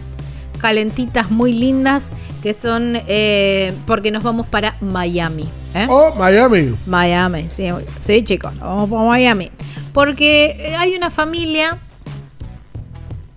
calentitas, 0.59 1.31
muy 1.31 1.53
lindas, 1.53 2.03
que 2.43 2.53
son 2.53 2.93
eh, 3.07 3.73
porque 3.85 4.11
nos 4.11 4.23
vamos 4.23 4.47
para 4.47 4.75
Miami. 4.81 5.49
¿eh? 5.73 5.87
oh 5.89 6.13
Miami 6.15 6.75
Miami, 6.85 7.47
sí, 7.49 7.67
sí 7.99 8.23
chicos, 8.23 8.57
vamos 8.59 8.89
para 8.89 9.03
Miami. 9.03 9.51
Porque 9.93 10.75
hay 10.77 10.95
una 10.95 11.09
familia 11.09 11.79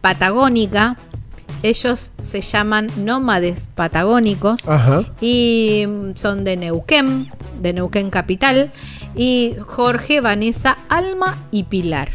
patagónica, 0.02 0.98
ellos 1.62 2.12
se 2.20 2.42
llaman 2.42 2.88
nómades 2.96 3.70
patagónicos 3.74 4.68
ajá 4.68 5.04
y 5.20 5.84
mm, 5.86 6.16
son 6.16 6.44
de 6.44 6.56
Neuquén, 6.56 7.30
de 7.60 7.72
Neuquén 7.72 8.10
capital, 8.10 8.72
y 9.14 9.54
Jorge, 9.64 10.20
Vanessa, 10.20 10.76
Alma 10.88 11.38
y 11.50 11.62
Pilar. 11.64 12.10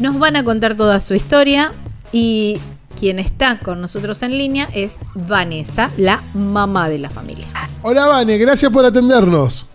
Nos 0.00 0.18
van 0.18 0.34
a 0.36 0.42
contar 0.44 0.74
toda 0.76 0.98
su 1.00 1.14
historia 1.14 1.72
y 2.12 2.58
quien 2.98 3.18
está 3.18 3.58
con 3.60 3.80
nosotros 3.80 4.22
en 4.22 4.36
línea 4.36 4.68
es 4.74 4.94
Vanessa, 5.14 5.90
la 5.96 6.20
mamá 6.34 6.88
de 6.88 6.98
la 6.98 7.10
familia. 7.10 7.46
hola 7.82 8.06
Vane 8.06 8.38
gracias 8.38 8.72
por 8.72 8.84
atendernos 8.84 9.66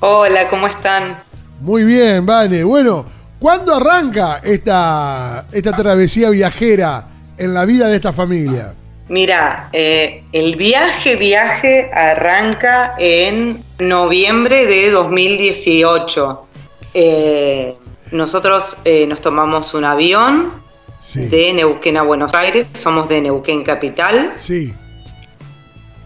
Hola, 0.00 0.48
¿cómo 0.48 0.66
están? 0.66 1.22
muy 1.60 1.84
bien 1.84 2.26
Vane 2.26 2.62
bueno 2.64 3.06
¿cuándo 3.42 3.74
arranca 3.74 4.40
esta 4.44 5.46
esta 5.50 5.72
travesía 5.72 6.30
viajera 6.30 7.08
en 7.36 7.52
la 7.52 7.64
vida 7.64 7.88
de 7.88 7.96
esta 7.96 8.12
familia 8.12 8.76
Mira, 9.08 9.68
eh, 9.72 10.24
el 10.32 10.56
viaje, 10.56 11.16
viaje 11.16 11.90
arranca 11.92 12.94
en 12.98 13.62
noviembre 13.78 14.64
de 14.64 14.90
2018. 14.90 16.46
Eh, 16.94 17.74
nosotros 18.10 18.78
eh, 18.84 19.06
nos 19.06 19.20
tomamos 19.20 19.74
un 19.74 19.84
avión 19.84 20.52
sí 20.98 21.26
de 21.26 21.52
Neuquén 21.52 21.98
a 21.98 22.02
Buenos 22.02 22.32
Aires, 22.32 22.68
somos 22.72 23.06
de 23.08 23.20
Neuquén 23.20 23.64
Capital. 23.64 24.32
sí 24.36 24.72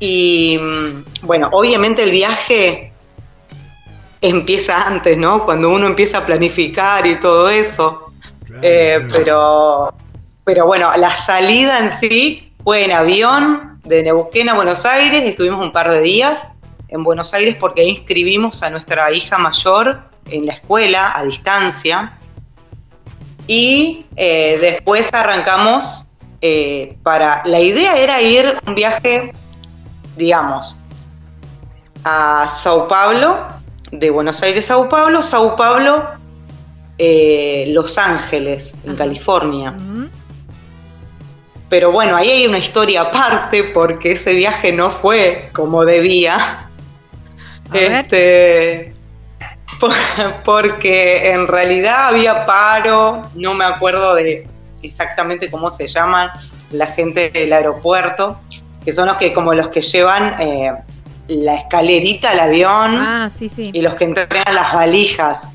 Y 0.00 0.58
mm, 0.58 1.26
bueno, 1.26 1.50
obviamente 1.52 2.02
el 2.02 2.10
viaje 2.10 2.92
empieza 4.20 4.86
antes, 4.86 5.16
¿no? 5.16 5.44
Cuando 5.44 5.70
uno 5.70 5.86
empieza 5.86 6.18
a 6.18 6.26
planificar 6.26 7.06
y 7.06 7.16
todo 7.16 7.48
eso. 7.48 8.12
Claro, 8.44 8.60
Eh, 8.62 8.96
claro. 8.98 9.12
pero, 9.12 9.94
pero 10.44 10.66
bueno, 10.66 10.90
la 10.96 11.10
salida 11.10 11.78
en 11.78 11.90
sí 11.90 12.52
fue 12.64 12.84
en 12.84 12.92
avión 12.92 13.80
de 13.84 14.02
Neuquén 14.02 14.48
a 14.48 14.54
Buenos 14.54 14.84
Aires. 14.86 15.24
Estuvimos 15.24 15.62
un 15.62 15.72
par 15.72 15.90
de 15.90 16.00
días 16.00 16.52
en 16.88 17.04
Buenos 17.04 17.34
Aires 17.34 17.56
porque 17.58 17.82
ahí 17.82 17.90
inscribimos 17.90 18.62
a 18.62 18.70
nuestra 18.70 19.12
hija 19.12 19.38
mayor 19.38 20.02
en 20.30 20.46
la 20.46 20.54
escuela 20.54 21.12
a 21.16 21.24
distancia. 21.24 22.18
Y 23.46 24.06
eh, 24.16 24.58
después 24.60 25.12
arrancamos 25.12 26.04
eh, 26.40 26.96
para... 27.02 27.42
La 27.44 27.60
idea 27.60 27.96
era 27.96 28.20
ir 28.20 28.58
un 28.66 28.74
viaje, 28.74 29.32
digamos, 30.16 30.76
a 32.04 32.46
Sao 32.48 32.88
Paulo, 32.88 33.36
de 33.92 34.10
Buenos 34.10 34.42
Aires 34.42 34.64
a 34.66 34.68
Sao 34.68 34.88
Paulo, 34.88 35.22
Sao 35.22 35.56
Paulo, 35.56 36.10
eh, 36.98 37.66
Los 37.68 37.98
Ángeles, 37.98 38.74
en 38.84 38.90
Ajá. 38.90 38.98
California. 38.98 39.74
Pero 41.68 41.90
bueno, 41.90 42.16
ahí 42.16 42.30
hay 42.30 42.46
una 42.46 42.58
historia 42.58 43.02
aparte 43.02 43.64
porque 43.64 44.12
ese 44.12 44.34
viaje 44.34 44.72
no 44.72 44.90
fue 44.90 45.50
como 45.52 45.84
debía. 45.84 46.68
A. 47.70 47.76
Este, 47.76 48.94
por- 49.80 49.92
porque 50.44 51.32
en 51.32 51.48
realidad 51.48 52.08
había 52.08 52.46
paro, 52.46 53.22
no 53.34 53.54
me 53.54 53.64
acuerdo 53.64 54.14
de 54.14 54.46
exactamente 54.82 55.50
cómo 55.50 55.70
se 55.70 55.88
llaman 55.88 56.30
la 56.70 56.86
gente 56.86 57.30
del 57.30 57.52
aeropuerto, 57.52 58.38
que 58.84 58.92
son 58.92 59.08
los 59.08 59.16
que 59.16 59.32
como 59.32 59.52
los 59.52 59.68
que 59.68 59.82
llevan 59.82 60.40
eh, 60.40 60.72
la 61.28 61.54
escalerita 61.56 62.30
al 62.30 62.40
avión 62.40 62.96
Ah, 62.98 63.28
sí, 63.30 63.48
sí. 63.48 63.70
y 63.72 63.80
los 63.80 63.94
que 63.94 64.04
entregan 64.04 64.54
las 64.54 64.72
valijas. 64.74 65.52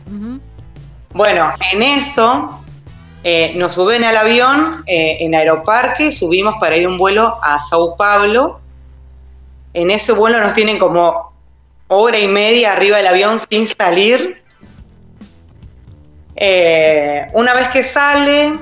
Bueno, 1.14 1.50
en 1.72 1.82
eso 1.82 2.64
eh, 3.24 3.54
nos 3.56 3.74
suben 3.76 4.04
al 4.04 4.18
avión 4.18 4.84
eh, 4.88 5.18
en 5.22 5.36
Aeroparque, 5.36 6.12
subimos 6.12 6.56
para 6.60 6.76
ir 6.76 6.88
un 6.88 6.98
vuelo 6.98 7.38
a 7.42 7.62
Sao 7.62 7.96
Paulo. 7.96 8.60
En 9.74 9.92
ese 9.92 10.12
vuelo 10.14 10.40
nos 10.42 10.54
tienen 10.54 10.78
como 10.78 11.32
hora 11.88 12.20
y 12.20 12.28
media 12.28 12.74
arriba 12.74 12.98
del 12.98 13.08
avión 13.08 13.40
sin 13.50 13.68
salir. 13.68 14.42
Eh, 16.36 17.28
una 17.34 17.54
vez 17.54 17.68
que 17.70 17.84
sale, 17.84 18.54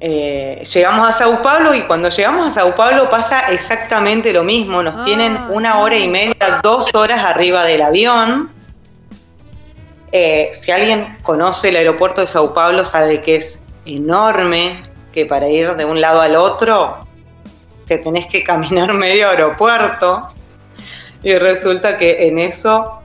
eh, 0.00 0.62
llegamos 0.72 1.08
a 1.08 1.12
Sao 1.12 1.42
Paulo 1.42 1.74
y 1.74 1.80
cuando 1.82 2.08
llegamos 2.08 2.46
a 2.46 2.50
Sao 2.50 2.74
Paulo 2.74 3.10
pasa 3.10 3.52
exactamente 3.52 4.32
lo 4.32 4.44
mismo. 4.44 4.82
Nos 4.82 4.96
Ah, 4.98 5.04
tienen 5.04 5.36
una 5.50 5.78
hora 5.78 5.96
y 5.96 6.08
media, 6.08 6.34
dos 6.62 6.94
horas 6.94 7.24
arriba 7.24 7.64
del 7.64 7.82
avión. 7.82 8.50
Eh, 10.12 10.50
si 10.54 10.70
alguien 10.70 11.06
conoce 11.22 11.68
el 11.68 11.76
aeropuerto 11.76 12.20
de 12.22 12.26
Sao 12.26 12.54
Paulo 12.54 12.84
sabe 12.84 13.20
que 13.22 13.36
es 13.36 13.60
enorme, 13.84 14.82
que 15.12 15.26
para 15.26 15.48
ir 15.48 15.74
de 15.74 15.84
un 15.84 16.00
lado 16.00 16.20
al 16.20 16.36
otro 16.36 16.98
te 17.86 17.98
tenés 17.98 18.26
que 18.26 18.42
caminar 18.44 18.92
medio 18.94 19.28
aeropuerto. 19.30 20.28
Y 21.22 21.36
resulta 21.36 21.96
que 21.96 22.28
en 22.28 22.38
eso 22.38 23.00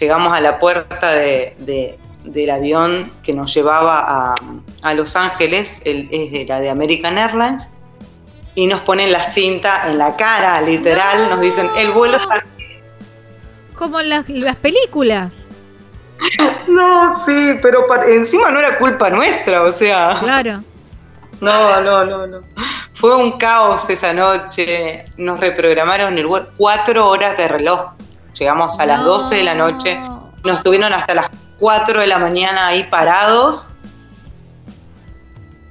llegamos 0.00 0.36
a 0.36 0.40
la 0.40 0.58
puerta 0.58 1.12
de, 1.12 1.54
de- 1.60 1.98
del 2.24 2.50
avión 2.50 3.10
que 3.22 3.32
nos 3.32 3.54
llevaba 3.54 4.00
a, 4.00 4.34
a 4.82 4.94
Los 4.94 5.16
Ángeles, 5.16 5.82
el, 5.84 6.08
era 6.10 6.60
de 6.60 6.70
American 6.70 7.18
Airlines, 7.18 7.70
y 8.54 8.66
nos 8.66 8.82
ponen 8.82 9.12
la 9.12 9.22
cinta 9.24 9.88
en 9.88 9.98
la 9.98 10.16
cara, 10.16 10.60
literal, 10.60 11.30
nos 11.30 11.40
dicen, 11.40 11.68
el 11.76 11.90
vuelo 11.90 12.16
está... 12.16 12.44
Como 13.74 14.00
en 14.00 14.08
las, 14.08 14.28
las 14.28 14.56
películas. 14.56 15.46
No, 16.66 17.24
sí, 17.24 17.58
pero 17.62 17.86
encima 18.08 18.50
no 18.50 18.58
era 18.58 18.78
culpa 18.78 19.10
nuestra, 19.10 19.62
o 19.62 19.70
sea... 19.70 20.16
Claro. 20.20 20.62
No, 21.40 21.80
no, 21.82 22.04
no, 22.04 22.26
no. 22.26 22.40
Fue 22.94 23.14
un 23.14 23.32
caos 23.32 23.88
esa 23.90 24.12
noche. 24.12 25.06
Nos 25.16 25.40
reprogramaron 25.40 26.16
el 26.16 26.26
vuelo. 26.26 26.46
Cuatro 26.56 27.08
horas 27.08 27.36
de 27.36 27.48
reloj. 27.48 27.92
Llegamos 28.38 28.78
a 28.80 28.86
las 28.86 29.00
No. 29.00 29.18
12 29.18 29.34
de 29.36 29.42
la 29.42 29.54
noche. 29.54 30.00
Nos 30.42 30.62
tuvieron 30.62 30.92
hasta 30.92 31.14
las 31.14 31.30
4 31.58 32.00
de 32.00 32.06
la 32.06 32.18
mañana 32.18 32.68
ahí 32.68 32.84
parados. 32.84 33.70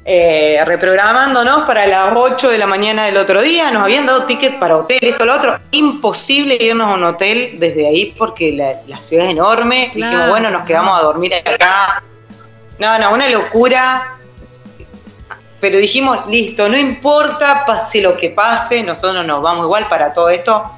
eh, 0.06 0.62
reprogramándonos 0.66 1.62
para 1.64 1.88
las 1.88 2.14
8 2.14 2.50
de 2.50 2.58
la 2.58 2.68
mañana 2.68 3.06
del 3.06 3.16
otro 3.16 3.42
día. 3.42 3.72
Nos 3.72 3.84
habían 3.84 4.06
dado 4.06 4.26
ticket 4.26 4.60
para 4.60 4.78
hotel, 4.78 5.00
esto, 5.02 5.26
lo 5.26 5.36
otro. 5.36 5.58
Imposible 5.72 6.58
irnos 6.60 6.90
a 6.90 6.96
un 6.96 7.04
hotel 7.04 7.56
desde 7.58 7.88
ahí 7.88 8.14
porque 8.18 8.52
la, 8.52 8.82
la 8.88 9.00
ciudad 9.00 9.26
es 9.26 9.32
enorme. 9.32 9.92
Claro. 9.94 10.12
Dijimos, 10.12 10.30
bueno, 10.30 10.50
nos 10.52 10.66
quedamos 10.66 11.00
a 11.00 11.04
dormir 11.04 11.34
acá. 11.36 12.04
No, 12.80 13.00
no, 13.00 13.14
una 13.14 13.30
locura 13.30 14.14
pero 15.64 15.78
dijimos, 15.78 16.28
listo, 16.28 16.68
no 16.68 16.78
importa, 16.78 17.64
pase 17.66 18.02
lo 18.02 18.18
que 18.18 18.32
pase, 18.32 18.84
nosotros 18.84 19.26
nos 19.26 19.42
vamos 19.42 19.64
igual 19.64 19.88
para 19.88 20.12
todo 20.12 20.30
esto. 20.30 20.70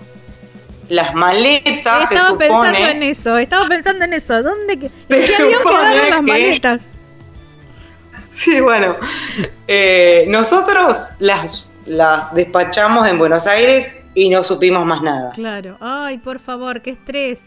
Las 0.90 1.16
maletas, 1.16 1.74
se 2.10 2.16
Estaba 2.16 2.30
supone, 2.30 2.48
pensando 2.48 2.88
en 2.90 3.04
eso, 3.04 3.38
estaba 3.38 3.68
pensando 3.68 4.06
en 4.06 4.14
eso. 4.14 4.44
¿Dónde 4.44 4.78
que, 4.80 4.86
¿En 5.10 5.26
Se 5.28 5.38
qué 5.38 5.44
avión 5.44 5.60
supone 5.62 5.78
quedaron 5.80 6.10
las 6.10 6.16
que- 6.16 6.22
maletas? 6.22 6.82
Sí, 8.30 8.60
bueno, 8.60 8.98
eh, 9.68 10.26
nosotros 10.28 11.12
las, 11.20 11.72
las 11.86 12.34
despachamos 12.36 13.08
en 13.08 13.18
Buenos 13.18 13.48
Aires 13.48 14.04
y 14.14 14.30
no 14.30 14.44
supimos 14.44 14.86
más 14.86 15.02
nada. 15.02 15.32
Claro. 15.32 15.78
Ay, 15.80 16.18
por 16.18 16.40
favor, 16.40 16.82
qué 16.82 16.92
estrés. 16.92 17.42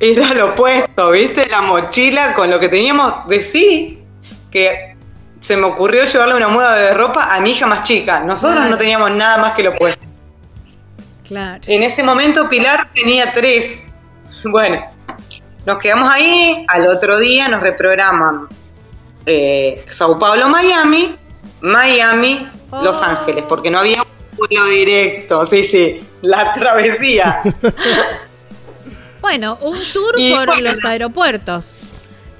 Era 0.00 0.34
lo 0.34 0.50
opuesto, 0.52 1.10
¿viste? 1.12 1.48
La 1.48 1.62
mochila 1.62 2.34
con 2.34 2.50
lo 2.50 2.58
que 2.60 2.68
teníamos 2.68 3.26
de 3.28 3.40
sí, 3.42 4.02
que 4.50 4.96
se 5.40 5.56
me 5.56 5.64
ocurrió 5.66 6.04
llevarle 6.04 6.34
una 6.34 6.48
muda 6.48 6.74
de 6.74 6.94
ropa 6.94 7.34
a 7.34 7.40
mi 7.40 7.52
hija 7.52 7.66
más 7.66 7.84
chica. 7.84 8.20
Nosotros 8.20 8.68
no 8.68 8.76
teníamos 8.76 9.10
nada 9.12 9.38
más 9.38 9.52
que 9.52 9.62
lo 9.62 9.70
opuesto. 9.70 10.04
Claro. 11.28 11.60
En 11.66 11.82
ese 11.82 12.02
momento 12.02 12.48
Pilar 12.48 12.88
tenía 12.94 13.32
tres. 13.32 13.92
Bueno, 14.44 14.82
nos 15.66 15.78
quedamos 15.78 16.12
ahí, 16.12 16.64
al 16.68 16.86
otro 16.86 17.18
día 17.18 17.48
nos 17.48 17.60
reprograman 17.62 18.48
eh, 19.26 19.84
Sao 19.90 20.18
Paulo, 20.18 20.48
Miami, 20.48 21.16
Miami, 21.60 22.48
Los 22.82 22.98
Oh. 22.98 23.04
Ángeles, 23.04 23.44
porque 23.48 23.70
no 23.70 23.78
había 23.80 24.02
un 24.02 24.08
vuelo 24.36 24.66
directo, 24.66 25.46
sí, 25.46 25.64
sí, 25.64 26.06
la 26.22 26.52
travesía. 26.54 27.42
Bueno, 29.20 29.58
un 29.62 29.76
tour 29.92 30.14
Y 30.16 30.32
por 30.32 30.46
bueno. 30.46 30.70
los 30.70 30.84
aeropuertos. 30.84 31.80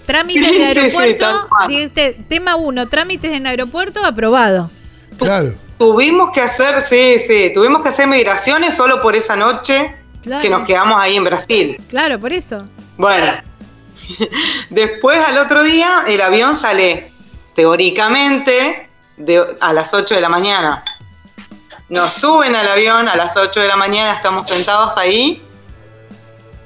Trámites 0.07 0.47
Sí, 0.47 0.53
de 0.59 0.59
sí, 0.59 0.61
sí, 0.72 0.78
aeropuerto. 0.97 1.49
dijiste, 1.68 2.16
tema 2.28 2.57
1, 2.57 2.89
trámites 2.89 3.32
en 3.32 3.47
aeropuerto 3.47 4.03
aprobado. 4.05 4.70
Claro. 5.18 5.53
Tuvimos 5.78 6.30
que 6.32 6.40
hacer, 6.40 6.82
sí, 6.82 7.18
sí, 7.18 7.50
tuvimos 7.54 7.82
que 7.82 7.88
hacer 7.90 8.06
migraciones 8.08 8.74
solo 8.74 9.00
por 9.00 9.14
esa 9.16 9.36
noche 9.36 9.94
Claro. 10.22 10.42
que 10.42 10.50
nos 10.50 10.66
quedamos 10.66 10.96
ahí 10.98 11.16
en 11.16 11.24
Brasil. 11.24 11.80
Claro, 11.88 12.18
por 12.18 12.32
eso. 12.32 12.64
Bueno, 12.96 13.40
después 14.70 15.18
al 15.18 15.38
otro 15.38 15.62
día 15.62 16.04
el 16.06 16.20
avión 16.20 16.56
sale 16.56 17.12
teóricamente 17.54 18.88
de, 19.16 19.56
a 19.60 19.72
las 19.72 19.94
8 19.94 20.14
de 20.16 20.20
la 20.20 20.28
mañana. 20.28 20.82
Nos 21.88 22.12
suben 22.12 22.54
al 22.54 22.68
avión 22.68 23.08
a 23.08 23.16
las 23.16 23.36
8 23.36 23.60
de 23.60 23.68
la 23.68 23.76
mañana, 23.76 24.12
estamos 24.12 24.48
sentados 24.48 24.98
ahí. 24.98 25.42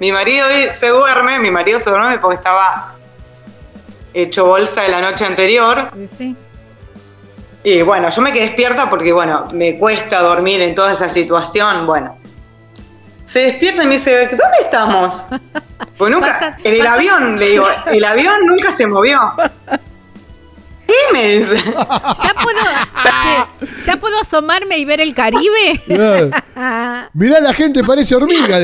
Mi 0.00 0.10
marido 0.10 0.46
se 0.72 0.88
duerme, 0.88 1.38
mi 1.38 1.50
marido 1.50 1.78
se 1.78 1.90
duerme 1.90 2.18
porque 2.18 2.36
estaba 2.36 2.94
hecho 4.14 4.46
bolsa 4.46 4.82
de 4.82 4.88
la 4.88 5.00
noche 5.00 5.24
anterior. 5.24 5.92
Sí. 6.08 6.34
Y 7.64 7.82
bueno, 7.82 8.10
yo 8.10 8.22
me 8.22 8.32
quedé 8.32 8.46
despierta 8.46 8.90
porque, 8.90 9.12
bueno, 9.12 9.48
me 9.52 9.78
cuesta 9.78 10.20
dormir 10.20 10.60
en 10.60 10.74
toda 10.74 10.92
esa 10.92 11.08
situación. 11.08 11.86
Bueno, 11.86 12.16
se 13.24 13.40
despierta 13.40 13.84
y 13.84 13.86
me 13.86 13.94
dice, 13.94 14.26
¿dónde 14.28 14.58
estamos? 14.62 15.22
Pues 15.98 16.10
nunca, 16.12 16.26
Pasa- 16.32 16.56
en 16.64 16.72
el 16.74 16.78
pasa- 16.78 16.94
avión, 16.94 17.38
le 17.38 17.48
digo, 17.50 17.66
el 17.86 18.04
avión 18.04 18.34
nunca 18.46 18.72
se 18.72 18.86
movió. 18.86 19.20
¿Qué 20.86 20.94
me 21.12 21.36
dice? 21.36 21.56
¿Ya 21.64 22.34
puedo, 22.42 22.58
che, 23.04 23.84
¿Ya 23.84 23.96
puedo 23.98 24.18
asomarme 24.20 24.78
y 24.78 24.84
ver 24.84 25.00
el 25.00 25.14
Caribe? 25.14 25.80
Mirá, 27.14 27.40
la 27.40 27.52
gente 27.52 27.84
parece 27.84 28.14
hormiga. 28.16 28.58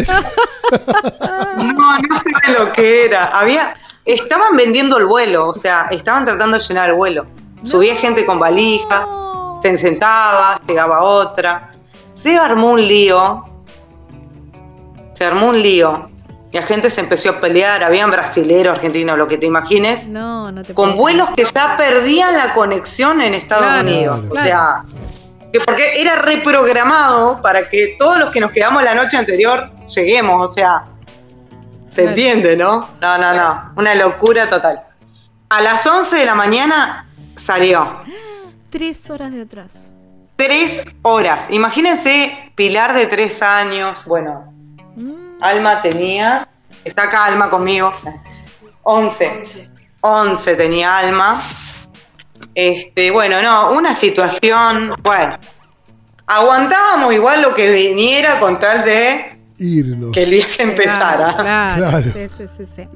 No, 1.56 1.98
no 1.98 2.18
sé 2.18 2.52
lo 2.58 2.72
que 2.72 3.04
era. 3.06 3.26
Había, 3.26 3.74
estaban 4.04 4.56
vendiendo 4.56 4.96
el 4.98 5.06
vuelo, 5.06 5.48
o 5.48 5.54
sea, 5.54 5.86
estaban 5.90 6.24
tratando 6.24 6.58
de 6.58 6.64
llenar 6.64 6.90
el 6.90 6.96
vuelo. 6.96 7.26
Subía 7.62 7.94
gente 7.96 8.24
con 8.24 8.38
valija, 8.38 9.06
se 9.60 9.76
sentaba, 9.76 10.60
llegaba 10.66 11.02
otra. 11.02 11.72
Se 12.12 12.36
armó 12.36 12.72
un 12.72 12.86
lío. 12.86 13.44
Se 15.14 15.24
armó 15.24 15.48
un 15.48 15.60
lío. 15.60 16.08
Y 16.50 16.56
la 16.56 16.62
gente 16.62 16.88
se 16.88 17.00
empezó 17.02 17.30
a 17.30 17.40
pelear, 17.40 17.84
habían 17.84 18.10
brasileros, 18.10 18.74
argentinos, 18.74 19.18
lo 19.18 19.26
que 19.26 19.36
te 19.36 19.44
imagines, 19.46 20.08
No, 20.08 20.50
no 20.50 20.62
te 20.62 20.72
con 20.72 20.96
vuelos 20.96 21.28
que 21.36 21.44
ya 21.44 21.76
perdían 21.76 22.36
la 22.38 22.54
conexión 22.54 23.20
en 23.20 23.34
Estados 23.34 23.66
Claro, 23.66 23.80
Unidos. 23.86 24.20
O 24.30 24.34
sea, 24.34 24.82
que 25.52 25.60
porque 25.60 26.00
era 26.00 26.16
reprogramado 26.16 27.42
para 27.42 27.68
que 27.68 27.96
todos 27.98 28.18
los 28.18 28.30
que 28.30 28.40
nos 28.40 28.50
quedamos 28.50 28.82
la 28.82 28.94
noche 28.94 29.18
anterior 29.18 29.70
lleguemos, 29.94 30.50
o 30.50 30.52
sea, 30.52 30.84
se 31.88 32.02
Claro. 32.02 32.08
entiende, 32.10 32.56
¿no? 32.56 32.88
No, 33.00 33.18
no, 33.18 33.34
no, 33.34 33.72
una 33.76 33.94
locura 33.94 34.48
total. 34.48 34.84
A 35.50 35.60
las 35.60 35.86
11 35.86 36.16
de 36.16 36.24
la 36.24 36.34
mañana 36.34 37.07
salió. 37.38 37.98
Tres 38.70 39.08
horas 39.10 39.32
de 39.32 39.42
atraso. 39.42 39.92
Tres 40.36 40.84
horas. 41.02 41.48
Imagínense, 41.50 42.52
Pilar 42.54 42.92
de 42.94 43.06
tres 43.06 43.42
años, 43.42 44.04
bueno, 44.06 44.52
Mm, 44.96 45.40
Alma 45.42 45.80
tenías, 45.80 46.48
está 46.84 47.04
acá 47.04 47.24
Alma 47.26 47.48
conmigo, 47.50 47.92
11. 48.82 49.68
11 50.00 50.54
tenía 50.56 50.98
Alma. 50.98 51.40
Este, 52.54 53.10
bueno, 53.12 53.40
no, 53.42 53.70
una 53.72 53.94
situación, 53.94 54.94
bueno, 55.02 55.38
aguantábamos 56.26 57.12
igual 57.14 57.42
lo 57.42 57.54
que 57.54 57.70
viniera 57.70 58.38
con 58.40 58.58
tal 58.58 58.84
de 58.84 59.38
Irnos. 59.58 60.12
que 60.12 60.22
el 60.24 60.30
viaje 60.30 60.62
empezara. 60.62 61.34
Claro, 61.36 61.74
Claro. 61.76 62.02
Sí, 62.12 62.28
sí, 62.36 62.44
sí, 62.56 62.64
sí. 62.74 62.88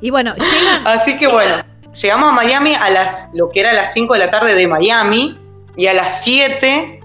Y 0.00 0.10
bueno, 0.10 0.34
llegan. 0.34 0.86
Así 0.86 1.18
que 1.18 1.26
bueno, 1.26 1.64
llegamos 2.00 2.30
a 2.30 2.32
Miami 2.32 2.74
a 2.74 2.90
las, 2.90 3.28
lo 3.32 3.48
que 3.50 3.60
era 3.60 3.72
las 3.72 3.92
5 3.92 4.14
de 4.14 4.18
la 4.18 4.30
tarde 4.30 4.54
de 4.54 4.66
Miami 4.66 5.38
y 5.76 5.86
a 5.86 5.94
las 5.94 6.22
7 6.24 7.00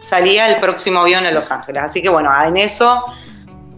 salía 0.00 0.48
el 0.48 0.60
próximo 0.60 1.00
avión 1.00 1.26
a 1.26 1.30
Los 1.30 1.50
Ángeles. 1.50 1.82
Así 1.82 2.02
que 2.02 2.08
bueno, 2.08 2.30
en 2.44 2.56
eso 2.56 3.04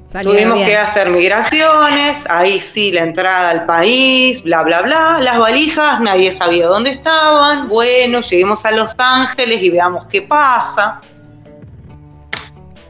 salió 0.06 0.32
Tuvimos 0.32 0.56
bien. 0.56 0.68
que 0.68 0.76
hacer 0.76 1.10
migraciones, 1.10 2.28
ahí 2.30 2.60
sí 2.60 2.92
la 2.92 3.02
entrada 3.02 3.50
al 3.50 3.66
país, 3.66 4.42
bla, 4.42 4.62
bla, 4.62 4.82
bla. 4.82 5.18
Las 5.20 5.38
valijas, 5.38 6.00
nadie 6.00 6.32
sabía 6.32 6.66
dónde 6.66 6.90
estaban. 6.90 7.68
Bueno, 7.68 8.20
lleguemos 8.20 8.64
a 8.66 8.70
Los 8.70 8.94
Ángeles 8.98 9.62
y 9.62 9.70
veamos 9.70 10.06
qué 10.06 10.22
pasa. 10.22 11.00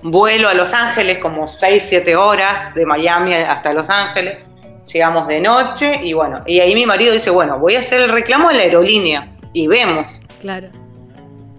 Vuelo 0.02 0.48
a 0.48 0.54
Los 0.54 0.74
Ángeles 0.74 1.18
como 1.18 1.48
6, 1.48 1.84
7 1.88 2.16
horas 2.16 2.74
de 2.74 2.86
Miami 2.86 3.34
hasta 3.34 3.72
Los 3.72 3.90
Ángeles. 3.90 4.47
Llegamos 4.92 5.28
de 5.28 5.40
noche 5.40 6.00
y 6.02 6.14
bueno, 6.14 6.42
y 6.46 6.60
ahí 6.60 6.74
mi 6.74 6.86
marido 6.86 7.12
dice, 7.12 7.30
bueno, 7.30 7.58
voy 7.58 7.76
a 7.76 7.80
hacer 7.80 8.00
el 8.00 8.08
reclamo 8.08 8.48
a 8.48 8.52
la 8.52 8.62
aerolínea 8.62 9.28
y 9.52 9.66
vemos. 9.66 10.20
Claro. 10.40 10.68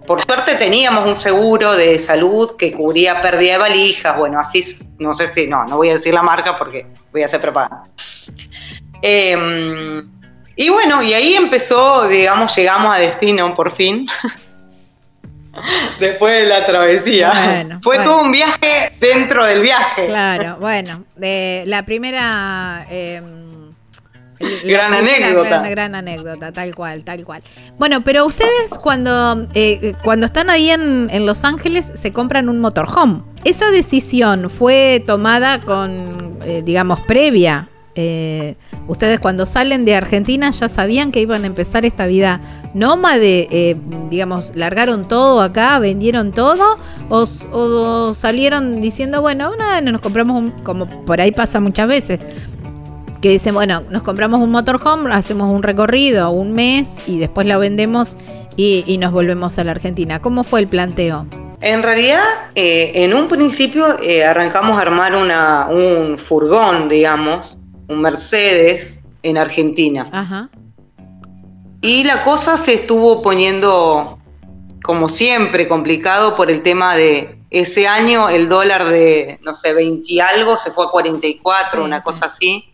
Por 0.06 0.20
suerte 0.22 0.56
teníamos 0.56 1.06
un 1.06 1.14
seguro 1.14 1.76
de 1.76 1.98
salud 1.98 2.56
que 2.56 2.72
cubría 2.72 3.22
pérdida 3.22 3.52
de 3.52 3.58
valijas, 3.58 4.18
bueno, 4.18 4.40
así, 4.40 4.64
no 4.98 5.14
sé 5.14 5.28
si, 5.32 5.46
no, 5.46 5.64
no 5.66 5.76
voy 5.76 5.90
a 5.90 5.92
decir 5.92 6.12
la 6.12 6.22
marca 6.22 6.58
porque 6.58 6.86
voy 7.12 7.22
a 7.22 7.26
hacer 7.26 7.40
propaganda. 7.40 7.84
Eh, 9.02 10.02
y 10.56 10.68
bueno, 10.68 11.02
y 11.02 11.14
ahí 11.14 11.34
empezó, 11.34 12.08
digamos, 12.08 12.54
llegamos 12.56 12.94
a 12.94 12.98
destino 12.98 13.54
por 13.54 13.70
fin, 13.70 14.06
después 15.98 16.42
de 16.42 16.46
la 16.46 16.64
travesía. 16.66 17.30
Bueno, 17.30 17.80
Fue 17.82 17.96
bueno. 17.96 18.10
todo 18.10 18.22
un 18.24 18.32
viaje 18.32 18.92
dentro 19.00 19.44
del 19.46 19.60
viaje. 19.60 20.06
Claro, 20.06 20.56
bueno, 20.60 21.04
de 21.16 21.64
la 21.66 21.84
primera 21.84 22.86
eh, 22.90 23.20
la 24.40 24.48
Gran 24.64 24.94
anécdota. 24.94 25.48
Gran, 25.48 25.70
gran 25.70 25.94
anécdota, 25.94 26.52
tal 26.52 26.74
cual, 26.74 27.04
tal 27.04 27.24
cual. 27.24 27.42
Bueno, 27.78 28.02
pero 28.02 28.24
ustedes 28.24 28.70
cuando, 28.82 29.46
eh, 29.54 29.94
cuando 30.02 30.26
están 30.26 30.48
ahí 30.48 30.70
en, 30.70 31.08
en 31.10 31.26
Los 31.26 31.44
Ángeles 31.44 31.90
se 31.94 32.12
compran 32.12 32.48
un 32.48 32.58
motorhome. 32.58 33.22
¿Esa 33.44 33.70
decisión 33.70 34.48
fue 34.48 35.02
tomada 35.06 35.60
con, 35.60 36.38
eh, 36.42 36.62
digamos, 36.64 37.00
previa 37.02 37.69
eh, 37.94 38.56
ustedes 38.88 39.18
cuando 39.18 39.46
salen 39.46 39.84
de 39.84 39.94
Argentina 39.94 40.50
ya 40.50 40.68
sabían 40.68 41.10
que 41.10 41.20
iban 41.20 41.44
a 41.44 41.46
empezar 41.46 41.84
esta 41.84 42.06
vida 42.06 42.40
nómade, 42.74 43.48
eh, 43.50 43.76
digamos, 44.10 44.52
largaron 44.54 45.08
todo 45.08 45.40
acá, 45.40 45.78
vendieron 45.78 46.32
todo, 46.32 46.78
o, 47.08 48.14
salieron 48.14 48.80
diciendo, 48.80 49.20
bueno, 49.20 49.52
nada, 49.56 49.80
nos 49.80 50.00
compramos 50.00 50.38
un, 50.38 50.50
como 50.62 50.86
por 51.04 51.20
ahí 51.20 51.32
pasa 51.32 51.60
muchas 51.60 51.88
veces, 51.88 52.20
que 53.20 53.30
dicen, 53.30 53.54
bueno, 53.54 53.82
nos 53.90 54.02
compramos 54.02 54.40
un 54.40 54.50
motorhome, 54.50 55.12
hacemos 55.12 55.50
un 55.50 55.62
recorrido, 55.62 56.30
un 56.30 56.52
mes, 56.52 56.94
y 57.06 57.18
después 57.18 57.46
lo 57.46 57.58
vendemos 57.58 58.16
y, 58.56 58.84
y 58.86 58.98
nos 58.98 59.12
volvemos 59.12 59.58
a 59.58 59.64
la 59.64 59.72
Argentina. 59.72 60.20
¿Cómo 60.20 60.44
fue 60.44 60.60
el 60.60 60.68
planteo? 60.68 61.26
En 61.62 61.82
realidad, 61.82 62.24
eh, 62.54 62.92
en 62.94 63.14
un 63.14 63.28
principio 63.28 64.00
eh, 64.02 64.24
arrancamos 64.24 64.78
a 64.78 64.80
armar 64.80 65.14
una, 65.14 65.68
un 65.68 66.16
furgón, 66.16 66.88
digamos, 66.88 67.58
un 67.90 68.00
Mercedes 68.00 69.02
en 69.22 69.36
Argentina. 69.36 70.06
Ajá. 70.12 70.48
Y 71.82 72.04
la 72.04 72.22
cosa 72.24 72.56
se 72.56 72.74
estuvo 72.74 73.22
poniendo, 73.22 74.18
como 74.82 75.08
siempre, 75.08 75.66
complicado 75.68 76.36
por 76.36 76.50
el 76.50 76.62
tema 76.62 76.94
de 76.96 77.36
ese 77.50 77.88
año 77.88 78.28
el 78.28 78.48
dólar 78.48 78.84
de, 78.84 79.38
no 79.42 79.54
sé, 79.54 79.72
20 79.74 80.04
y 80.12 80.20
algo 80.20 80.56
se 80.56 80.70
fue 80.70 80.86
a 80.86 80.88
44, 80.90 81.80
Sí, 81.80 81.86
una 81.86 82.00
sí. 82.00 82.04
cosa 82.04 82.26
así. 82.26 82.72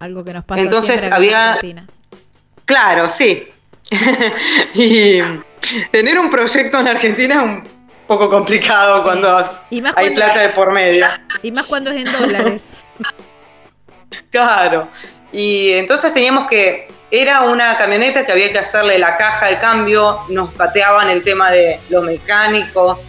Algo 0.00 0.24
que 0.24 0.32
nos 0.34 0.44
pasa 0.44 0.60
Entonces, 0.60 0.98
siempre 0.98 1.06
acá 1.06 1.16
en 1.16 1.22
había- 1.22 1.52
Argentina. 1.52 1.86
Claro, 2.64 3.08
sí. 3.08 3.44
y 4.74 5.20
tener 5.92 6.18
un 6.18 6.28
proyecto 6.30 6.80
en 6.80 6.88
Argentina 6.88 7.34
es 7.36 7.42
un 7.42 7.62
poco 8.08 8.28
complicado 8.28 8.96
Sí. 8.98 9.02
cuando 9.04 9.44
Y 9.70 9.80
más 9.82 9.96
hay 9.96 10.04
cuando- 10.06 10.14
plata 10.20 10.40
de 10.40 10.48
por 10.50 10.72
medio. 10.72 11.06
Y 11.42 11.52
más 11.52 11.66
cuando 11.66 11.90
es 11.90 12.04
en 12.04 12.12
dólares. 12.12 12.84
Claro. 14.30 14.88
Y 15.32 15.72
entonces 15.72 16.12
teníamos 16.14 16.46
que. 16.48 16.88
Era 17.10 17.42
una 17.42 17.76
camioneta 17.76 18.26
que 18.26 18.32
había 18.32 18.50
que 18.50 18.58
hacerle 18.58 18.98
la 18.98 19.16
caja 19.16 19.46
de 19.46 19.58
cambio, 19.58 20.20
nos 20.28 20.52
pateaban 20.54 21.08
el 21.08 21.22
tema 21.22 21.52
de 21.52 21.78
los 21.88 22.02
mecánicos 22.04 23.04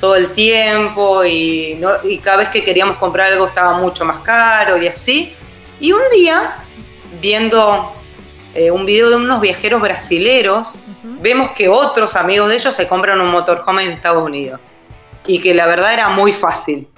todo 0.00 0.16
el 0.16 0.30
tiempo 0.32 1.24
y, 1.24 1.76
no- 1.78 1.92
y 2.04 2.18
cada 2.18 2.38
vez 2.38 2.48
que 2.48 2.64
queríamos 2.64 2.96
comprar 2.96 3.32
algo 3.32 3.46
estaba 3.46 3.74
mucho 3.74 4.04
más 4.04 4.18
caro 4.20 4.76
y 4.76 4.88
así. 4.88 5.34
Y 5.80 5.92
un 5.92 6.02
día, 6.12 6.56
viendo 7.20 7.92
eh, 8.54 8.70
un 8.72 8.84
video 8.86 9.08
de 9.10 9.16
unos 9.16 9.40
viajeros 9.40 9.80
brasileros, 9.80 10.74
vemos 11.02 11.52
que 11.52 11.68
otros 11.68 12.16
amigos 12.16 12.48
de 12.48 12.56
ellos 12.56 12.74
se 12.74 12.88
compran 12.88 13.20
un 13.20 13.30
motorhome 13.30 13.84
en 13.84 13.92
Estados 13.92 14.24
Unidos 14.24 14.60
y 15.26 15.40
que 15.40 15.54
la 15.54 15.66
verdad 15.66 15.94
era 15.94 16.08
muy 16.08 16.32
fácil. 16.32 16.88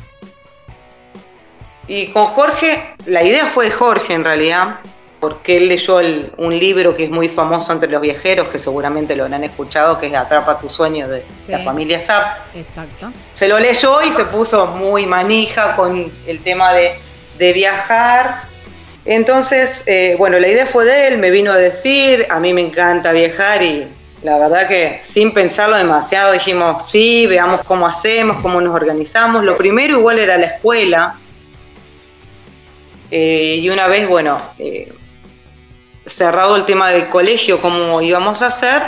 Y 1.91 2.07
con 2.12 2.26
Jorge, 2.26 2.80
la 3.07 3.24
idea 3.24 3.47
fue 3.47 3.64
de 3.64 3.70
Jorge 3.72 4.12
en 4.14 4.22
realidad, 4.22 4.76
porque 5.18 5.57
él 5.57 5.66
leyó 5.68 5.99
el- 5.99 6.32
un 6.38 6.57
libro 6.57 6.95
que 6.95 7.05
es 7.05 7.11
muy 7.11 7.28
famoso 7.28 7.72
entre 7.72 7.91
los 7.91 8.01
viajeros, 8.01 8.47
que 8.47 8.61
seguramente 8.61 9.16
lo 9.16 9.24
habrán 9.24 9.43
escuchado, 9.43 9.99
que 9.99 10.07
es 10.07 10.14
Atrapa 10.14 10.61
tu 10.61 10.68
sueño 10.68 11.09
de 11.09 11.24
Sí. 11.45 11.51
la 11.51 11.59
familia 11.59 11.99
Zapp. 11.99 12.55
Exacto. 12.55 13.11
Se 13.32 13.49
lo 13.49 13.59
leyó 13.59 14.01
y 14.03 14.12
se 14.12 14.24
puso 14.26 14.66
muy 14.68 15.05
manija 15.07 15.74
con 15.74 16.12
el 16.28 16.41
tema 16.45 16.72
de, 16.74 16.93
de 17.38 17.53
viajar. 17.53 18.43
Entonces, 19.05 19.82
eh, 19.86 20.14
bueno, 20.16 20.38
la 20.38 20.47
idea 20.47 20.66
fue 20.66 20.84
de 20.84 21.09
él, 21.09 21.18
me 21.18 21.30
vino 21.32 21.51
a 21.53 21.57
decir, 21.57 22.26
a 22.30 22.38
mí 22.38 22.55
me 22.55 22.61
encanta 22.61 23.11
viajar 23.12 23.62
y 23.62 23.88
la 24.22 24.38
verdad 24.38 24.68
que 24.68 25.01
sin 25.03 25.32
pensarlo 25.32 25.76
demasiado 25.76 26.32
dijimos, 26.32 26.88
sí, 26.88 27.26
veamos 27.26 27.62
cómo 27.64 27.86
hacemos, 27.86 28.36
cómo 28.43 28.61
nos 28.61 28.74
organizamos. 28.76 29.43
Lo 29.43 29.57
primero 29.57 29.99
igual 29.99 30.20
era 30.20 30.36
la 30.38 30.47
escuela. 30.47 31.16
Eh, 33.11 33.59
y 33.61 33.69
una 33.71 33.87
vez, 33.89 34.09
bueno, 34.09 34.39
eh, 34.59 34.93
cerrado 36.07 36.57
el 36.57 36.65
tema 36.65 36.91
del 36.91 37.09
colegio, 37.09 37.61
cómo 37.61 38.01
íbamos 38.01 38.43
a 38.43 38.47
hacer, 38.47 38.83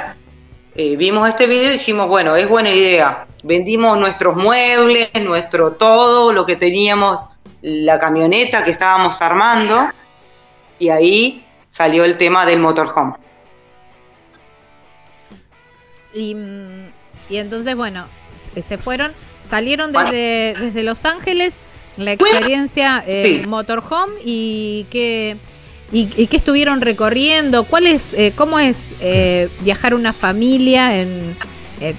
eh, 0.74 0.96
vimos 0.96 1.28
este 1.28 1.46
video 1.46 1.70
y 1.70 1.72
dijimos, 1.74 2.08
bueno, 2.08 2.36
es 2.36 2.48
buena 2.48 2.70
idea. 2.70 3.26
Vendimos 3.42 3.98
nuestros 3.98 4.36
muebles, 4.36 5.10
nuestro 5.22 5.72
todo, 5.72 6.32
lo 6.32 6.46
que 6.46 6.56
teníamos, 6.56 7.18
la 7.62 7.98
camioneta 7.98 8.64
que 8.64 8.70
estábamos 8.70 9.20
armando, 9.20 9.88
y 10.78 10.88
ahí 10.88 11.44
salió 11.68 12.04
el 12.04 12.16
tema 12.18 12.46
del 12.46 12.60
motorhome. 12.60 13.14
Y, 16.14 16.34
mm, 16.34 16.92
y 17.30 17.36
entonces, 17.38 17.74
bueno, 17.74 18.06
se- 18.54 18.62
se 18.62 18.78
fueron, 18.78 19.12
salieron 19.44 19.92
desde, 19.92 20.54
desde 20.58 20.82
Los 20.82 21.04
Ángeles, 21.04 21.56
la 21.96 22.12
experiencia 22.12 23.02
eh, 23.06 23.40
Sí. 23.42 23.48
motorhome 23.48 24.14
y 24.24 24.86
que 24.90 25.36
y, 25.92 26.08
y 26.16 26.26
qué 26.26 26.36
estuvieron 26.38 26.80
recorriendo, 26.80 27.64
cuál 27.64 27.86
es, 27.86 28.14
eh, 28.14 28.32
cómo 28.34 28.58
es 28.58 28.92
eh, 29.00 29.50
viajar 29.60 29.94
una 29.94 30.14
familia 30.14 30.98
en 30.98 31.36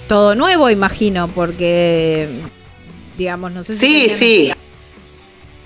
todo 0.08 0.34
nuevo, 0.34 0.70
imagino, 0.72 1.28
porque 1.28 2.28
digamos, 3.18 3.52
no 3.52 3.64
sé 3.64 3.76
si 3.76 3.80
Sí, 3.80 4.10
sí. 4.10 4.54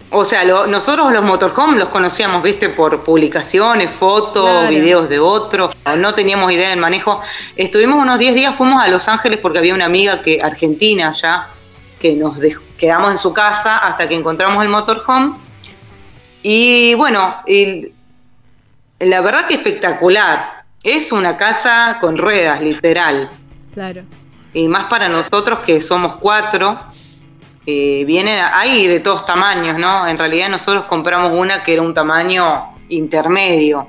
O 0.09 0.23
sea, 0.25 0.43
lo- 0.45 0.67
nosotros 0.67 1.11
los 1.11 1.23
motorhome 1.23 1.78
los 1.78 1.89
conocíamos, 1.89 2.41
viste, 2.41 2.69
por 2.69 3.03
publicaciones, 3.03 3.89
fotos, 3.91 4.43
Claro. 4.49 4.69
videos 4.69 5.09
de 5.09 5.19
otros. 5.19 5.75
No 5.97 6.13
teníamos 6.13 6.51
idea 6.51 6.69
del 6.69 6.80
manejo. 6.80 7.21
Estuvimos 7.57 8.01
unos 8.01 8.17
10 8.17 8.34
días, 8.34 8.55
fuimos 8.55 8.82
a 8.82 8.88
Los 8.88 9.07
Ángeles 9.09 9.39
porque 9.41 9.59
había 9.59 9.73
una 9.73 9.86
amiga 9.86 10.21
que 10.21 10.39
argentina 10.41 11.13
ya, 11.13 11.49
que 11.99 12.13
nos 12.13 12.38
dej- 12.41 12.59
quedamos 12.78 13.11
en 13.11 13.17
su 13.17 13.34
casa 13.34 13.78
hasta 13.80 14.07
que 14.07 14.15
encontramos 14.15 14.63
el 14.63 14.69
motorhome. 14.69 15.36
Y 16.43 16.93
bueno, 16.95 17.38
y 17.45 17.91
la 18.99 19.21
verdad 19.21 19.47
que 19.47 19.55
espectacular. 19.55 20.57
Es 20.84 21.11
una 21.11 21.36
casa 21.36 21.97
con 21.99 22.17
ruedas, 22.17 22.61
literal 22.61 23.30
Claro. 23.73 24.03
y 24.53 24.67
más 24.67 24.86
para 24.86 25.09
nosotros 25.09 25.59
que 25.59 25.82
somos 25.82 26.15
cuatro, 26.15 26.80
eh, 27.65 28.03
vienen, 28.05 28.39
hay 28.53 28.88
de 28.88 28.99
todos 29.01 29.25
tamaños, 29.25 29.78
¿no? 29.78 30.07
En 30.07 30.17
realidad 30.17 30.49
nosotros 30.49 30.86
compramos 30.86 31.34
una 31.34 31.61
que 31.63 31.73
era 31.73 31.82
un 31.82 31.93
tamaño 31.93 32.75
intermedio. 32.88 33.88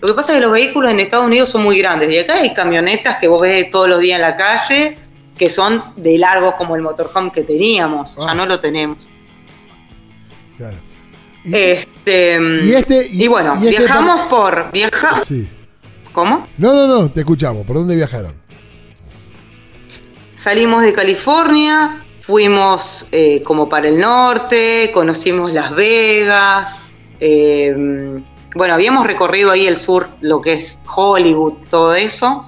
Lo 0.00 0.08
que 0.08 0.14
pasa 0.14 0.32
es 0.32 0.38
que 0.38 0.42
los 0.44 0.52
vehículos 0.52 0.90
en 0.90 0.98
Estados 0.98 1.26
Unidos 1.26 1.50
son 1.50 1.62
muy 1.62 1.78
grandes 1.78 2.10
y 2.10 2.18
acá 2.18 2.34
hay 2.36 2.52
camionetas 2.54 3.18
que 3.18 3.28
vos 3.28 3.40
ves 3.42 3.70
todos 3.70 3.88
los 3.88 4.00
días 4.00 4.16
en 4.16 4.22
la 4.22 4.34
calle 4.34 4.98
que 5.40 5.48
son 5.48 5.82
de 5.96 6.18
largos 6.18 6.54
como 6.56 6.76
el 6.76 6.82
motorhome 6.82 7.32
que 7.32 7.42
teníamos, 7.44 8.14
Ah. 8.18 8.26
ya 8.26 8.34
no 8.34 8.44
lo 8.44 8.60
tenemos. 8.60 9.08
Claro. 10.58 10.76
Y- 11.42 11.54
Este, 11.56 12.38
y 12.62 12.72
este- 12.74 13.08
y- 13.10 13.24
y 13.24 13.26
bueno, 13.28 13.54
y 13.58 13.68
este 13.68 13.78
viajamos 13.78 14.20
por 14.28 14.70
viajar. 14.70 15.24
sí. 15.24 15.48
¿Cómo? 16.12 16.46
No, 16.58 16.74
no, 16.74 16.86
no, 16.86 17.10
te 17.10 17.20
escuchamos. 17.20 17.64
¿Por 17.64 17.76
dónde 17.76 17.96
viajaron? 17.96 18.34
Salimos 20.34 20.82
de 20.82 20.92
California, 20.92 22.04
fuimos 22.20 23.06
eh, 23.12 23.42
como 23.42 23.68
para 23.70 23.88
el 23.88 23.98
norte, 23.98 24.90
conocimos 24.92 25.52
Las 25.54 25.74
Vegas, 25.74 26.92
eh, 27.20 27.74
bueno, 28.54 28.74
habíamos 28.74 29.06
recorrido 29.06 29.50
ahí 29.52 29.66
el 29.66 29.78
sur, 29.78 30.08
lo 30.20 30.40
que 30.42 30.52
es 30.54 30.78
Hollywood, 30.94 31.54
todo 31.70 31.94
eso. 31.94 32.46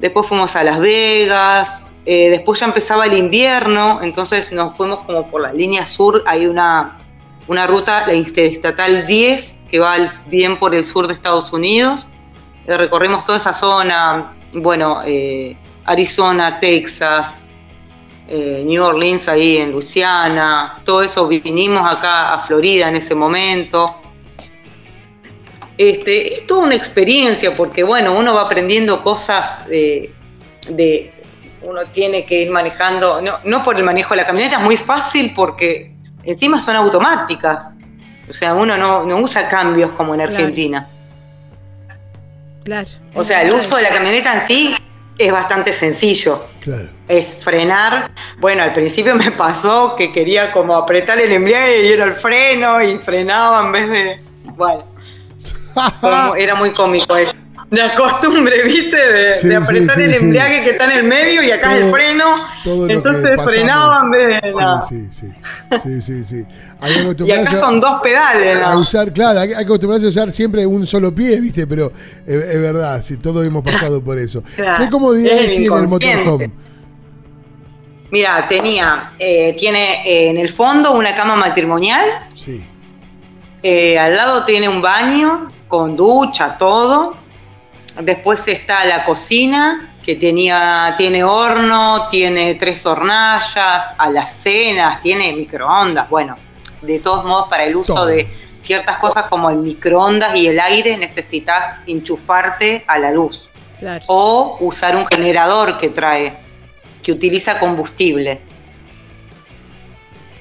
Después 0.00 0.26
fuimos 0.26 0.56
a 0.56 0.64
Las 0.64 0.80
Vegas, 0.80 1.89
eh, 2.06 2.30
después 2.30 2.60
ya 2.60 2.66
empezaba 2.66 3.06
el 3.06 3.12
invierno, 3.12 4.00
entonces 4.02 4.52
nos 4.52 4.76
fuimos 4.76 5.00
como 5.00 5.28
por 5.28 5.42
la 5.42 5.52
línea 5.52 5.84
sur, 5.84 6.22
hay 6.26 6.46
una, 6.46 6.98
una 7.46 7.66
ruta, 7.66 8.06
la 8.06 8.14
Interestatal 8.14 9.06
10, 9.06 9.64
que 9.70 9.80
va 9.80 9.96
bien 10.26 10.56
por 10.56 10.74
el 10.74 10.84
sur 10.84 11.06
de 11.06 11.14
Estados 11.14 11.52
Unidos. 11.52 12.08
Eh, 12.66 12.76
recorrimos 12.76 13.24
toda 13.24 13.36
esa 13.36 13.52
zona, 13.52 14.34
bueno, 14.54 15.02
eh, 15.04 15.56
Arizona, 15.84 16.58
Texas, 16.60 17.46
New 18.28 18.80
Orleans 18.80 19.26
ahí 19.26 19.56
en 19.56 19.72
Luisiana, 19.72 20.80
todo 20.84 21.02
eso 21.02 21.26
vinimos 21.26 21.84
acá 21.92 22.32
a 22.32 22.38
Florida 22.46 22.88
en 22.88 22.94
ese 22.94 23.12
momento. 23.12 23.96
Este, 25.76 26.34
es 26.34 26.46
toda 26.46 26.62
una 26.62 26.76
experiencia 26.76 27.56
porque 27.56 27.82
bueno, 27.82 28.16
uno 28.16 28.32
va 28.32 28.42
aprendiendo 28.42 29.02
cosas 29.02 29.66
de 29.66 30.14
uno 31.70 31.86
tiene 31.86 32.24
que 32.26 32.42
ir 32.42 32.50
manejando, 32.50 33.20
no, 33.22 33.38
no 33.44 33.62
por 33.62 33.76
el 33.76 33.84
manejo 33.84 34.10
de 34.14 34.22
la 34.22 34.26
camioneta, 34.26 34.56
es 34.56 34.62
muy 34.62 34.76
fácil 34.76 35.32
porque 35.34 35.94
encima 36.24 36.60
son 36.60 36.74
automáticas. 36.76 37.76
O 38.28 38.32
sea, 38.32 38.54
uno 38.54 38.76
no, 38.76 39.04
no 39.04 39.16
usa 39.18 39.48
cambios 39.48 39.92
como 39.92 40.14
en. 40.14 40.20
Argentina. 40.22 40.88
Claro. 42.64 42.88
O 43.14 43.24
sea, 43.24 43.42
el 43.42 43.54
uso 43.54 43.76
de 43.76 43.82
la 43.82 43.88
camioneta 43.90 44.34
en 44.34 44.46
sí 44.46 44.76
es 45.18 45.32
bastante 45.32 45.72
sencillo. 45.72 46.44
Claro. 46.60 46.88
Es 47.08 47.36
frenar. 47.42 48.10
Bueno, 48.38 48.62
al 48.62 48.72
principio 48.72 49.14
me 49.14 49.30
pasó 49.30 49.94
que 49.96 50.12
quería 50.12 50.52
como 50.52 50.74
apretar 50.74 51.18
el 51.18 51.32
embrague 51.32 51.86
y 51.86 51.92
era 51.92 52.04
el 52.04 52.14
freno 52.14 52.82
y 52.82 52.98
frenaba 52.98 53.62
en 53.66 53.72
vez 53.72 53.90
de. 53.90 54.22
Bueno, 54.56 54.84
como- 56.00 56.34
era 56.34 56.54
muy 56.56 56.70
cómico 56.72 57.16
eso. 57.16 57.34
La 57.70 57.94
costumbre, 57.94 58.62
¿viste? 58.64 58.96
De, 58.96 59.34
Sí, 59.36 59.48
de 59.48 59.56
apretar 59.56 59.96
sí, 59.96 60.02
el 60.02 60.14
sí, 60.14 60.24
embriague 60.24 60.62
que 60.64 60.70
está 60.70 60.84
en 60.86 60.98
el 60.98 61.04
medio 61.04 61.42
y 61.42 61.50
acá 61.50 61.68
Todo- 61.70 61.78
el 61.78 61.90
freno. 61.92 62.24
Entonces 62.88 63.40
frenaban 63.44 64.04
en 64.06 64.10
vez 64.10 64.42
de 64.42 64.52
nada. 64.60 64.82
Sí, 64.88 65.08
sí, 65.12 66.24
sí. 66.24 66.44
Y 67.26 67.30
acá 67.32 67.58
son 67.58 67.78
dos 67.80 68.00
pedales, 68.02 68.62
a 68.62 68.72
¿no? 68.74 68.80
usar, 68.80 69.12
claro, 69.12 69.40
hay 69.40 69.48
que 69.48 69.54
acostumbrarse 69.56 70.06
a 70.06 70.08
usar 70.08 70.30
siempre 70.32 70.66
un 70.66 70.86
solo 70.86 71.14
pie, 71.14 71.40
¿viste? 71.40 71.66
Pero 71.66 71.92
es, 72.26 72.34
es 72.42 72.60
verdad, 72.60 73.00
sí, 73.02 73.16
todos 73.18 73.46
hemos 73.46 73.62
pasado 73.62 74.02
por 74.02 74.18
eso. 74.18 74.42
Claro, 74.56 74.84
¿Qué 74.84 74.90
comodidades 74.90 75.40
es 75.42 75.56
tiene 75.56 75.76
el 75.76 75.88
motorhome? 75.88 76.50
Mira, 78.10 78.48
tenía, 78.48 79.12
eh, 79.18 79.54
tiene 79.58 80.02
eh, 80.04 80.30
en 80.30 80.38
el 80.38 80.48
fondo 80.48 80.92
una 80.92 81.14
cama 81.14 81.36
matrimonial, 81.36 82.04
Sí. 82.34 82.64
eh, 83.62 83.96
al 83.98 84.16
lado 84.16 84.44
tiene 84.44 84.68
un 84.68 84.82
baño 84.82 85.48
con 85.68 85.96
ducha, 85.96 86.56
todo. 86.58 87.14
Después 87.98 88.46
está 88.48 88.84
la 88.84 89.04
cocina, 89.04 89.94
que 90.02 90.16
tenía, 90.16 90.94
tiene 90.96 91.22
horno, 91.24 92.08
tiene 92.10 92.54
tres 92.54 92.84
hornallas, 92.86 93.94
alacenas, 93.98 95.00
tiene 95.00 95.32
microondas. 95.32 96.08
Bueno, 96.08 96.36
de 96.80 96.98
todos 97.00 97.24
modos, 97.24 97.48
para 97.48 97.64
el 97.64 97.76
uso 97.76 98.06
de 98.06 98.28
ciertas 98.60 98.98
cosas 98.98 99.26
como 99.26 99.50
el 99.50 99.58
microondas 99.58 100.36
y 100.36 100.46
el 100.46 100.60
aire, 100.60 100.96
necesitas 100.96 101.76
enchufarte 101.86 102.84
a 102.86 102.98
la 102.98 103.10
luz. 103.10 103.48
Claro. 103.78 104.04
O 104.06 104.58
usar 104.60 104.96
un 104.96 105.06
generador 105.06 105.78
que 105.78 105.88
trae, 105.88 106.38
que 107.02 107.12
utiliza 107.12 107.58
combustible. 107.58 108.40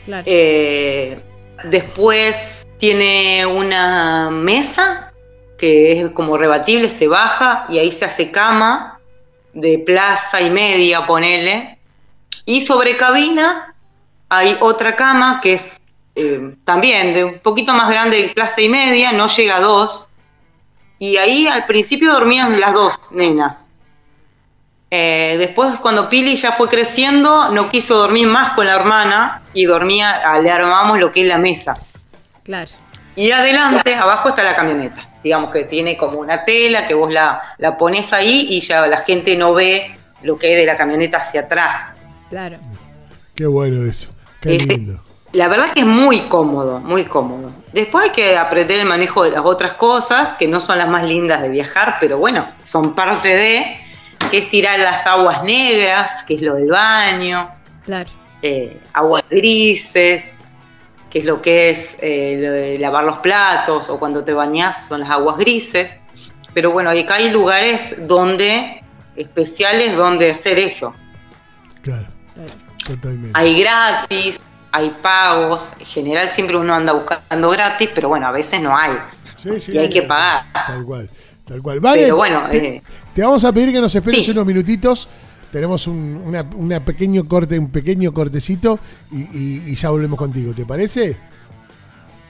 claro. 0.05 0.23
Eh, 0.25 1.17
después 1.65 2.65
tiene 2.77 3.45
una 3.45 4.29
mesa 4.29 5.08
que 5.59 5.91
es 5.91 6.11
como 6.11 6.37
rebatible, 6.37 6.89
se 6.89 7.07
baja 7.07 7.65
y 7.69 7.77
ahí 7.77 7.91
se 7.91 8.05
hace 8.05 8.31
cama 8.31 8.99
de 9.53 9.79
plaza 9.79 10.41
y 10.41 10.49
media, 10.49 11.05
ponele. 11.05 11.77
Y 12.45 12.61
sobre 12.61 12.95
cabina 12.95 13.75
hay 14.29 14.57
otra 14.61 14.95
cama 14.95 15.39
que 15.41 15.53
es 15.53 15.81
eh, 16.15 16.55
también 16.63 17.13
de 17.13 17.23
un 17.25 17.39
poquito 17.39 17.73
más 17.73 17.89
grande 17.89 18.21
de 18.21 18.29
plaza 18.29 18.61
y 18.61 18.69
media, 18.69 19.11
no 19.11 19.27
llega 19.27 19.57
a 19.57 19.61
dos. 19.61 20.07
Y 20.97 21.17
ahí 21.17 21.47
al 21.47 21.65
principio 21.65 22.13
dormían 22.13 22.59
las 22.59 22.73
dos 22.73 22.99
nenas. 23.11 23.69
Eh, 24.91 25.35
después, 25.37 25.77
cuando 25.79 26.09
Pili 26.09 26.35
ya 26.35 26.53
fue 26.53 26.67
creciendo, 26.67 27.49
no 27.51 27.69
quiso 27.69 27.97
dormir 27.97 28.27
más 28.27 28.53
con 28.53 28.65
la 28.65 28.75
hermana 28.75 29.43
y 29.53 29.65
dormía, 29.65 30.21
le 30.41 30.49
armamos 30.49 30.99
lo 30.99 31.11
que 31.11 31.21
es 31.21 31.27
la 31.27 31.37
mesa. 31.37 31.77
claro. 32.43 32.71
Y 33.15 33.31
adelante, 33.31 33.95
abajo 33.95 34.29
está 34.29 34.43
la 34.43 34.55
camioneta. 34.55 35.08
Digamos 35.23 35.51
que 35.51 35.65
tiene 35.65 35.97
como 35.97 36.19
una 36.19 36.45
tela 36.45 36.87
que 36.87 36.93
vos 36.93 37.11
la, 37.11 37.41
la 37.57 37.77
pones 37.77 38.13
ahí 38.13 38.47
y 38.49 38.61
ya 38.61 38.87
la 38.87 38.97
gente 38.99 39.35
no 39.35 39.53
ve 39.53 39.95
lo 40.23 40.37
que 40.37 40.51
es 40.51 40.57
de 40.57 40.65
la 40.65 40.77
camioneta 40.77 41.17
hacia 41.17 41.41
atrás. 41.41 41.93
Claro. 42.29 42.57
Qué 43.35 43.45
bueno 43.45 43.83
eso. 43.89 44.11
Qué 44.41 44.55
Eh, 44.55 44.59
lindo. 44.59 45.01
La 45.33 45.47
verdad 45.47 45.71
que 45.73 45.81
es 45.81 45.85
muy 45.85 46.21
cómodo, 46.21 46.79
muy 46.79 47.03
cómodo. 47.03 47.51
Después 47.71 48.05
hay 48.05 48.09
que 48.11 48.35
aprender 48.37 48.79
el 48.79 48.87
manejo 48.87 49.23
de 49.23 49.29
las 49.31 49.41
otras 49.45 49.73
cosas, 49.73 50.29
que 50.39 50.47
no 50.47 50.59
son 50.59 50.79
las 50.79 50.87
más 50.89 51.03
lindas 51.03 51.41
de 51.43 51.49
viajar, 51.49 51.97
pero 51.99 52.17
bueno, 52.17 52.47
son 52.63 52.95
parte 52.95 53.27
de, 53.35 53.79
que 54.31 54.39
es 54.39 54.49
tirar 54.49 54.79
las 54.79 55.05
aguas 55.05 55.43
negras, 55.43 56.23
que 56.23 56.33
es 56.35 56.41
lo 56.41 56.55
del 56.55 56.69
baño, 56.69 57.47
Claro. 57.85 58.09
eh, 58.41 58.79
aguas 58.93 59.23
grises, 59.29 60.33
que 61.09 61.19
es 61.19 61.25
lo 61.25 61.41
que 61.41 61.71
es 61.71 61.97
eh, 62.01 62.37
lo 62.39 62.51
de 62.51 62.77
lavar 62.77 63.03
los 63.03 63.19
platos, 63.19 63.89
o 63.89 63.99
cuando 63.99 64.23
te 64.23 64.33
bañas 64.33 64.87
son 64.87 65.01
las 65.01 65.09
aguas 65.09 65.37
grises. 65.37 65.99
Pero 66.53 66.71
bueno, 66.71 66.89
acá 66.89 67.15
hay 67.15 67.31
lugares 67.31 68.07
donde, 68.07 68.83
especiales 69.15 69.95
donde 69.95 70.31
hacer 70.31 70.59
eso. 70.59 70.95
Claro, 71.81 72.07
totalmente. 72.85 73.31
Hay 73.33 73.59
gratis, 73.61 74.39
hay 74.71 74.89
pagos, 75.01 75.71
en 75.79 75.85
general 75.85 76.31
siempre 76.31 76.57
uno 76.57 76.73
anda 76.73 76.93
buscando 76.93 77.49
gratis, 77.49 77.89
pero 77.93 78.09
bueno, 78.09 78.27
a 78.27 78.31
veces 78.31 78.61
no 78.61 78.75
hay. 78.75 78.93
Sí, 79.35 79.59
sí, 79.59 79.71
y 79.73 79.77
hay 79.77 79.87
sí, 79.87 79.93
que 79.93 80.01
pagar. 80.03 80.43
Tal 80.67 80.83
cual, 80.83 81.09
tal 81.45 81.61
cual. 81.61 81.79
Vale, 81.79 82.03
Pero 82.03 82.17
bueno, 82.17 82.47
te, 82.51 82.75
eh, 82.75 82.83
te 83.13 83.21
vamos 83.21 83.43
a 83.45 83.51
pedir 83.51 83.71
que 83.71 83.81
nos 83.81 83.93
esperes 83.95 84.27
unos 84.29 84.45
minutitos. 84.45 85.07
Tenemos 85.51 85.87
un 85.87 86.21
una, 86.25 86.45
una 86.55 86.79
pequeño 86.83 87.27
corte, 87.27 87.57
un 87.57 87.69
pequeño 87.69 88.13
cortecito 88.13 88.79
y, 89.11 89.17
y- 89.21 89.63
y 89.67 89.75
ya 89.75 89.89
volvemos 89.89 90.17
contigo. 90.19 90.53
¿Te 90.53 90.65
parece? 90.65 91.17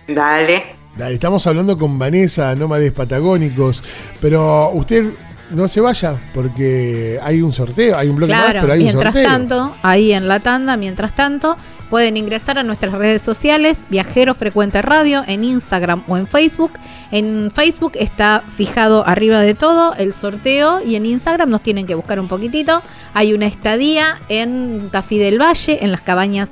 dale. 0.08 0.64
Dale, 0.98 1.14
estamos 1.14 1.46
hablando 1.48 1.78
con 1.78 1.98
Vanessa, 2.00 2.54
Nómades 2.56 2.91
Patagónicos, 2.91 3.82
pero 4.20 4.72
usted 4.72 5.12
no 5.52 5.68
se 5.68 5.82
vaya 5.82 6.16
porque 6.34 7.20
hay 7.22 7.41
un 7.41 7.54
sorteo, 7.54 7.96
hay 7.98 8.10
un 8.10 8.16
bloque 8.18 8.34
más, 8.34 8.54
pero 8.54 8.74
hay 8.74 8.80
un 8.80 8.86
mientras 8.86 9.14
sorteo. 9.14 9.30
tanto, 9.32 9.76
ahí 9.84 10.12
en 10.14 10.28
la 10.28 10.40
tanda, 10.40 10.76
mientras 10.78 11.16
tanto, 11.16 11.58
pueden 11.90 12.18
ingresar 12.18 12.57
a 12.60 12.64
nuestras 12.64 12.94
redes 12.94 13.22
sociales, 13.22 13.80
Viajero 13.90 14.34
Frecuente 14.36 14.82
Radio, 14.82 15.24
en 15.28 15.44
Instagram 15.44 16.03
o 16.07 16.18
en 16.18 16.28
Facebook. 16.28 16.72
En 17.11 17.52
Facebook 17.53 17.94
está 17.95 18.44
fijado 18.56 19.07
arriba 19.07 19.40
de 19.40 19.56
todo 19.56 19.94
el 19.95 20.14
sorteo 20.14 20.82
y 20.86 20.95
en 20.95 21.06
Instagram 21.06 21.49
nos 21.49 21.61
tienen 21.64 21.88
que 21.88 21.95
buscar 21.95 22.20
un 22.20 22.28
poquitito. 22.28 22.82
Hay 23.14 23.34
una 23.34 23.48
estadía 23.48 24.20
en 24.30 24.90
Tafí 24.91 25.18
del 25.18 25.41
Valle, 25.41 25.80
en 25.84 25.91
las 25.91 26.02
cabañas 26.02 26.49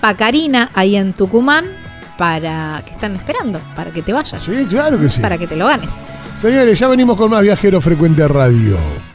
Pacarina, 0.00 0.70
ahí 0.74 0.96
en 0.96 1.12
Tucumán, 1.12 1.64
para 2.16 2.82
que 2.86 2.92
están 2.92 3.14
esperando, 3.16 3.60
para 3.76 3.90
que 3.90 4.02
te 4.02 4.12
vayas, 4.12 4.42
Sí, 4.42 4.66
claro 4.68 4.98
que 4.98 5.08
sí. 5.08 5.20
para 5.20 5.38
que 5.38 5.46
te 5.46 5.56
lo 5.56 5.66
ganes. 5.66 5.90
Señores, 6.34 6.78
ya 6.78 6.88
venimos 6.88 7.16
con 7.16 7.30
más 7.30 7.42
Viajero 7.42 7.80
Frecuente 7.80 8.26
Radio. 8.26 9.09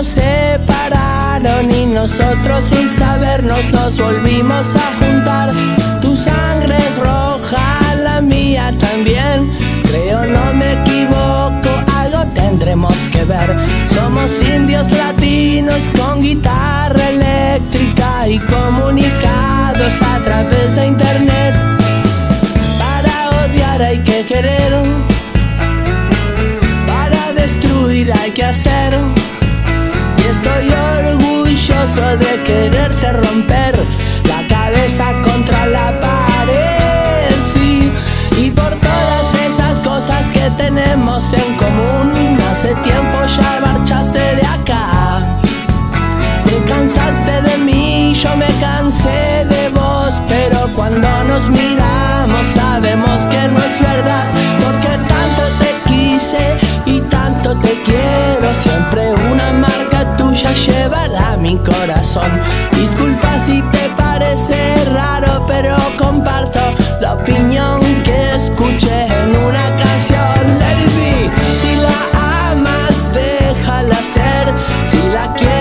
nos 0.00 0.06
separaron 0.06 1.70
y 1.70 1.84
nosotros 1.84 2.64
sin 2.64 2.88
sabernos 2.96 3.70
nos 3.70 3.98
volvimos 3.98 4.66
a 4.74 4.88
juntar. 4.98 5.52
Tu 6.00 6.16
sangre 6.16 6.78
es 6.78 6.96
roja, 6.96 7.94
la 8.02 8.22
mía 8.22 8.72
también. 8.78 9.50
Creo 9.82 10.24
no 10.24 10.54
me 10.54 10.72
equivoco, 10.80 11.70
algo 11.98 12.24
tendremos 12.32 12.94
que 13.12 13.24
ver. 13.24 13.54
Somos 13.94 14.30
indios 14.42 14.90
latinos 14.90 15.82
con 15.98 16.22
guitarra 16.22 17.08
eléctrica 17.10 18.26
y 18.26 18.38
comunicados 18.38 19.92
a 20.14 20.18
través 20.24 20.76
de 20.76 20.86
internet. 20.86 21.54
Para 22.78 23.44
odiar 23.44 23.82
hay 23.82 23.98
que 23.98 24.24
querer, 24.24 24.72
para 26.86 27.34
destruir 27.34 28.10
hay 28.14 28.30
que 28.30 28.44
hacer. 28.44 29.19
Orgulloso 31.60 32.16
de 32.16 32.42
quererte 32.44 33.12
romper 33.12 33.74
la 34.26 34.48
cabeza 34.48 35.12
contra 35.22 35.66
la 35.66 36.00
pared. 36.00 37.34
Y 38.38 38.50
por 38.50 38.70
todas 38.76 39.34
esas 39.46 39.78
cosas 39.80 40.24
que 40.32 40.48
tenemos 40.56 41.22
en 41.34 41.54
común, 41.56 42.38
hace 42.50 42.74
tiempo 42.76 43.18
ya 43.26 43.60
marchaste 43.60 44.36
de 44.36 44.46
acá. 44.46 45.20
Te 46.46 46.64
cansaste 46.64 47.42
de 47.42 47.58
mí, 47.58 48.14
yo 48.14 48.34
me 48.36 48.48
cansé 48.58 49.44
de 49.50 49.68
vos, 49.68 50.18
pero 50.30 50.66
cuando 50.74 51.08
nos 51.24 51.46
miramos 51.50 52.46
sabemos 52.54 53.20
que 53.26 53.42
no 53.48 53.58
es 53.58 53.80
verdad, 53.80 54.24
porque 54.62 54.92
tanto 55.12 55.42
te 55.60 55.90
quise 55.90 56.56
y 56.86 57.00
tanto 57.02 57.54
te 57.56 57.82
quiero, 57.82 58.54
siempre 58.54 59.12
una 59.30 59.52
marca 59.52 59.99
tuya 60.30 60.52
llevará 60.52 61.36
mi 61.36 61.58
corazón. 61.58 62.30
Disculpa 62.72 63.38
si 63.38 63.62
te 63.72 63.88
parece 63.96 64.76
raro, 64.92 65.44
pero 65.46 65.76
comparto 65.98 66.60
la 67.00 67.14
opinión 67.14 67.80
que 68.04 68.34
escuché 68.36 69.06
en 69.06 69.36
una 69.36 69.74
canción. 69.76 70.34
Lady 70.60 71.30
si 71.60 71.76
la 71.76 71.98
amas, 72.50 73.12
déjala 73.12 74.00
ser, 74.14 74.44
si 74.86 75.02
la 75.08 75.34
quieres, 75.34 75.59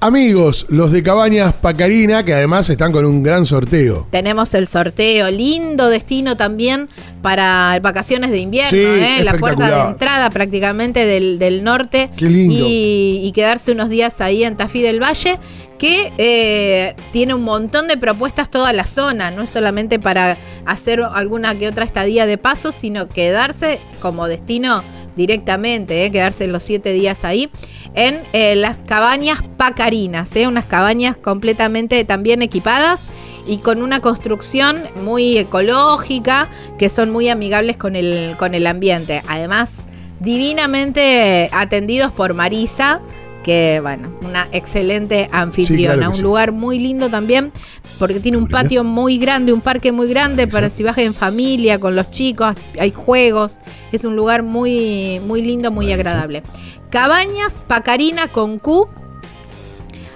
Amigos, 0.00 0.64
los 0.70 0.92
de 0.92 1.02
Cabañas 1.02 1.52
Pacarina, 1.52 2.24
que 2.24 2.32
además 2.32 2.70
están 2.70 2.90
con 2.90 3.04
un 3.04 3.22
gran 3.22 3.44
sorteo. 3.44 4.06
Tenemos 4.10 4.54
el 4.54 4.66
sorteo, 4.66 5.30
lindo 5.30 5.90
destino 5.90 6.38
también 6.38 6.88
para 7.20 7.78
vacaciones 7.82 8.30
de 8.30 8.38
invierno, 8.38 8.70
Sí, 8.70 8.78
¿eh? 8.78 9.20
la 9.22 9.34
puerta 9.34 9.68
de 9.68 9.90
entrada 9.90 10.30
prácticamente 10.30 11.04
del, 11.04 11.38
del 11.38 11.64
norte. 11.64 12.10
Qué 12.16 12.30
lindo. 12.30 12.54
Y, 12.66 13.20
y 13.22 13.32
quedarse 13.32 13.72
unos 13.72 13.90
días 13.90 14.22
ahí 14.22 14.42
en 14.42 14.56
Tafí 14.56 14.80
del 14.80 15.02
Valle, 15.02 15.38
que 15.78 16.12
eh, 16.16 16.96
tiene 17.12 17.34
un 17.34 17.42
montón 17.42 17.88
de 17.88 17.98
propuestas 17.98 18.50
toda 18.50 18.72
la 18.72 18.86
zona, 18.86 19.30
no 19.30 19.42
es 19.42 19.50
solamente 19.50 19.98
para 19.98 20.38
hacer 20.64 21.02
alguna 21.02 21.54
que 21.56 21.68
otra 21.68 21.84
estadía 21.84 22.24
de 22.24 22.38
paso, 22.38 22.72
sino 22.72 23.06
quedarse 23.08 23.80
como 24.00 24.28
destino 24.28 24.82
directamente, 25.18 26.04
¿eh? 26.06 26.10
quedarse 26.10 26.46
los 26.46 26.62
siete 26.62 26.92
días 26.94 27.24
ahí, 27.24 27.50
en 27.94 28.22
eh, 28.32 28.54
las 28.54 28.78
cabañas 28.78 29.42
pacarinas, 29.58 30.34
¿eh? 30.36 30.46
unas 30.46 30.64
cabañas 30.64 31.16
completamente 31.16 32.02
también 32.04 32.40
equipadas 32.40 33.00
y 33.46 33.58
con 33.58 33.82
una 33.82 34.00
construcción 34.00 34.78
muy 35.02 35.36
ecológica, 35.36 36.48
que 36.78 36.88
son 36.88 37.10
muy 37.10 37.28
amigables 37.28 37.76
con 37.76 37.96
el, 37.96 38.36
con 38.38 38.54
el 38.54 38.66
ambiente. 38.66 39.22
Además, 39.26 39.72
divinamente 40.20 41.50
atendidos 41.52 42.12
por 42.12 42.34
Marisa, 42.34 43.00
que 43.48 43.80
bueno, 43.80 44.12
una 44.20 44.46
excelente 44.52 45.30
anfitriona, 45.32 45.94
claro 45.94 46.00
que 46.00 46.08
un 46.08 46.14
sí. 46.16 46.22
lugar 46.22 46.52
muy 46.52 46.78
lindo 46.78 47.08
también, 47.08 47.50
porque 47.98 48.20
tiene 48.20 48.36
un 48.36 48.46
patio 48.46 48.84
muy 48.84 49.16
grande, 49.16 49.54
un 49.54 49.62
parque 49.62 49.90
muy 49.90 50.06
grande 50.06 50.46
para 50.46 50.68
si 50.68 50.82
vas 50.82 50.98
en 50.98 51.14
familia, 51.14 51.80
con 51.80 51.96
los 51.96 52.10
chicos, 52.10 52.54
hay 52.78 52.92
juegos, 52.92 53.58
es 53.90 54.04
un 54.04 54.16
lugar 54.16 54.42
muy, 54.42 55.18
muy 55.26 55.40
lindo, 55.40 55.70
muy 55.70 55.90
agradable. 55.90 56.42
Cabañas 56.90 57.54
Pacarina 57.66 58.28
con 58.28 58.58
Q. 58.58 58.86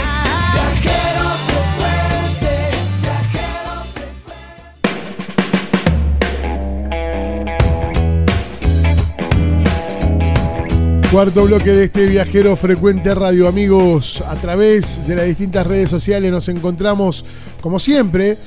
Cuarto 11.11 11.45
bloque 11.45 11.71
de 11.71 11.85
este 11.85 12.05
viajero 12.05 12.55
frecuente 12.55 13.15
radio, 13.15 13.47
amigos. 13.47 14.21
A 14.27 14.35
través 14.35 15.07
de 15.07 15.15
las 15.15 15.25
distintas 15.25 15.65
redes 15.65 15.89
sociales 15.89 16.31
nos 16.31 16.47
encontramos, 16.49 17.25
como 17.61 17.79
siempre, 17.79 18.37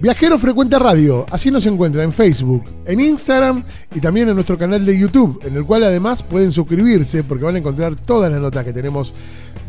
Viajero 0.00 0.36
Frecuente 0.36 0.80
Radio. 0.80 1.24
Así 1.30 1.52
nos 1.52 1.64
encuentra 1.64 2.02
en 2.02 2.10
Facebook, 2.10 2.64
en 2.86 3.00
Instagram 3.00 3.62
y 3.94 4.00
también 4.00 4.28
en 4.28 4.34
nuestro 4.34 4.58
canal 4.58 4.84
de 4.84 4.98
YouTube, 4.98 5.38
en 5.44 5.54
el 5.54 5.64
cual 5.64 5.84
además 5.84 6.24
pueden 6.24 6.50
suscribirse 6.50 7.22
porque 7.22 7.44
van 7.44 7.54
a 7.54 7.58
encontrar 7.58 7.94
todas 7.94 8.32
las 8.32 8.40
notas 8.40 8.64
que 8.64 8.72
tenemos 8.72 9.14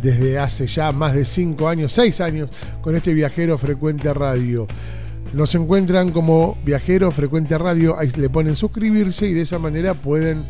desde 0.02 0.40
hace 0.40 0.66
ya 0.66 0.92
más 0.92 1.14
de 1.14 1.26
5 1.26 1.68
años, 1.70 1.92
6 1.92 2.20
años, 2.20 2.50
con 2.82 2.96
este 2.96 3.14
Viajero 3.14 3.60
Frecuente 3.60 4.12
Radio. 4.12 4.66
Nos 5.34 5.54
encuentran 5.54 6.10
como 6.10 6.58
Viajero 6.66 7.12
Frecuente 7.12 7.60
Radio, 7.60 7.96
ahí 7.96 8.10
le 8.18 8.32
ponen 8.32 8.56
suscribirse 8.56 9.28
y 9.28 9.34
de 9.34 9.42
esa 9.42 9.60
manera 9.60 9.94
pueden 9.94 10.42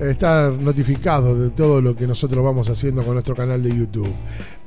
estar 0.00 0.52
notificados 0.52 1.38
de 1.38 1.50
todo 1.50 1.80
lo 1.80 1.94
que 1.94 2.06
nosotros 2.06 2.44
vamos 2.44 2.68
haciendo 2.68 3.02
con 3.02 3.14
nuestro 3.14 3.34
canal 3.34 3.62
de 3.62 3.70
YouTube. 3.76 4.12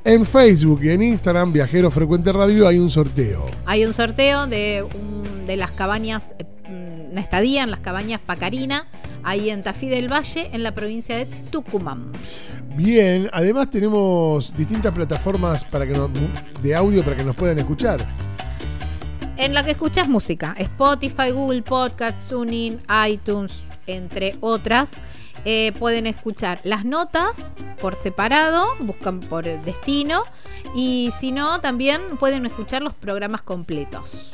En 0.04 0.24
Facebook 0.24 0.80
y 0.82 0.90
en 0.90 1.02
Instagram, 1.02 1.52
Viajero 1.52 1.90
Frecuente 1.90 2.32
Radio, 2.32 2.66
hay 2.66 2.78
un 2.78 2.90
sorteo. 2.90 3.46
Hay 3.66 3.84
un 3.84 3.94
sorteo 3.94 4.46
de, 4.46 4.84
un- 4.84 5.46
de 5.46 5.56
las 5.56 5.70
cabañas, 5.72 6.34
eh, 6.38 7.08
una 7.10 7.20
estadía 7.20 7.62
en 7.62 7.70
las 7.70 7.80
cabañas 7.80 8.20
Pacarina, 8.24 8.86
ahí 9.22 9.50
en 9.50 9.62
Tafí 9.62 9.88
del 9.88 10.10
Valle, 10.10 10.50
en 10.52 10.62
la 10.62 10.74
provincia 10.74 11.16
de 11.16 11.26
Tucumán. 11.50 12.12
Bien, 12.76 13.28
además 13.32 13.70
tenemos 13.70 14.54
distintas 14.56 14.92
plataformas 14.94 15.64
para 15.64 15.86
que 15.86 15.92
nos- 15.94 16.10
de 16.62 16.74
audio 16.74 17.02
para 17.04 17.16
que 17.16 17.24
nos 17.24 17.34
puedan 17.36 17.58
escuchar. 17.58 18.06
En 19.36 19.54
la 19.54 19.62
que 19.62 19.72
escuchas 19.72 20.08
música, 20.08 20.54
Spotify, 20.58 21.30
Google 21.32 21.62
Podcast, 21.62 22.28
TuneIn, 22.28 22.80
iTunes, 23.08 23.60
entre 23.86 24.36
otras. 24.40 24.90
Eh, 25.44 25.72
pueden 25.78 26.06
escuchar 26.06 26.60
las 26.64 26.84
notas 26.84 27.36
por 27.80 27.94
separado, 27.94 28.66
buscan 28.80 29.20
por 29.20 29.48
el 29.48 29.62
destino 29.64 30.24
y 30.74 31.12
si 31.18 31.32
no, 31.32 31.60
también 31.60 32.02
pueden 32.18 32.44
escuchar 32.46 32.82
los 32.82 32.94
programas 32.94 33.42
completos. 33.42 34.32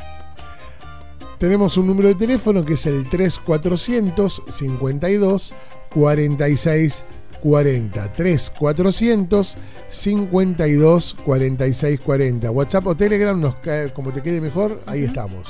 Tenemos 1.39 1.77
un 1.77 1.87
número 1.87 2.09
de 2.09 2.15
teléfono 2.15 2.65
que 2.65 2.75
es 2.75 2.87
el 2.87 3.09
3400 3.09 4.43
52 4.49 5.55
46 5.91 7.05
40. 7.43 8.13
3400 8.13 9.59
52 9.89 11.17
46 11.25 12.01
40. 12.01 12.51
WhatsApp 12.51 12.87
o 12.87 12.97
Telegram, 12.97 13.39
nos 13.39 13.57
cae, 13.57 13.93
como 13.93 14.13
te 14.13 14.23
quede 14.23 14.41
mejor, 14.41 14.83
ahí 14.87 15.05
estamos. 15.05 15.49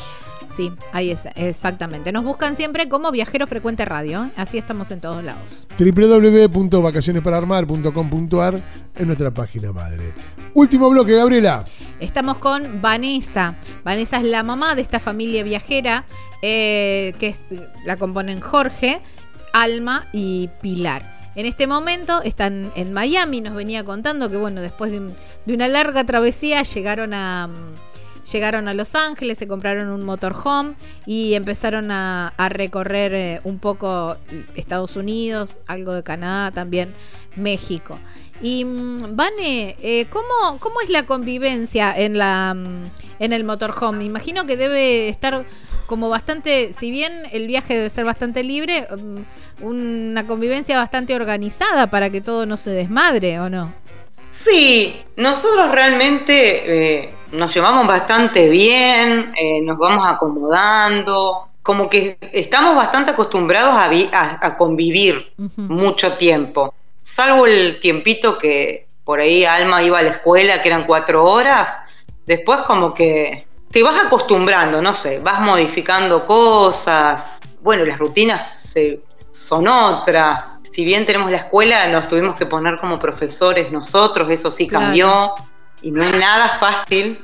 Sí, 0.54 0.70
ahí 0.92 1.10
es, 1.10 1.26
exactamente. 1.34 2.12
Nos 2.12 2.22
buscan 2.24 2.54
siempre 2.56 2.88
como 2.88 3.10
Viajero 3.10 3.46
Frecuente 3.48 3.84
Radio, 3.84 4.24
¿eh? 4.26 4.30
así 4.36 4.56
estamos 4.58 4.90
en 4.92 5.00
todos 5.00 5.24
lados. 5.24 5.66
www.vacacionespararmar.com.ar 5.78 8.62
es 8.96 9.06
nuestra 9.06 9.30
página 9.32 9.72
madre. 9.72 10.12
Último 10.54 10.88
bloque, 10.90 11.16
Gabriela. 11.16 11.64
Estamos 12.00 12.38
con 12.38 12.80
Vanessa. 12.80 13.56
Vanessa 13.84 14.18
es 14.18 14.24
la 14.24 14.42
mamá 14.42 14.74
de 14.74 14.82
esta 14.82 15.00
familia 15.00 15.42
viajera 15.42 16.04
eh, 16.42 17.14
que 17.18 17.34
la 17.84 17.96
componen 17.96 18.40
Jorge, 18.40 19.00
Alma 19.52 20.06
y 20.12 20.48
Pilar. 20.62 21.12
En 21.36 21.46
este 21.46 21.66
momento 21.66 22.22
están 22.22 22.70
en 22.76 22.92
Miami, 22.92 23.40
nos 23.40 23.56
venía 23.56 23.82
contando 23.82 24.30
que 24.30 24.36
bueno, 24.36 24.60
después 24.60 24.92
de, 24.92 25.00
un- 25.00 25.14
de 25.46 25.54
una 25.54 25.66
larga 25.66 26.04
travesía 26.04 26.62
llegaron 26.62 27.12
a, 27.12 27.48
llegaron 28.30 28.68
a 28.68 28.74
Los 28.74 28.94
Ángeles, 28.94 29.38
se 29.38 29.46
compraron 29.48 29.88
un 29.88 30.02
motorhome 30.04 30.74
y 31.06 31.34
empezaron 31.34 31.90
a, 31.90 32.32
recorrer 32.48 33.14
eh, 33.14 33.40
un 33.44 33.58
poco 33.58 34.16
Estados 34.54 34.96
Unidos, 34.96 35.58
algo 35.66 35.92
de 35.92 36.02
Canadá 36.02 36.50
también, 36.50 36.94
México. 37.36 37.98
Y 38.42 38.64
mm, 38.64 39.16
Vane, 39.16 39.76
eh, 39.82 40.06
¿cómo, 40.10 40.58
¿cómo 40.58 40.80
es 40.80 40.90
la 40.90 41.06
convivencia 41.06 41.92
en, 41.96 42.18
la, 42.18 42.54
mm, 42.54 42.90
en 43.20 43.32
el 43.32 43.44
motorhome? 43.44 43.98
Me 43.98 44.04
imagino 44.04 44.46
que 44.46 44.56
debe 44.56 45.08
estar 45.08 45.44
como 45.86 46.08
bastante, 46.08 46.72
si 46.72 46.90
bien 46.90 47.12
el 47.32 47.46
viaje 47.46 47.74
debe 47.74 47.90
ser 47.90 48.04
bastante 48.04 48.42
libre, 48.42 48.86
mm, 48.90 49.64
una 49.64 50.26
convivencia 50.26 50.78
bastante 50.78 51.14
organizada 51.14 51.88
para 51.88 52.10
que 52.10 52.20
todo 52.20 52.46
no 52.46 52.56
se 52.56 52.70
desmadre, 52.70 53.38
¿o 53.40 53.48
no? 53.50 53.72
Sí, 54.30 54.96
nosotros 55.16 55.70
realmente 55.70 57.04
eh, 57.04 57.14
nos 57.34 57.54
llevamos 57.54 57.86
bastante 57.86 58.48
bien, 58.48 59.32
eh, 59.36 59.60
nos 59.62 59.76
vamos 59.78 60.06
acomodando, 60.06 61.48
como 61.62 61.88
que 61.88 62.18
estamos 62.32 62.76
bastante 62.76 63.12
acostumbrados 63.12 63.74
a, 63.76 63.88
vi- 63.88 64.10
a- 64.12 64.38
a 64.40 64.56
convivir 64.56 65.32
mucho 65.56 66.12
tiempo, 66.14 66.74
salvo 67.02 67.46
el 67.46 67.80
tiempito 67.80 68.38
que 68.38 68.86
por 69.04 69.20
ahí 69.20 69.44
Alma 69.44 69.82
iba 69.82 69.98
a 69.98 70.02
la 70.02 70.10
escuela, 70.10 70.62
que 70.62 70.68
eran 70.68 70.84
cuatro 70.86 71.24
horas, 71.24 71.78
después 72.26 72.60
como 72.60 72.94
que 72.94 73.46
te 73.70 73.82
vas 73.82 74.06
acostumbrando, 74.06 74.80
no 74.80 74.94
sé, 74.94 75.18
vas 75.18 75.40
modificando 75.40 76.24
cosas, 76.24 77.40
bueno, 77.60 77.84
las 77.84 77.98
rutinas 77.98 78.68
se- 78.72 79.00
son 79.30 79.66
otras. 79.68 80.60
Si 80.72 80.84
bien 80.84 81.06
tenemos 81.06 81.30
la 81.30 81.38
escuela, 81.38 81.88
nos 81.88 82.08
tuvimos 82.08 82.36
que 82.36 82.46
poner 82.46 82.78
como 82.78 82.98
profesores 82.98 83.70
nosotros, 83.72 84.30
eso 84.30 84.50
sí 84.50 84.68
Claro. 84.68 84.84
cambió. 84.86 85.34
Y 85.84 85.90
no 85.90 86.02
es 86.02 86.14
nada 86.16 86.48
fácil, 86.48 87.22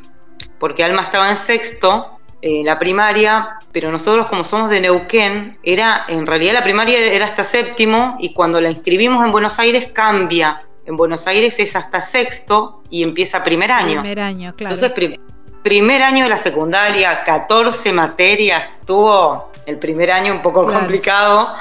porque 0.59 0.85
Alma 0.85 1.03
estaba 1.03 1.31
en 1.31 1.37
sexto, 1.37 2.19
eh, 2.43 2.63
la 2.65 2.79
primaria, 2.79 3.59
pero 3.73 3.91
nosotros 3.91 4.27
como 4.27 4.45
somos 4.45 4.69
de 4.71 4.81
Neuquén, 4.81 5.59
era, 5.63 6.05
en 6.09 6.27
realidad 6.27 6.53
la 6.55 6.63
primaria 6.63 6.99
era 6.99 7.25
hasta 7.25 7.45
séptimo, 7.45 8.17
y 8.21 8.33
cuando 8.35 8.61
la 8.61 8.71
inscribimos 8.71 9.25
en 9.25 9.33
Buenos 9.33 9.59
Aires 9.59 9.91
cambia. 9.93 10.61
En 10.87 10.97
Buenos 10.97 11.27
Aires 11.27 11.59
es 11.59 11.77
hasta 11.77 12.03
sexto 12.03 12.83
y 12.91 13.03
empieza 13.03 13.43
primer 13.45 13.71
año. 13.73 14.01
Primer 14.01 14.21
año, 14.21 14.55
claro. 14.57 14.75
Entonces, 14.75 14.93
prim- 14.93 15.17
primer 15.63 16.03
año 16.03 16.25
de 16.25 16.31
la 16.31 16.37
secundaria, 16.39 17.23
14 17.25 17.93
materias, 17.93 18.71
tuvo 18.87 19.53
el 19.67 19.79
primer 19.79 20.11
año 20.11 20.33
un 20.33 20.43
poco 20.43 20.65
Claro. 20.65 20.79
complicado. 20.81 21.55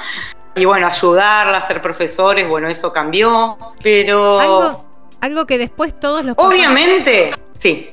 Y 0.56 0.64
bueno, 0.64 0.86
ayudarla 0.86 1.58
a 1.58 1.62
ser 1.62 1.80
profesores, 1.80 2.48
bueno, 2.48 2.68
eso 2.68 2.92
cambió. 2.92 3.56
Pero 3.82 4.40
algo, 4.40 4.84
algo 5.20 5.46
que 5.46 5.58
después 5.58 5.98
todos 5.98 6.24
los 6.24 6.36
papás- 6.36 6.48
obviamente, 6.50 7.30
sí. 7.58 7.90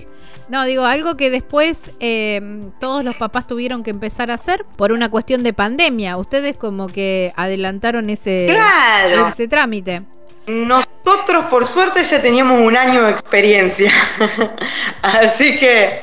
No, 0.49 0.63
digo, 0.63 0.85
algo 0.85 1.17
que 1.17 1.29
después 1.29 1.81
eh, 1.99 2.41
todos 2.79 3.03
los 3.03 3.17
papás 3.17 3.47
tuvieron 3.47 3.83
que 3.83 3.89
empezar 3.89 4.31
a 4.31 4.35
hacer 4.35 4.63
por 4.77 4.93
una 4.93 5.09
cuestión 5.11 5.43
de 5.43 5.51
pandemia. 5.51 6.15
Ustedes 6.15 6.55
como 6.55 6.87
que 6.87 7.33
adelantaron 7.35 8.09
ese, 8.09 8.45
Claro. 8.49 9.27
ese 9.27 9.49
trámite. 9.49 10.03
Nosotros, 10.47 11.45
por 11.49 11.65
suerte, 11.65 12.01
ya 12.05 12.21
teníamos 12.21 12.61
un 12.61 12.77
año 12.77 13.03
de 13.03 13.11
experiencia. 13.11 13.91
Así 15.01 15.59
que, 15.59 16.01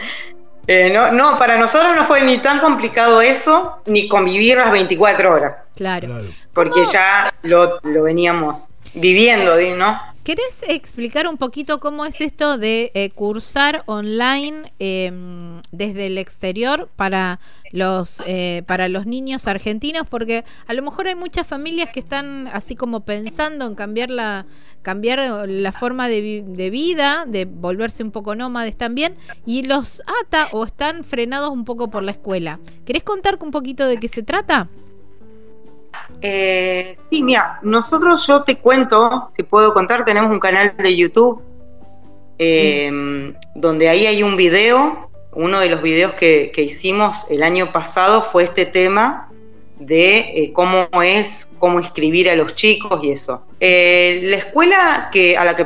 eh, 0.67 0.91
no, 0.93 1.11
no, 1.13 1.39
para 1.39 1.57
nosotros 1.57 1.97
no 1.97 2.05
fue 2.05 2.21
ni 2.23 2.37
tan 2.39 2.59
complicado 2.59 3.23
eso, 3.23 3.79
ni 3.87 4.09
convivir 4.09 4.59
las 4.59 4.71
24 4.71 5.33
horas. 5.33 5.69
Claro. 5.75 6.09
Porque 6.53 6.85
ya 6.93 7.33
lo, 7.43 7.81
lo 7.83 8.03
veníamos 8.03 8.69
viviendo. 8.93 9.57
¿no? 9.77 9.99
¿Querés 10.25 10.63
explicar 10.71 11.29
un 11.29 11.37
poquito 11.37 11.81
cómo 11.81 12.07
es 12.07 12.23
esto 12.23 12.57
de 12.57 12.91
eh, 12.95 13.11
cursar 13.11 13.83
online 13.85 14.73
eh, 14.79 15.13
desde 15.71 16.07
el 16.07 16.17
exterior 16.17 16.89
para 16.97 17.41
los 17.73 18.23
eh, 18.27 18.63
para 18.67 18.89
los 18.89 19.05
niños 19.05 19.47
argentinos? 19.47 20.05
Porque 20.09 20.47
a 20.67 20.73
lo 20.73 20.81
mejor 20.81 21.09
hay 21.09 21.15
muchas 21.15 21.47
familias 21.47 21.91
que 21.91 22.01
están 22.01 22.49
así 22.55 22.75
como 22.75 23.01
pensando 23.01 23.67
en 23.67 23.75
cambiar 23.75 24.09
la 24.09 24.47
cambiar 24.81 25.47
la 25.47 25.73
forma 25.73 26.09
de, 26.09 26.43
de 26.47 26.71
vida, 26.71 27.27
de 27.27 27.45
volverse 27.45 28.03
un 28.03 28.11
poco 28.11 28.35
nómades 28.35 28.79
también, 28.79 29.17
y 29.45 29.65
los 29.65 30.03
ata 30.23 30.49
o 30.53 30.65
están 30.65 31.05
frenados 31.05 31.51
un 31.51 31.67
poco 31.67 31.91
por 31.91 32.03
la 32.03 32.13
escuela. 32.13 32.61
¿Querés 32.87 33.03
contar 33.03 33.39
un 33.43 33.51
poquito 33.51 33.87
de 33.87 33.99
qué 33.99 34.09
se 34.09 34.23
trata? 34.23 34.71
Eh, 36.21 36.97
sí, 37.11 37.23
mira, 37.23 37.59
nosotros 37.63 38.27
yo 38.27 38.43
te 38.43 38.57
cuento, 38.57 39.27
te 39.35 39.45
puedo 39.45 39.75
contar, 39.75 40.05
tenemos 40.05 40.31
un 40.31 40.41
canal 40.41 40.75
de 40.77 40.97
YouTube 40.97 41.43
eh, 42.39 43.35
donde 43.55 43.89
ahí 43.89 44.07
hay 44.07 44.23
un 44.23 44.37
video, 44.37 45.11
uno 45.33 45.61
de 45.61 45.69
los 45.69 45.83
videos 45.83 46.13
que, 46.15 46.51
que 46.55 46.63
hicimos 46.63 47.31
el 47.31 47.43
año 47.43 47.73
pasado 47.73 48.23
fue 48.23 48.45
este 48.45 48.67
tema 48.67 49.29
de 49.79 50.19
eh, 50.19 50.53
cómo 50.53 50.89
es, 51.03 51.49
cómo 51.59 51.79
inscribir 51.79 52.31
a 52.31 52.37
los 52.37 52.55
chicos 52.55 53.03
y 53.03 53.11
eso. 53.11 53.45
Eh, 53.61 54.21
la 54.25 54.37
escuela 54.37 55.09
que 55.13 55.37
a 55.37 55.45
la 55.45 55.57
que 55.57 55.65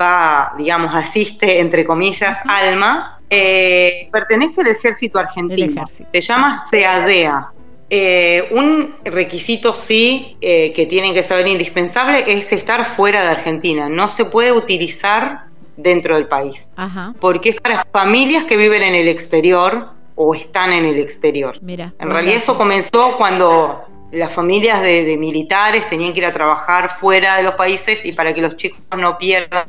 va, 0.00 0.54
digamos, 0.56 0.94
asiste, 0.94 1.60
entre 1.60 1.84
comillas, 1.84 2.38
Alma, 2.46 3.20
eh, 3.28 4.08
pertenece 4.10 4.62
al 4.62 4.68
ejército 4.68 5.18
argentino. 5.18 5.86
Se 5.86 6.20
llama 6.20 6.52
SEADEA. 6.54 7.52
Eh, 7.94 8.48
un 8.52 8.94
requisito 9.04 9.74
sí 9.74 10.38
eh, 10.40 10.72
que 10.74 10.86
tienen 10.86 11.12
que 11.12 11.22
saber 11.22 11.46
indispensable 11.46 12.24
es 12.26 12.50
estar 12.52 12.86
fuera 12.86 13.20
de 13.20 13.28
Argentina. 13.28 13.90
No 13.90 14.08
se 14.08 14.24
puede 14.24 14.50
utilizar 14.50 15.42
dentro 15.76 16.14
del 16.14 16.26
país. 16.26 16.70
Ajá. 16.74 17.12
Porque 17.20 17.50
es 17.50 17.60
para 17.60 17.84
familias 17.92 18.44
que 18.44 18.56
viven 18.56 18.82
en 18.82 18.94
el 18.94 19.08
exterior 19.08 19.90
o 20.14 20.34
están 20.34 20.72
en 20.72 20.86
el 20.86 20.98
exterior. 21.00 21.58
Mira. 21.60 21.92
En 21.98 22.10
realidad 22.10 22.36
eso 22.36 22.56
comenzó 22.56 23.14
cuando 23.18 23.82
las 24.10 24.32
familias 24.32 24.80
de, 24.80 25.04
de 25.04 25.18
militares 25.18 25.86
tenían 25.86 26.14
que 26.14 26.20
ir 26.20 26.26
a 26.26 26.32
trabajar 26.32 26.88
fuera 26.88 27.36
de 27.36 27.42
los 27.42 27.56
países 27.56 28.06
y 28.06 28.12
para 28.12 28.32
que 28.32 28.40
los 28.40 28.56
chicos 28.56 28.80
no 28.96 29.18
pierdan 29.18 29.66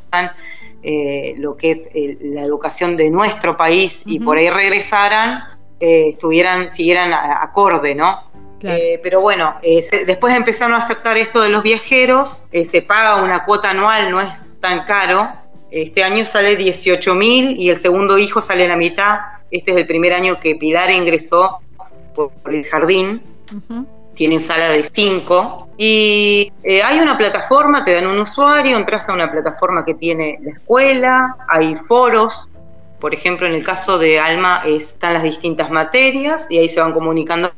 eh, 0.81 1.35
lo 1.37 1.55
que 1.57 1.71
es 1.71 1.89
el- 1.93 2.17
la 2.35 2.41
educación 2.43 2.95
de 2.97 3.09
nuestro 3.09 3.55
país 3.57 4.01
y 4.05 4.19
por 4.19 4.37
ahí 4.37 4.49
regresaran, 4.49 5.43
eh, 5.84 6.10
estuvieran, 6.11 6.69
siguieran 6.69 7.11
a- 7.14 7.43
acorde, 7.43 7.93
¿no? 7.93 8.23
Claro. 8.60 8.80
Eh, 8.81 8.99
pero 9.03 9.19
bueno, 9.19 9.55
eh, 9.61 9.81
se- 9.81 10.05
después 10.05 10.34
empezaron 10.34 10.73
a 10.76 10.77
aceptar 10.77 11.18
esto 11.18 11.41
de 11.41 11.49
los 11.49 11.61
viajeros, 11.64 12.45
eh, 12.53 12.64
se 12.64 12.81
paga 12.81 13.22
una 13.22 13.43
cuota 13.43 13.72
anual, 13.72 14.10
no 14.11 14.22
es 14.22 14.57
tan 14.61 14.85
caro. 14.85 15.27
Este 15.69 16.03
año 16.03 16.26
sale 16.26 16.55
18 16.55 17.15
mil 17.15 17.60
y 17.60 17.69
el 17.69 17.77
segundo 17.77 18.18
hijo 18.18 18.39
sale 18.39 18.65
la 18.68 18.77
mitad. 18.77 19.19
Este 19.51 19.72
es 19.72 19.77
el 19.77 19.85
primer 19.88 20.14
año 20.14 20.39
que 20.39 20.55
Pilar 20.55 20.89
ingresó 20.91 21.60
por, 22.15 22.30
por 22.31 22.53
el 22.53 22.64
jardín. 22.65 23.22
Ujú. 23.51 23.85
Tienen 24.15 24.39
sala 24.39 24.69
de 24.69 24.84
5. 24.84 25.68
Y 25.77 26.51
eh, 26.64 26.84
hay 26.84 26.99
una 26.99 27.18
plataforma, 27.18 27.84
te 27.84 27.95
dan 27.95 28.05
un 28.07 28.19
usuario, 28.19 28.77
entras 28.77 29.10
a 29.10 29.14
una 29.14 29.30
plataforma 29.31 29.84
que 29.84 29.95
tiene 29.95 30.38
la 30.41 30.51
escuela, 30.51 31.35
hay 31.49 31.76
foros. 31.76 32.47
Por 33.03 33.13
ejemplo, 33.13 33.45
en 33.45 33.53
el 33.53 33.65
caso 33.65 33.97
de 33.99 34.17
Alma 34.17 34.61
están 34.65 35.11
las 35.11 35.23
distintas 35.23 35.69
materias 35.69 36.49
y 36.49 36.57
ahí 36.57 36.69
se 36.69 36.80
van 36.80 36.93
comunicando 36.93 37.51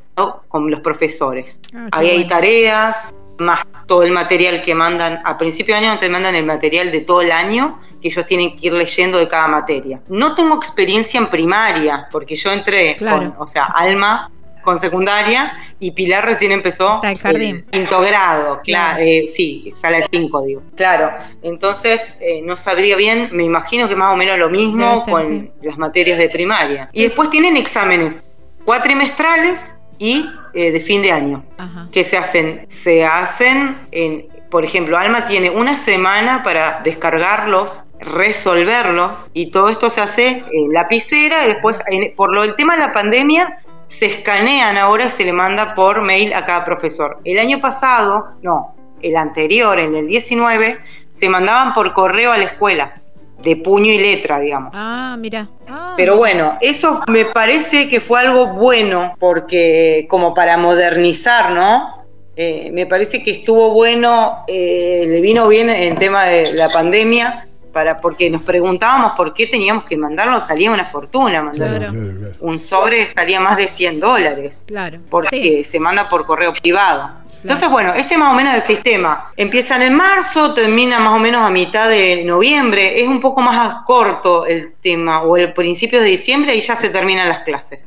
con 0.48 0.72
los 0.72 0.80
profesores. 0.82 1.62
Ah, 1.72 1.88
Ahí 1.92 2.08
hay 2.10 2.16
bueno. 2.24 2.30
tareas, 2.30 3.14
más 3.38 3.62
todo 3.86 4.02
el 4.02 4.10
material 4.12 4.64
que 4.64 4.74
mandan. 4.74 5.22
A 5.24 5.38
principio 5.38 5.76
de 5.76 5.86
año 5.86 6.00
te 6.00 6.10
mandan 6.10 6.34
el 6.34 6.48
material 6.48 6.92
de 6.92 7.02
todo 7.02 7.22
el 7.22 7.32
año 7.32 7.80
que 8.02 8.08
ellos 8.08 8.26
tienen 8.26 8.58
que 8.58 8.68
ir 8.70 8.74
leyendo 8.74 9.20
de 9.20 9.28
cada 9.28 9.48
materia. 9.48 10.02
No 10.08 10.34
tengo 10.34 10.56
experiencia 10.56 11.20
en 11.20 11.28
primaria, 11.28 12.08
porque 12.12 12.36
yo 12.36 12.52
entré 12.52 12.96
Claro. 12.98 13.18
con, 13.36 13.44
o 13.44 13.46
sea, 13.48 13.66
Alma 13.66 14.32
con 14.66 14.80
secundaria 14.80 15.54
y 15.80 15.92
Pilar 15.92 16.26
recién 16.26 16.52
empezó 16.52 16.96
Está 16.96 17.12
el 17.12 17.18
jardín. 17.18 17.66
quinto 17.72 18.02
grado, 18.02 18.60
claro, 18.64 19.00
eh, 19.02 19.30
sí, 19.34 19.72
sala 19.76 20.00
de 20.00 20.08
5 20.12 20.42
digo. 20.44 20.62
Claro, 20.76 21.12
entonces 21.44 22.18
eh, 22.20 22.42
no 22.44 22.58
sabría 22.58 22.98
bien, 22.98 23.30
me 23.32 23.44
imagino 23.44 23.88
que 23.88 23.96
más 23.96 24.12
o 24.12 24.16
menos 24.18 24.38
lo 24.38 24.50
mismo 24.50 25.06
ser, 25.06 25.14
con 25.14 25.52
las 25.62 25.78
materias 25.78 26.18
de 26.18 26.30
primaria. 26.30 26.90
Y 26.92 27.04
después 27.04 27.30
tienen 27.30 27.56
exámenes 27.56 28.26
cuatrimestrales 28.66 29.80
y 29.98 30.30
eh, 30.54 30.72
de 30.72 30.80
fin 30.82 31.02
de 31.02 31.12
año 31.12 31.46
Ajá. 31.58 31.88
que 31.92 32.04
se 32.04 32.18
hacen, 32.18 32.66
se 32.68 33.06
hacen 33.06 33.78
en, 33.92 34.28
por 34.50 34.66
ejemplo, 34.66 34.98
Alma 34.98 35.28
tiene 35.28 35.50
una 35.50 35.78
semana 35.78 36.44
para 36.44 36.82
descargarlos, 36.84 37.82
resolverlos 38.00 39.30
y 39.34 39.52
todo 39.52 39.70
esto 39.70 39.90
se 39.90 40.02
hace 40.02 40.44
en 40.52 40.74
lapicera 40.74 41.46
y 41.46 41.48
después 41.50 41.82
por 42.16 42.34
lo 42.34 42.42
del 42.42 42.56
tema 42.56 42.74
de 42.76 42.80
la 42.82 42.94
pandemia 42.94 43.60
se 43.88 44.06
escanean 44.08 44.78
ahora 44.78 45.06
y 45.06 45.10
se 45.10 45.24
le 45.26 45.34
manda 45.34 45.76
por 45.76 46.02
mail 46.02 46.34
a 46.34 46.46
cada 46.46 46.66
profesor. 46.66 47.20
El 47.24 47.40
año 47.40 47.60
pasado, 47.60 48.28
no, 48.42 48.76
el 49.02 49.16
anterior, 49.16 49.80
en 49.80 49.96
el 49.96 50.08
19, 50.08 50.78
se 51.12 51.30
mandaban 51.30 51.74
por 51.74 51.94
correo 51.94 52.32
a 52.32 52.38
la 52.38 52.46
escuela, 52.46 52.94
de 53.42 53.56
puño 53.58 53.92
y 53.92 54.00
letra, 54.00 54.40
digamos. 54.40 54.74
Ah, 54.76 55.16
mira. 55.20 55.50
Ah, 55.68 55.94
Pero 55.98 56.18
bueno, 56.18 56.58
eso 56.62 57.02
me 57.08 57.26
parece 57.26 57.88
que 57.90 58.00
fue 58.00 58.20
algo 58.20 58.54
bueno, 58.54 59.14
porque 59.20 60.08
como 60.10 60.34
para 60.34 60.58
modernizar, 60.58 61.52
¿no? 61.52 62.06
Eh, 62.38 62.70
me 62.74 62.86
parece 62.86 63.24
que 63.24 63.32
estuvo 63.32 63.72
bueno, 63.72 64.44
eh, 64.48 65.06
le 65.08 65.22
vino 65.22 65.48
bien 65.48 65.70
en 65.70 65.98
tema 65.98 66.26
de 66.26 66.54
la 66.54 66.68
pandemia, 66.70 67.48
para 67.76 67.98
porque 67.98 68.30
nos 68.30 68.42
preguntábamos 68.42 69.12
por 69.18 69.34
qué 69.34 69.48
teníamos 69.48 69.84
que 69.84 69.98
mandarlo, 69.98 70.40
salía 70.40 70.72
una 70.72 70.86
fortuna 70.86 71.44
mandar. 71.44 71.78
Claro. 71.78 71.92
claro, 71.92 72.18
claro. 72.20 72.36
Un 72.40 72.58
sobre 72.58 73.06
salía 73.10 73.42
más 73.42 73.58
de 73.58 73.68
100 73.68 74.00
dólares, 74.00 74.64
Claro. 74.66 75.00
porque 75.10 75.62
Sí. 75.62 75.64
se 75.66 75.80
manda 75.82 76.08
por 76.08 76.26
correo 76.26 76.54
privado. 76.54 77.10
Entonces, 77.44 77.70
bueno, 77.70 77.94
ese 77.94 78.18
más 78.18 78.32
o 78.32 78.34
menos 78.34 78.56
el 78.56 78.64
sistema. 78.64 79.30
Empiezan 79.36 79.82
en 79.82 79.94
marzo, 79.94 80.54
termina 80.54 81.00
más 81.00 81.14
o 81.16 81.20
menos 81.20 81.42
a 81.42 81.50
mitad 81.50 81.90
de 81.90 82.24
noviembre. 82.24 83.02
Es 83.02 83.08
un 83.10 83.20
poco 83.20 83.42
más 83.42 83.84
corto 83.86 84.46
el 84.46 84.76
tema, 84.82 85.22
o 85.24 85.36
el 85.36 85.52
principio 85.54 86.00
de 86.00 86.06
diciembre 86.08 86.56
y 86.56 86.62
ya 86.62 86.78
se 86.78 86.90
terminan 86.90 87.28
las 87.28 87.42
clases. 87.42 87.86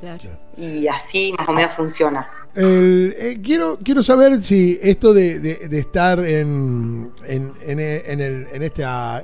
Claro. 0.00 0.30
Y 0.56 0.88
así 0.88 1.34
más 1.38 1.46
o 1.46 1.52
menos 1.52 1.74
funciona. 1.74 2.26
Eh, 2.56 3.38
quiero, 3.42 3.78
quiero 3.82 4.02
saber 4.02 4.42
si 4.42 4.78
esto 4.82 5.12
de, 5.12 5.68
estar 5.72 6.18
en, 6.20 7.10
en, 7.26 7.52
en, 7.66 7.78
en 7.80 8.20
el, 8.20 8.46
en 8.52 8.62
este 8.62 8.84
ah, 8.84 9.22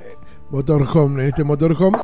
motorhome, 0.51 1.23
en 1.23 1.29
este 1.29 1.43
motorhome, 1.43 1.97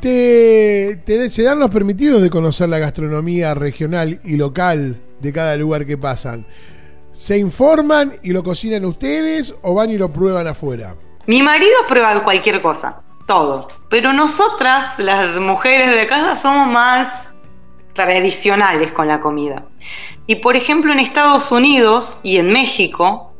te, 0.00 1.00
te- 1.06 1.30
se 1.30 1.42
dan 1.44 1.58
los 1.60 1.70
permitidos 1.70 2.22
de 2.22 2.30
conocer 2.30 2.68
la 2.68 2.78
gastronomía 2.78 3.54
regional 3.54 4.18
y 4.24 4.36
local 4.36 4.96
de 5.20 5.32
cada 5.32 5.56
lugar 5.56 5.86
que 5.86 5.96
pasan. 5.96 6.44
¿Se 7.12 7.38
informan 7.38 8.14
y 8.22 8.32
lo 8.32 8.42
cocinan 8.42 8.84
ustedes 8.84 9.54
o 9.62 9.74
van 9.74 9.90
y 9.90 9.98
lo 9.98 10.12
prueban 10.12 10.46
afuera? 10.48 10.96
Mi 11.26 11.42
marido 11.42 11.72
prueba 11.88 12.20
cualquier 12.24 12.60
cosa, 12.60 13.02
todo. 13.26 13.68
Pero 13.88 14.12
nosotras, 14.12 14.98
las 14.98 15.38
mujeres 15.38 15.94
de 15.94 16.06
casa, 16.08 16.34
somos 16.34 16.66
más 16.68 17.32
tradicionales 17.92 18.90
con 18.92 19.06
la 19.06 19.20
comida. 19.20 19.66
Y 20.26 20.36
por 20.36 20.56
ejemplo, 20.56 20.92
en 20.92 21.00
Estados 21.00 21.50
Unidos 21.52 22.20
y 22.22 22.38
en 22.38 22.48
México, 22.48 23.32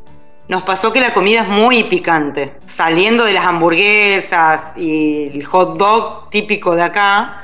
nos 0.48 0.62
pasó 0.64 0.92
que 0.92 1.00
la 1.00 1.14
comida 1.14 1.42
es 1.42 1.48
muy 1.48 1.84
picante. 1.84 2.54
Saliendo 2.66 3.24
de 3.24 3.32
las 3.32 3.46
hamburguesas 3.46 4.76
y 4.76 5.28
el 5.28 5.44
hot 5.46 5.78
dog 5.78 6.30
típico 6.30 6.74
de 6.74 6.82
acá, 6.82 7.42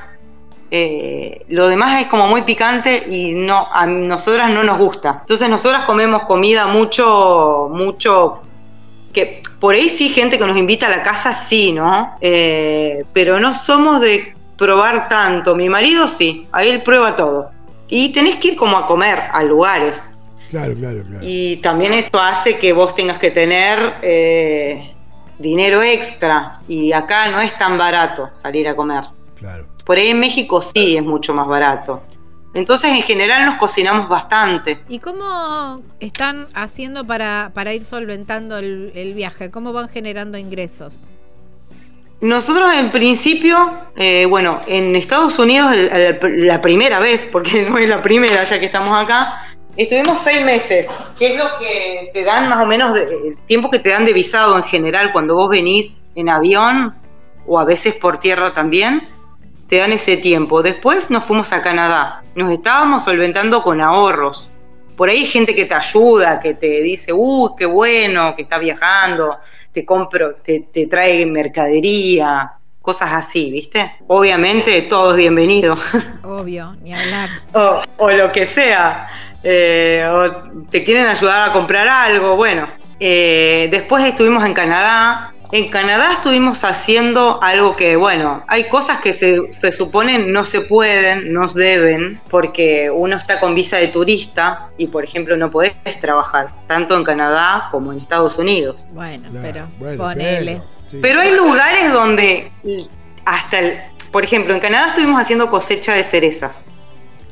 eh, 0.71 1.45
lo 1.47 1.67
demás 1.67 2.01
es 2.01 2.07
como 2.07 2.27
muy 2.27 2.43
picante 2.43 3.05
y 3.09 3.31
no 3.31 3.67
a 3.71 3.85
nosotras 3.87 4.51
no 4.51 4.63
nos 4.63 4.77
gusta. 4.77 5.19
Entonces 5.21 5.49
nosotras 5.49 5.85
comemos 5.85 6.23
comida 6.23 6.67
mucho, 6.67 7.69
mucho 7.71 8.41
que 9.13 9.41
por 9.59 9.73
ahí 9.73 9.89
sí 9.89 10.09
gente 10.09 10.37
que 10.37 10.45
nos 10.45 10.57
invita 10.57 10.85
a 10.85 10.89
la 10.89 11.01
casa 11.01 11.33
sí, 11.33 11.71
¿no? 11.71 12.15
Eh, 12.21 13.03
pero 13.13 13.39
no 13.39 13.53
somos 13.53 14.01
de 14.01 14.35
probar 14.57 15.09
tanto. 15.09 15.55
Mi 15.55 15.69
marido 15.69 16.07
sí, 16.07 16.47
a 16.51 16.63
él 16.63 16.83
prueba 16.83 17.15
todo. 17.15 17.49
Y 17.89 18.13
tenés 18.13 18.35
que 18.37 18.49
ir 18.49 18.55
como 18.55 18.77
a 18.77 18.85
comer 18.87 19.19
a 19.31 19.43
lugares. 19.43 20.13
Claro, 20.49 20.73
claro, 20.75 21.03
claro. 21.03 21.19
Y 21.21 21.57
también 21.57 21.93
eso 21.93 22.19
hace 22.19 22.57
que 22.57 22.73
vos 22.73 22.95
tengas 22.95 23.17
que 23.19 23.31
tener 23.31 23.95
eh, 24.01 24.93
dinero 25.37 25.81
extra. 25.81 26.61
Y 26.67 26.91
acá 26.91 27.29
no 27.31 27.41
es 27.41 27.57
tan 27.57 27.77
barato 27.77 28.29
salir 28.33 28.67
a 28.67 28.75
comer. 28.75 29.03
claro. 29.35 29.67
Por 29.85 29.97
ahí 29.97 30.09
en 30.09 30.19
México 30.19 30.61
sí 30.61 30.97
es 30.97 31.03
mucho 31.03 31.33
más 31.33 31.47
barato. 31.47 32.03
Entonces 32.53 32.91
en 32.91 33.01
general 33.01 33.45
nos 33.45 33.55
cocinamos 33.55 34.07
bastante. 34.07 34.79
¿Y 34.87 34.99
cómo 34.99 35.81
están 35.99 36.47
haciendo 36.53 37.05
para, 37.05 37.51
para 37.55 37.73
ir 37.73 37.85
solventando 37.85 38.57
el, 38.59 38.91
el 38.93 39.15
viaje? 39.15 39.49
¿Cómo 39.49 39.73
van 39.73 39.87
generando 39.87 40.37
ingresos? 40.37 41.01
Nosotros 42.21 42.73
en 42.75 42.89
principio, 42.89 43.71
eh, 43.95 44.25
bueno, 44.27 44.59
en 44.67 44.95
Estados 44.95 45.39
Unidos 45.39 45.73
la 46.21 46.61
primera 46.61 46.99
vez, 46.99 47.27
porque 47.31 47.63
no 47.69 47.77
es 47.77 47.87
la 47.87 48.01
primera 48.01 48.43
ya 48.43 48.59
que 48.59 48.65
estamos 48.65 48.91
acá, 48.91 49.25
estuvimos 49.77 50.19
seis 50.19 50.43
meses, 50.43 51.15
que 51.17 51.33
es 51.33 51.37
lo 51.37 51.45
que 51.59 52.09
te 52.13 52.25
dan 52.25 52.49
más 52.49 52.59
o 52.59 52.65
menos 52.65 52.93
de- 52.93 53.03
el 53.03 53.37
tiempo 53.47 53.69
que 53.69 53.79
te 53.79 53.89
dan 53.89 54.03
de 54.03 54.11
visado 54.11 54.57
en 54.57 54.63
general 54.63 55.13
cuando 55.13 55.35
vos 55.35 55.49
venís 55.49 56.03
en 56.15 56.27
avión 56.27 56.93
o 57.47 57.57
a 57.57 57.63
veces 57.63 57.95
por 57.95 58.19
tierra 58.19 58.53
también, 58.53 59.07
te 59.69 59.77
dan 59.77 59.93
ese 59.93 60.17
tiempo. 60.17 60.61
Después 60.61 61.09
nos 61.09 61.23
fuimos 61.23 61.53
a 61.53 61.61
Canadá, 61.61 62.21
nos 62.35 62.51
estábamos 62.51 63.05
solventando 63.05 63.63
con 63.63 63.79
ahorros. 63.79 64.49
Por 64.97 65.07
ahí 65.07 65.19
hay 65.19 65.25
gente 65.25 65.55
que 65.55 65.63
te 65.65 65.73
ayuda, 65.73 66.41
que 66.41 66.53
te 66.55 66.81
dice, 66.81 67.13
uh, 67.13 67.55
qué 67.55 67.65
bueno, 67.65 68.35
que 68.35 68.41
está 68.41 68.57
viajando, 68.57 69.37
te 69.71 69.85
compro, 69.85 70.35
te, 70.35 70.67
te 70.71 70.87
trae 70.87 71.25
mercadería, 71.25 72.51
cosas 72.81 73.09
así, 73.13 73.51
¿viste? 73.51 73.91
Obviamente 74.07 74.81
todo 74.83 75.11
es 75.11 75.17
bienvenido, 75.17 75.77
Obvio, 76.23 76.75
ni 76.81 76.93
hablar. 76.93 77.29
o, 77.53 77.81
o 77.97 78.11
lo 78.11 78.31
que 78.31 78.45
sea, 78.45 79.07
eh, 79.43 80.05
o 80.11 80.65
te 80.69 80.83
quieren 80.83 81.07
ayudar 81.07 81.49
a 81.49 81.53
comprar 81.53 81.87
algo, 81.87 82.35
bueno. 82.35 82.67
Eh, 82.99 83.69
después 83.71 84.03
estuvimos 84.03 84.45
en 84.45 84.53
Canadá. 84.53 85.33
En 85.51 85.69
Canadá 85.69 86.13
estuvimos 86.13 86.63
haciendo 86.63 87.41
algo 87.41 87.75
que, 87.75 87.95
bueno, 87.95 88.43
hay 88.47 88.65
cosas 88.65 89.01
que 89.01 89.13
se, 89.13 89.51
se 89.51 89.71
suponen 89.71 90.31
no 90.31 90.45
se 90.45 90.61
pueden, 90.61 91.33
no 91.33 91.49
se 91.49 91.61
deben, 91.61 92.19
porque 92.29 92.91
uno 92.91 93.17
está 93.17 93.39
con 93.39 93.55
visa 93.55 93.77
de 93.77 93.87
turista 93.87 94.69
y, 94.77 94.87
por 94.87 95.03
ejemplo, 95.03 95.35
no 95.37 95.49
podés 95.49 95.73
trabajar, 95.99 96.49
tanto 96.67 96.95
en 96.95 97.03
Canadá 97.03 97.69
como 97.71 97.91
en 97.91 97.99
Estados 97.99 98.37
Unidos. 98.37 98.85
Bueno, 98.93 99.27
Claro, 99.31 99.41
pero 99.41 99.67
bueno, 99.79 99.97
ponele. 100.03 100.61
pero, 100.61 100.91
sí. 100.91 100.99
Pero 101.01 101.19
hay 101.21 101.31
lugares 101.31 101.93
donde 101.93 102.51
hasta 103.25 103.59
el, 103.59 103.79
por 104.11 104.23
ejemplo, 104.23 104.53
en 104.53 104.59
Canadá 104.59 104.89
estuvimos 104.89 105.19
haciendo 105.19 105.49
cosecha 105.49 105.95
de 105.95 106.03
cerezas. 106.03 106.65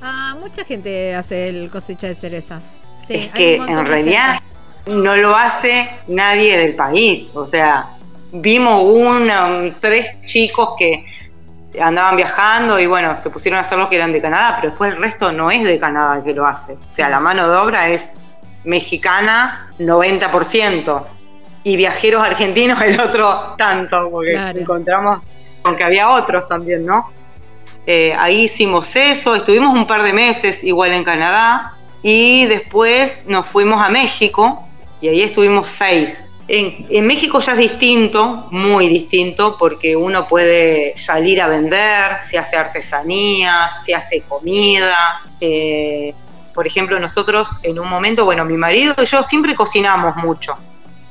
Ah, 0.01 0.35
mucha 0.39 0.63
gente 0.63 1.13
hace 1.13 1.49
el 1.49 1.69
cosecha 1.69 2.07
de 2.07 2.15
cerezas. 2.15 2.77
Sí, 2.99 3.13
es 3.13 3.21
hay 3.25 3.29
que 3.29 3.55
en 3.57 3.85
realidad 3.85 4.39
no 4.87 5.15
lo 5.17 5.35
hace 5.35 5.89
nadie 6.07 6.57
del 6.57 6.75
país. 6.75 7.29
O 7.33 7.45
sea, 7.45 7.89
vimos 8.31 8.81
una, 8.83 9.73
tres 9.79 10.21
chicos 10.21 10.71
que 10.77 11.05
andaban 11.81 12.15
viajando 12.15 12.79
y 12.79 12.87
bueno, 12.87 13.15
se 13.17 13.29
pusieron 13.29 13.57
a 13.57 13.61
hacer 13.61 13.77
lo 13.77 13.87
que 13.89 13.95
eran 13.97 14.11
de 14.11 14.21
Canadá, 14.21 14.57
pero 14.59 14.71
después 14.71 14.93
el 14.93 14.99
resto 15.01 15.31
no 15.31 15.51
es 15.51 15.63
de 15.63 15.79
Canadá 15.79 16.17
el 16.17 16.23
que 16.23 16.33
lo 16.33 16.45
hace. 16.45 16.73
O 16.73 16.91
sea, 16.91 17.09
la 17.09 17.19
mano 17.19 17.47
de 17.49 17.55
obra 17.57 17.89
es 17.89 18.17
mexicana 18.63 19.71
90% 19.79 21.03
y 21.63 21.75
viajeros 21.77 22.23
argentinos 22.23 22.81
el 22.81 22.99
otro 22.99 23.55
tanto, 23.57 24.09
porque 24.11 24.33
Claro. 24.33 24.59
encontramos 24.59 25.25
con 25.61 25.75
que 25.75 25.83
había 25.83 26.09
otros 26.09 26.47
también, 26.47 26.85
¿no? 26.85 27.09
Eh, 27.85 28.13
ahí 28.19 28.43
hicimos 28.45 28.95
eso, 28.95 29.35
estuvimos 29.35 29.73
un 29.73 29.85
par 29.87 30.03
de 30.03 30.11
meses 30.13 30.63
igual 30.63 30.91
en 30.91 31.03
Canadá 31.03 31.73
y 32.03 32.45
después 32.45 33.25
nos 33.27 33.47
fuimos 33.47 33.81
a 33.83 33.89
México 33.89 34.63
y 34.99 35.07
ahí 35.07 35.21
estuvimos 35.21 35.67
seis. 35.67 36.26
En, 36.47 36.85
en 36.89 37.05
México 37.05 37.39
ya 37.41 37.53
es 37.53 37.57
distinto, 37.57 38.47
muy 38.51 38.87
distinto, 38.87 39.57
porque 39.57 39.95
uno 39.95 40.27
puede 40.27 40.95
salir 40.95 41.41
a 41.41 41.47
vender, 41.47 42.21
se 42.27 42.37
hace 42.37 42.55
artesanía, 42.55 43.69
se 43.85 43.93
hace 43.93 44.21
comida. 44.21 45.19
eh, 45.41 46.13
por 46.53 46.65
ejemplo, 46.65 46.99
nosotros 46.99 47.59
en 47.61 47.77
un 47.77 47.87
momento, 47.87 48.25
bueno, 48.25 48.43
mi 48.43 48.57
marido 48.57 48.95
y 49.03 49.05
yo 49.05 49.21
siempre 49.21 49.53
cocinamos 49.53 50.15
mucho. 50.15 50.57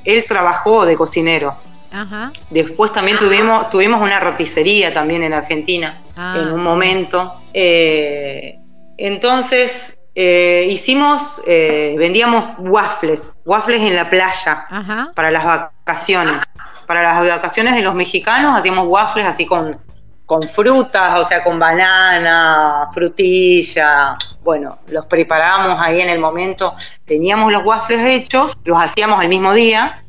Él 0.04 0.24
trabajó 0.26 0.84
de 0.84 0.96
cocinero. 0.96 1.54
Ajá. 1.92 2.32
Después 2.50 2.92
también 2.92 3.16
tuvimos, 3.16 3.70
tuvimos 3.70 4.02
una 4.02 4.18
roticería 4.18 4.92
también 4.92 5.22
en 5.22 5.32
Argentina 5.34 5.96
Ah, 6.16 6.36
en 6.40 6.52
un 6.52 6.62
momento. 6.64 7.32
Eh, 7.54 8.58
entonces 8.96 9.95
eh, 10.18 10.66
hicimos, 10.70 11.42
eh, 11.46 11.94
vendíamos 11.98 12.54
waffles, 12.58 13.36
waffles 13.44 13.82
en 13.82 13.94
la 13.94 14.08
playa 14.08 14.64
Ajá. 14.70 15.12
para 15.14 15.30
las 15.30 15.44
vacaciones. 15.44 16.42
Para 16.86 17.02
las 17.02 17.28
vacaciones 17.28 17.74
de 17.74 17.82
los 17.82 17.94
mexicanos 17.94 18.58
hacíamos 18.58 18.86
waffles 18.88 19.26
así 19.26 19.44
con, 19.44 19.78
con 20.24 20.42
frutas, 20.42 21.20
o 21.20 21.24
sea, 21.24 21.44
con 21.44 21.58
banana, 21.58 22.88
frutilla. 22.94 24.16
Bueno, 24.42 24.78
los 24.86 25.04
preparábamos 25.04 25.76
ahí 25.78 26.00
en 26.00 26.08
el 26.08 26.18
momento. 26.18 26.74
Teníamos 27.04 27.52
los 27.52 27.62
waffles 27.66 28.00
hechos, 28.00 28.56
los 28.64 28.80
hacíamos 28.80 29.22
el 29.22 29.28
mismo 29.28 29.52
día, 29.52 30.02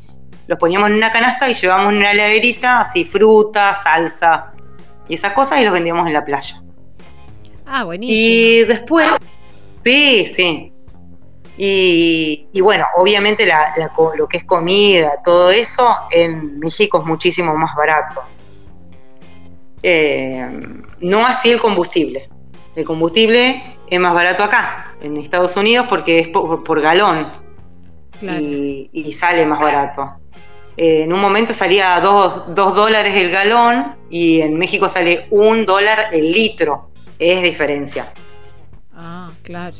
los 0.47 0.57
poníamos 0.57 0.89
en 0.89 0.95
una 0.95 1.11
canasta 1.11 1.49
y 1.49 1.53
llevábamos 1.53 1.91
en 1.91 1.97
una 1.97 2.11
heladerita 2.11 2.79
así 2.79 3.03
frutas, 3.03 3.83
salsas 3.83 4.53
y 5.09 5.15
esas 5.15 5.33
cosas 5.33 5.59
y 5.59 5.65
los 5.65 5.73
vendíamos 5.73 6.07
en 6.07 6.13
la 6.13 6.23
playa. 6.23 6.61
Ah, 7.65 7.83
buenísimo. 7.83 8.17
Y 8.17 8.63
después, 8.63 9.09
sí, 9.87 10.25
sí. 10.25 10.73
Y, 11.57 12.47
y 12.53 12.61
bueno, 12.61 12.85
obviamente 12.97 13.45
la- 13.45 13.73
la 13.77 13.89
co- 13.89 14.13
lo 14.15 14.27
que 14.27 14.37
es 14.37 14.43
comida, 14.43 15.13
todo 15.23 15.49
eso, 15.49 15.87
en 16.11 16.59
México 16.59 16.99
es 16.99 17.05
muchísimo 17.05 17.55
más 17.55 17.75
barato. 17.75 18.21
Eh, 19.83 20.47
no 21.01 21.25
así 21.25 21.49
el 21.51 21.59
combustible. 21.59 22.29
El 22.75 22.85
combustible 22.85 23.61
es 23.89 23.99
más 23.99 24.13
barato 24.13 24.43
acá, 24.43 24.93
en 25.01 25.17
Estados 25.17 25.55
Unidos, 25.57 25.87
porque 25.89 26.19
es 26.19 26.27
por, 26.27 26.63
por 26.63 26.81
galón 26.81 27.27
Claro. 28.19 28.39
y, 28.41 28.89
y 28.93 29.13
sale 29.13 29.45
más 29.45 29.59
barato. 29.59 30.11
Eh, 30.75 31.03
en 31.03 31.13
un 31.13 31.19
momento 31.19 31.53
salía 31.53 31.99
2 31.99 32.53
dólares 32.55 33.15
el 33.15 33.31
galón 33.31 33.95
y 34.11 34.41
en 34.41 34.57
México 34.59 34.87
sale 34.89 35.25
un 35.31 35.65
dólar 35.65 36.09
el 36.11 36.31
litro. 36.31 36.91
Es 37.17 37.41
diferencia. 37.41 38.11
Ah, 38.97 39.29
claro. 39.43 39.75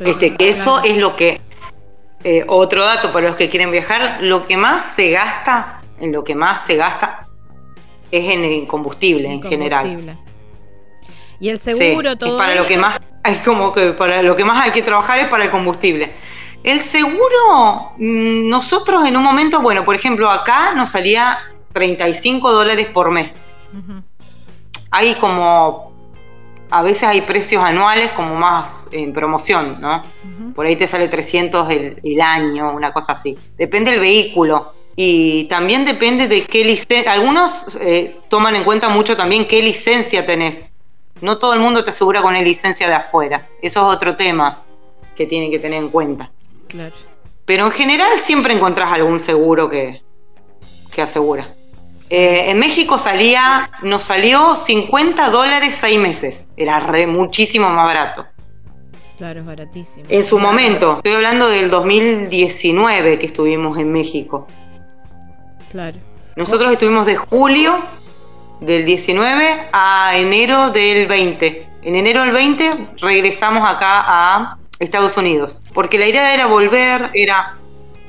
Este, 0.00 0.34
que 0.34 0.48
eso 0.48 0.80
Claro. 0.80 0.88
es 0.88 0.98
lo 0.98 1.14
que, 1.14 1.40
eh, 2.24 2.44
otro 2.48 2.84
dato 2.84 3.12
para 3.12 3.28
los 3.28 3.36
que 3.36 3.48
quieren 3.50 3.70
viajar, 3.70 4.18
lo 4.22 4.46
que 4.46 4.56
más 4.56 4.82
se 4.82 5.10
gasta, 5.10 5.82
en 6.00 6.12
lo 6.12 6.24
que 6.24 6.34
más 6.34 6.66
se 6.66 6.76
gasta 6.76 7.26
es 8.10 8.30
en 8.30 8.44
el 8.44 8.66
combustible 8.66 9.30
en 9.30 9.42
general. 9.42 10.16
Y 11.38 11.50
el 11.50 11.58
Sí, 11.58 11.74
seguro, 11.74 12.12
es 12.12 12.18
todo 12.18 12.38
para 12.38 12.54
lo 12.54 12.66
que 12.66 12.78
más 12.78 12.98
hay 13.22 13.34
como 13.44 13.72
que 13.72 13.92
para 13.92 14.22
lo 14.22 14.36
que 14.36 14.44
más 14.44 14.64
hay 14.64 14.70
que 14.70 14.82
trabajar 14.82 15.18
es 15.18 15.28
para 15.28 15.44
el 15.44 15.50
combustible. 15.50 16.12
El 16.62 16.80
seguro, 16.80 17.92
mm, 17.98 18.48
nosotros 18.48 19.04
en 19.06 19.16
un 19.16 19.22
momento, 19.22 19.60
bueno, 19.60 19.84
por 19.84 19.94
ejemplo, 19.94 20.30
acá 20.30 20.72
nos 20.74 20.90
salía 20.90 21.38
35 21.72 22.52
dólares 22.52 22.88
por 22.88 23.10
mes. 23.10 23.46
Ujú. 23.72 24.02
Hay 24.90 25.14
como, 25.14 25.92
a 26.70 26.82
veces 26.82 27.04
hay 27.04 27.20
precios 27.22 27.62
anuales 27.62 28.10
como 28.12 28.34
más 28.34 28.88
en 28.92 29.12
promoción, 29.12 29.80
¿no? 29.80 30.02
Por 30.54 30.66
ahí 30.66 30.76
te 30.76 30.86
sale 30.86 31.08
300 31.08 31.70
el, 31.70 32.00
el 32.02 32.20
año, 32.20 32.72
una 32.72 32.92
cosa 32.92 33.12
así. 33.12 33.36
Depende 33.56 33.92
del 33.92 34.00
vehículo. 34.00 34.72
Y 34.96 35.44
también 35.44 35.84
depende 35.84 36.26
de 36.26 36.44
qué 36.44 36.64
licencia. 36.64 37.12
Algunos 37.12 37.76
eh, 37.80 38.18
toman 38.28 38.56
en 38.56 38.64
cuenta 38.64 38.88
mucho 38.88 39.16
también 39.16 39.46
qué 39.46 39.62
licencia 39.62 40.24
tenés. 40.24 40.72
No 41.20 41.38
todo 41.38 41.52
el 41.52 41.60
mundo 41.60 41.84
te 41.84 41.90
asegura 41.90 42.22
con 42.22 42.32
la 42.32 42.40
licencia 42.40 42.88
de 42.88 42.94
afuera. 42.94 43.46
Eso 43.60 43.86
es 43.88 43.96
otro 43.96 44.16
tema 44.16 44.62
que 45.14 45.26
tienen 45.26 45.50
que 45.50 45.58
tener 45.58 45.82
en 45.82 45.90
cuenta. 45.90 46.30
Claro. 46.68 46.94
Pero 47.44 47.66
en 47.66 47.72
general 47.72 48.20
siempre 48.20 48.54
encontrás 48.54 48.90
algún 48.92 49.18
seguro 49.18 49.68
que, 49.68 50.02
que 50.90 51.02
asegura. 51.02 51.54
Eh, 52.08 52.50
en 52.50 52.58
México 52.58 52.98
salía, 52.98 53.70
nos 53.82 54.04
salió 54.04 54.56
50 54.56 55.30
dólares 55.30 55.76
seis 55.80 55.98
meses. 55.98 56.48
Era 56.56 56.78
re- 56.80 57.06
muchísimo 57.06 57.68
más 57.70 57.86
barato. 57.86 58.26
Claro, 59.18 59.40
es 59.40 59.46
baratísimo. 59.46 60.06
En 60.08 60.22
su 60.24 60.38
momento, 60.38 60.98
estoy 60.98 61.14
hablando 61.14 61.48
del 61.48 61.70
2019 61.70 63.18
que 63.18 63.26
estuvimos 63.26 63.78
en 63.78 63.90
México. 63.90 64.46
Claro. 65.70 65.96
Nosotros 66.36 66.72
estuvimos 66.72 67.06
de 67.06 67.16
julio 67.16 67.74
del 68.60 68.84
19 68.84 69.68
a 69.72 70.16
enero 70.16 70.70
del 70.70 71.06
20. 71.06 71.68
En 71.82 71.94
enero 71.96 72.22
del 72.22 72.32
20 72.32 72.70
regresamos 73.00 73.68
acá 73.68 74.04
a 74.06 74.58
Estados 74.78 75.16
Unidos. 75.16 75.60
Porque 75.72 75.98
la 75.98 76.06
idea 76.06 76.34
era 76.34 76.46
volver, 76.46 77.10
era 77.14 77.54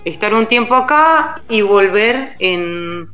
estar 0.03 0.33
un 0.33 0.45
tiempo 0.45 0.75
acá 0.75 1.41
y 1.49 1.61
volver 1.61 2.35
en 2.39 3.09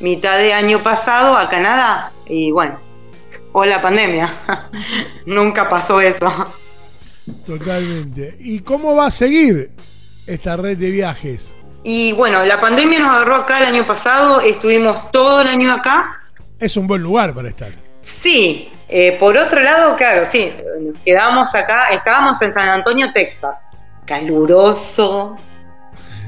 mitad 0.00 0.38
de 0.38 0.52
año 0.52 0.82
pasado 0.82 1.36
a 1.36 1.48
Canadá. 1.48 2.12
Y 2.26 2.50
bueno, 2.50 2.78
o 3.52 3.64
la 3.64 3.80
pandemia. 3.80 4.34
Nunca 5.26 5.68
pasó 5.68 6.00
eso. 6.00 6.52
Totalmente. 7.46 8.36
¿Y 8.40 8.60
cómo 8.60 8.94
va 8.96 9.06
a 9.06 9.10
seguir 9.10 9.70
esta 10.26 10.56
red 10.56 10.76
de 10.76 10.90
viajes? 10.90 11.54
Y 11.82 12.12
bueno, 12.12 12.44
la 12.44 12.60
pandemia 12.60 12.98
nos 12.98 13.10
agarró 13.10 13.36
acá 13.36 13.58
el 13.58 13.66
año 13.74 13.86
pasado, 13.86 14.40
estuvimos 14.40 15.10
todo 15.10 15.42
el 15.42 15.48
año 15.48 15.72
acá. 15.72 16.22
Es 16.58 16.76
un 16.76 16.86
buen 16.86 17.02
lugar 17.02 17.34
para 17.34 17.48
estar. 17.48 17.70
Sí, 18.02 18.70
eh, 18.88 19.16
por 19.20 19.36
otro 19.36 19.60
lado, 19.60 19.96
claro, 19.96 20.24
sí, 20.24 20.52
nos 20.80 20.98
quedamos 21.00 21.54
acá, 21.54 21.88
estábamos 21.90 22.40
en 22.42 22.52
San 22.52 22.68
Antonio, 22.68 23.12
Texas. 23.12 23.72
Caluroso, 24.06 25.36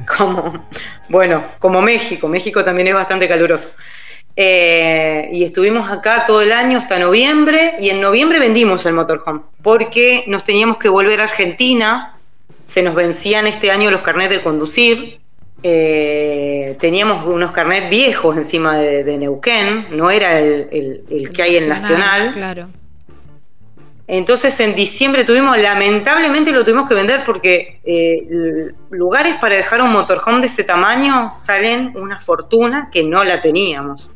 como, 0.16 0.66
bueno, 1.08 1.42
como 1.58 1.80
México, 1.82 2.28
México 2.28 2.62
también 2.64 2.88
es 2.88 2.94
bastante 2.94 3.28
caluroso. 3.28 3.70
Eh, 4.38 5.30
y 5.32 5.44
estuvimos 5.44 5.90
acá 5.90 6.24
todo 6.26 6.42
el 6.42 6.52
año 6.52 6.78
hasta 6.78 6.98
noviembre 6.98 7.72
y 7.80 7.88
en 7.88 8.02
noviembre 8.02 8.38
vendimos 8.38 8.84
el 8.84 8.92
motorhome 8.92 9.40
porque 9.62 10.24
nos 10.26 10.44
teníamos 10.44 10.76
que 10.76 10.90
volver 10.90 11.20
a 11.20 11.24
Argentina, 11.24 12.14
se 12.66 12.82
nos 12.82 12.94
vencían 12.94 13.46
este 13.46 13.70
año 13.70 13.90
los 13.90 14.02
carnets 14.02 14.30
de 14.34 14.40
conducir, 14.42 15.20
eh, 15.62 16.76
teníamos 16.78 17.24
unos 17.26 17.50
carnets 17.52 17.88
viejos 17.88 18.36
encima 18.36 18.78
de, 18.78 19.04
de 19.04 19.16
Neuquén, 19.18 19.86
no 19.92 20.10
era 20.10 20.38
el, 20.38 20.68
el- 20.70 21.04
el 21.10 21.32
que 21.32 21.42
hay 21.42 21.56
en 21.56 21.68
Nacional. 21.70 22.32
Claro. 22.34 22.68
Entonces 24.08 24.58
en 24.60 24.74
diciembre 24.76 25.24
tuvimos, 25.24 25.58
lamentablemente 25.58 26.52
lo 26.52 26.64
tuvimos 26.64 26.88
que 26.88 26.94
vender 26.94 27.22
porque 27.26 27.80
eh, 27.84 28.72
lugares 28.90 29.34
para 29.36 29.56
dejar 29.56 29.82
un 29.82 29.92
motorhome 29.92 30.40
de 30.40 30.46
ese 30.46 30.62
tamaño 30.62 31.32
salen 31.34 31.92
una 31.96 32.20
fortuna 32.20 32.88
que 32.92 33.02
no 33.02 33.24
la 33.24 33.40
teníamos. 33.40 34.10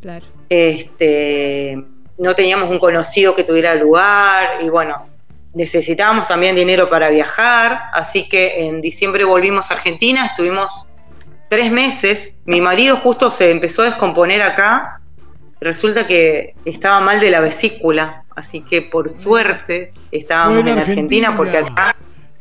Claro. 0.00 0.24
Este, 0.48 1.84
no 2.18 2.34
teníamos 2.34 2.70
un 2.70 2.78
conocido 2.78 3.34
que 3.34 3.44
tuviera 3.44 3.74
lugar 3.74 4.58
y 4.62 4.70
bueno, 4.70 5.06
necesitábamos 5.52 6.26
también 6.26 6.56
dinero 6.56 6.88
para 6.88 7.10
viajar, 7.10 7.90
así 7.92 8.28
que 8.28 8.64
en 8.64 8.80
diciembre 8.80 9.24
volvimos 9.24 9.70
a 9.70 9.74
Argentina, 9.74 10.24
estuvimos 10.24 10.86
tres 11.48 11.70
meses, 11.70 12.36
mi 12.44 12.60
marido 12.60 12.96
justo 12.96 13.30
se 13.30 13.50
empezó 13.50 13.82
a 13.82 13.86
descomponer 13.86 14.40
acá, 14.42 15.00
resulta 15.60 16.06
que 16.06 16.54
estaba 16.64 17.00
mal 17.00 17.20
de 17.20 17.30
la 17.30 17.40
vesícula, 17.40 18.24
así 18.36 18.62
que 18.62 18.82
por 18.82 19.10
suerte 19.10 19.92
estábamos 20.12 20.58
en 20.58 20.68
en 20.68 20.78
Argentina, 20.78 21.36
porque 21.36 21.58
acá 21.58 21.94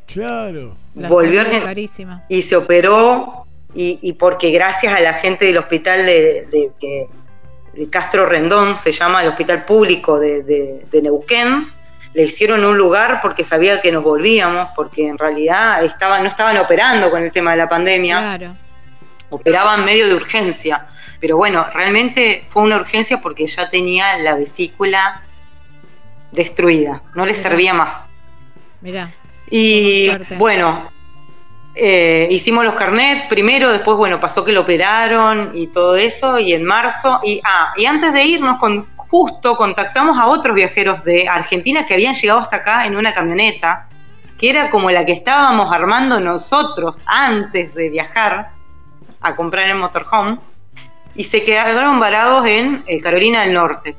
Claro. 0.06 0.76
La 0.96 1.10
Volvió 1.10 1.44
carísima. 1.64 2.24
y 2.30 2.42
se 2.42 2.56
operó 2.56 3.46
y, 3.76 4.00
y 4.02 4.14
porque 4.14 4.52
gracias 4.52 4.96
a 4.98 5.02
la 5.02 5.14
gente 5.14 5.46
del 5.46 5.58
hospital 5.58 6.06
de, 6.06 6.48
de- 6.52 6.72
de- 6.82 7.08
de 7.74 7.90
Castro 7.92 8.26
Rendón, 8.26 8.76
se 8.78 8.92
llama 8.92 9.22
el 9.22 9.28
hospital 9.28 9.64
público 9.66 10.20
de, 10.20 10.42
de- 10.44 10.86
de 10.90 11.02
Neuquén, 11.04 11.72
le 12.14 12.24
hicieron 12.24 12.66
un 12.66 12.76
lugar 12.78 13.20
porque 13.22 13.44
sabía 13.44 13.80
que 13.82 13.92
nos 13.92 14.02
volvíamos, 14.04 14.70
porque 14.76 15.06
en 15.08 15.18
realidad 15.20 15.84
estaban, 15.84 16.24
no 16.24 16.30
estaban 16.30 16.58
operando 16.58 17.12
con 17.12 17.22
el 17.22 17.32
tema 17.32 17.52
de 17.52 17.58
la 17.58 17.70
pandemia. 17.70 18.18
Claro. 18.20 18.56
Operaban 19.30 19.86
medio 19.86 20.08
de 20.08 20.16
urgencia. 20.16 20.88
Pero 21.20 21.38
bueno, 21.38 21.66
realmente 21.74 22.46
fue 22.50 22.64
una 22.64 22.78
urgencia 22.78 23.22
porque 23.22 23.48
ya 23.48 23.70
tenía 23.70 24.18
la 24.20 24.36
vesícula 24.36 25.24
destruida, 26.32 27.02
no 27.16 27.26
le 27.26 27.34
servía 27.34 27.74
más. 27.74 28.10
Mirá. 28.82 29.12
Y 29.50 30.12
bueno, 30.38 30.92
eh, 31.74 32.28
hicimos 32.32 32.66
los 32.66 32.76
carnets 32.76 33.28
primero, 33.28 33.72
después 33.72 33.98
bueno, 33.98 34.20
pasó 34.20 34.44
que 34.44 34.52
lo 34.52 34.62
operaron 34.62 35.52
y 35.56 35.68
todo 35.68 35.96
eso, 35.96 36.40
y 36.40 36.54
en 36.54 36.64
marzo, 36.64 37.20
y, 37.24 37.40
ah, 37.44 37.74
y 37.78 37.86
antes 37.86 38.14
de 38.14 38.24
irnos, 38.24 38.60
con, 38.60 38.88
justo 38.96 39.56
contactamos 39.56 40.20
a 40.20 40.28
otros 40.28 40.56
viajeros 40.56 41.04
de 41.04 41.28
Argentina 41.28 41.86
que 41.86 41.94
habían 41.94 42.14
llegado 42.14 42.40
hasta 42.40 42.58
acá 42.58 42.86
en 42.86 42.96
una 42.96 43.14
camioneta, 43.14 43.88
que 44.38 44.50
era 44.50 44.70
como 44.70 44.92
la 44.92 45.06
que 45.06 45.14
estábamos 45.14 45.74
armando 45.74 46.20
nosotros 46.20 47.02
antes 47.08 47.74
de 47.74 47.90
viajar 47.90 48.52
a 49.22 49.36
comprar 49.36 49.70
el 49.70 49.76
motorhome, 49.76 50.40
y 51.18 51.26
se 51.26 51.44
quedaron 51.44 52.00
varados 52.00 52.46
en 52.48 52.84
eh, 52.88 53.02
Carolina 53.02 53.42
del 53.42 53.54
Norte. 53.54 53.96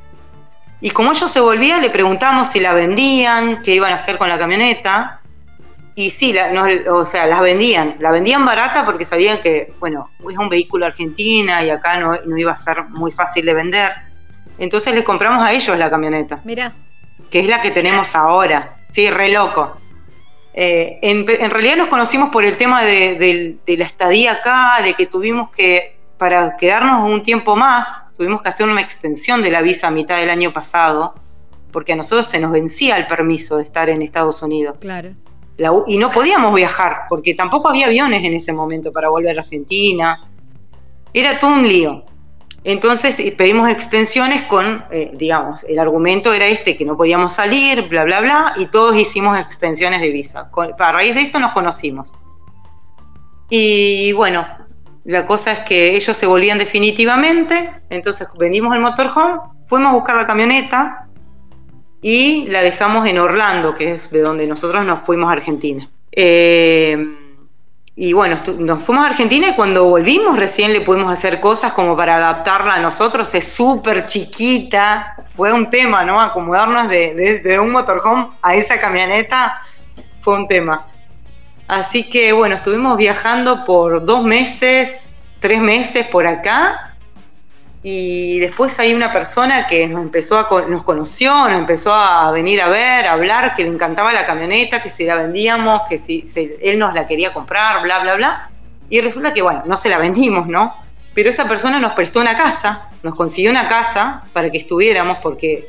Y 0.80 0.90
como 0.90 1.10
ellos 1.12 1.30
se 1.30 1.40
volvían, 1.40 1.82
le 1.82 1.90
preguntamos 1.90 2.48
si 2.50 2.60
la 2.60 2.72
vendían, 2.72 3.60
qué 3.62 3.74
iban 3.74 3.92
a 3.92 3.96
hacer 3.96 4.16
con 4.16 4.28
la 4.28 4.38
camioneta. 4.38 5.20
Y 5.96 6.10
sí, 6.12 6.32
la- 6.32 6.52
no, 6.52 6.64
o 6.94 7.04
sea, 7.04 7.26
las 7.26 7.40
vendían. 7.40 7.96
La 7.98 8.12
vendían 8.12 8.44
barata 8.46 8.84
porque 8.86 9.04
sabían 9.04 9.38
que, 9.38 9.72
bueno, 9.80 10.08
es 10.30 10.38
un 10.38 10.48
vehículo 10.48 10.86
argentina 10.86 11.64
y 11.64 11.70
acá 11.70 11.98
no, 11.98 12.16
no 12.24 12.38
iba 12.38 12.52
a 12.52 12.56
ser 12.56 12.84
muy 12.90 13.10
fácil 13.10 13.44
de 13.44 13.52
vender. 13.54 13.90
Entonces 14.58 14.94
les 14.94 15.02
compramos 15.02 15.44
a 15.44 15.52
ellos 15.52 15.76
la 15.76 15.90
camioneta, 15.90 16.40
Mirá. 16.44 16.72
que 17.30 17.40
es 17.40 17.48
la 17.48 17.60
que 17.60 17.72
tenemos 17.72 18.14
ahora. 18.14 18.76
Sí, 18.92 19.10
re 19.10 19.30
loco. 19.30 19.76
Eh, 20.54 20.98
en, 21.02 21.26
en 21.28 21.50
realidad 21.50 21.76
nos 21.76 21.88
conocimos 21.88 22.30
por 22.30 22.44
el 22.44 22.56
tema 22.56 22.82
de 22.84 23.58
la 23.66 23.84
estadía 23.84 24.32
acá, 24.34 24.78
de 24.84 24.94
que 24.94 25.06
tuvimos 25.06 25.50
que, 25.50 25.97
para 26.18 26.56
quedarnos 26.56 27.08
un 27.08 27.22
tiempo 27.22 27.56
más, 27.56 28.12
tuvimos 28.16 28.42
que 28.42 28.48
hacer 28.48 28.68
una 28.68 28.80
extensión 28.80 29.40
de 29.42 29.50
la 29.50 29.62
visa 29.62 29.88
a 29.88 29.90
mitad 29.90 30.18
del 30.18 30.30
año 30.30 30.52
pasado, 30.52 31.14
porque 31.72 31.92
a 31.92 31.96
nosotros 31.96 32.26
se 32.26 32.38
nos 32.40 32.50
vencía 32.50 32.96
el 32.96 33.06
permiso 33.06 33.56
de 33.56 33.62
estar 33.62 33.88
en 33.88 34.02
Estados 34.02 34.42
Unidos. 34.42 34.76
Claro. 34.80 35.10
La 35.56 35.72
y 35.86 35.98
no 35.98 36.10
podíamos 36.12 36.54
viajar, 36.54 37.02
porque 37.08 37.34
tampoco 37.34 37.68
había 37.68 37.86
aviones 37.86 38.24
en 38.24 38.34
ese 38.34 38.52
momento 38.52 38.92
para 38.92 39.08
volver 39.08 39.36
a 39.38 39.42
Argentina. 39.42 40.24
Era 41.12 41.38
todo 41.40 41.52
un 41.52 41.66
lío. 41.66 42.04
Entonces 42.64 43.18
eh, 43.20 43.32
pedimos 43.36 43.68
extensiones 43.70 44.42
con, 44.42 44.84
eh, 44.90 45.12
digamos, 45.14 45.64
el 45.64 45.78
argumento 45.78 46.32
era 46.32 46.46
este, 46.46 46.76
que 46.76 46.84
no 46.84 46.96
podíamos 46.96 47.34
salir, 47.34 47.88
bla, 47.88 48.04
bla, 48.04 48.20
bla, 48.20 48.52
y 48.56 48.66
todos 48.66 48.96
hicimos 48.96 49.38
extensiones 49.38 50.00
de 50.00 50.10
visa. 50.10 50.48
Con- 50.50 50.74
a 50.78 50.92
raíz 50.92 51.14
de 51.14 51.22
esto 51.22 51.38
nos 51.38 51.52
conocimos. 51.52 52.14
Y 53.50 54.12
bueno, 54.12 54.46
la 55.08 55.24
cosa 55.24 55.52
es 55.52 55.60
que 55.60 55.96
ellos 55.96 56.14
se 56.14 56.26
volvían 56.26 56.58
definitivamente, 56.58 57.72
entonces 57.88 58.28
vendimos 58.38 58.74
el 58.76 58.82
motorhome, 58.82 59.40
fuimos 59.66 59.90
a 59.90 59.94
buscar 59.94 60.16
la 60.16 60.26
camioneta 60.26 61.06
y 62.02 62.46
la 62.48 62.60
dejamos 62.60 63.06
en 63.08 63.16
Orlando, 63.16 63.74
que 63.74 63.92
es 63.92 64.10
de 64.10 64.20
donde 64.20 64.46
nosotros 64.46 64.84
nos 64.84 65.00
fuimos 65.00 65.30
a 65.30 65.32
Argentina. 65.32 65.88
Eh, 66.12 66.98
y 67.96 68.12
bueno, 68.12 68.36
nos 68.58 68.84
fuimos 68.84 69.02
a 69.02 69.08
Argentina 69.08 69.48
y 69.48 69.54
cuando 69.54 69.86
volvimos 69.86 70.38
recién 70.38 70.74
le 70.74 70.82
pudimos 70.82 71.10
hacer 71.10 71.40
cosas 71.40 71.72
como 71.72 71.96
para 71.96 72.16
adaptarla 72.16 72.74
a 72.74 72.78
nosotros. 72.78 73.34
Es 73.34 73.48
súper 73.48 74.04
chiquita. 74.04 75.16
Fue 75.34 75.54
un 75.54 75.70
tema, 75.70 76.04
¿no? 76.04 76.20
Acomodarnos 76.20 76.86
de 76.86 77.58
un 77.58 77.72
motorhome 77.72 78.28
a 78.42 78.54
esa 78.56 78.78
camioneta 78.78 79.62
fue 80.20 80.34
un 80.34 80.46
tema. 80.46 80.86
Así 81.68 82.08
que 82.08 82.32
bueno, 82.32 82.54
estuvimos 82.54 82.96
viajando 82.96 83.66
por 83.66 84.04
dos 84.04 84.24
meses, 84.24 85.10
tres 85.38 85.60
meses 85.60 86.06
por 86.08 86.26
acá. 86.26 86.94
Y 87.82 88.40
después 88.40 88.80
hay 88.80 88.92
una 88.92 89.12
persona 89.12 89.66
que 89.66 89.86
nos 89.86 90.02
empezó 90.02 90.38
a 90.38 90.66
nos 90.66 90.82
conoció, 90.82 91.32
nos 91.48 91.58
empezó 91.58 91.94
a 91.94 92.30
venir 92.32 92.60
a 92.60 92.68
ver, 92.68 93.06
a 93.06 93.12
hablar, 93.12 93.54
que 93.54 93.62
le 93.62 93.70
encantaba 93.70 94.12
la 94.12 94.26
camioneta, 94.26 94.82
que 94.82 94.90
si 94.90 95.04
la 95.04 95.14
vendíamos, 95.14 95.82
que 95.88 95.96
si 95.96 96.24
él 96.60 96.78
nos 96.78 96.92
la 96.94 97.06
quería 97.06 97.32
comprar, 97.32 97.82
bla, 97.82 98.00
bla, 98.00 98.16
bla. 98.16 98.50
Y 98.90 99.00
resulta 99.00 99.32
que, 99.32 99.42
bueno, 99.42 99.62
no 99.66 99.76
se 99.76 99.90
la 99.90 99.98
vendimos, 99.98 100.48
¿no? 100.48 100.74
Pero 101.14 101.30
esta 101.30 101.46
persona 101.46 101.78
nos 101.78 101.92
prestó 101.92 102.20
una 102.20 102.36
casa, 102.36 102.88
nos 103.02 103.14
consiguió 103.14 103.50
una 103.50 103.68
casa 103.68 104.22
para 104.32 104.50
que 104.50 104.58
estuviéramos 104.58 105.18
porque 105.18 105.68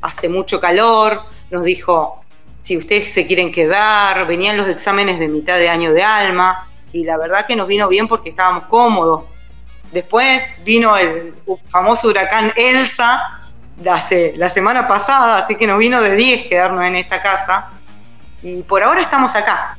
hace 0.00 0.28
mucho 0.28 0.60
calor, 0.60 1.22
nos 1.50 1.64
dijo, 1.64 2.17
si 2.68 2.76
ustedes 2.76 3.14
se 3.14 3.26
quieren 3.26 3.50
quedar, 3.50 4.26
venían 4.26 4.58
los 4.58 4.68
exámenes 4.68 5.18
de 5.18 5.26
mitad 5.26 5.56
de 5.56 5.70
año 5.70 5.90
de 5.94 6.02
alma, 6.02 6.68
y 6.92 7.02
la 7.02 7.16
verdad 7.16 7.46
que 7.46 7.56
nos 7.56 7.66
vino 7.66 7.88
bien 7.88 8.06
porque 8.06 8.28
estábamos 8.28 8.64
cómodos. 8.64 9.22
Después 9.90 10.54
vino 10.64 10.94
el 10.98 11.32
famoso 11.70 12.08
huracán 12.08 12.52
Elsa 12.56 13.40
la 13.82 14.50
semana 14.50 14.86
pasada, 14.86 15.38
así 15.38 15.56
que 15.56 15.66
nos 15.66 15.78
vino 15.78 16.02
de 16.02 16.14
10 16.14 16.46
quedarnos 16.46 16.84
en 16.84 16.96
esta 16.96 17.22
casa. 17.22 17.70
Y 18.42 18.62
por 18.64 18.82
ahora 18.82 19.00
estamos 19.00 19.34
acá. 19.34 19.78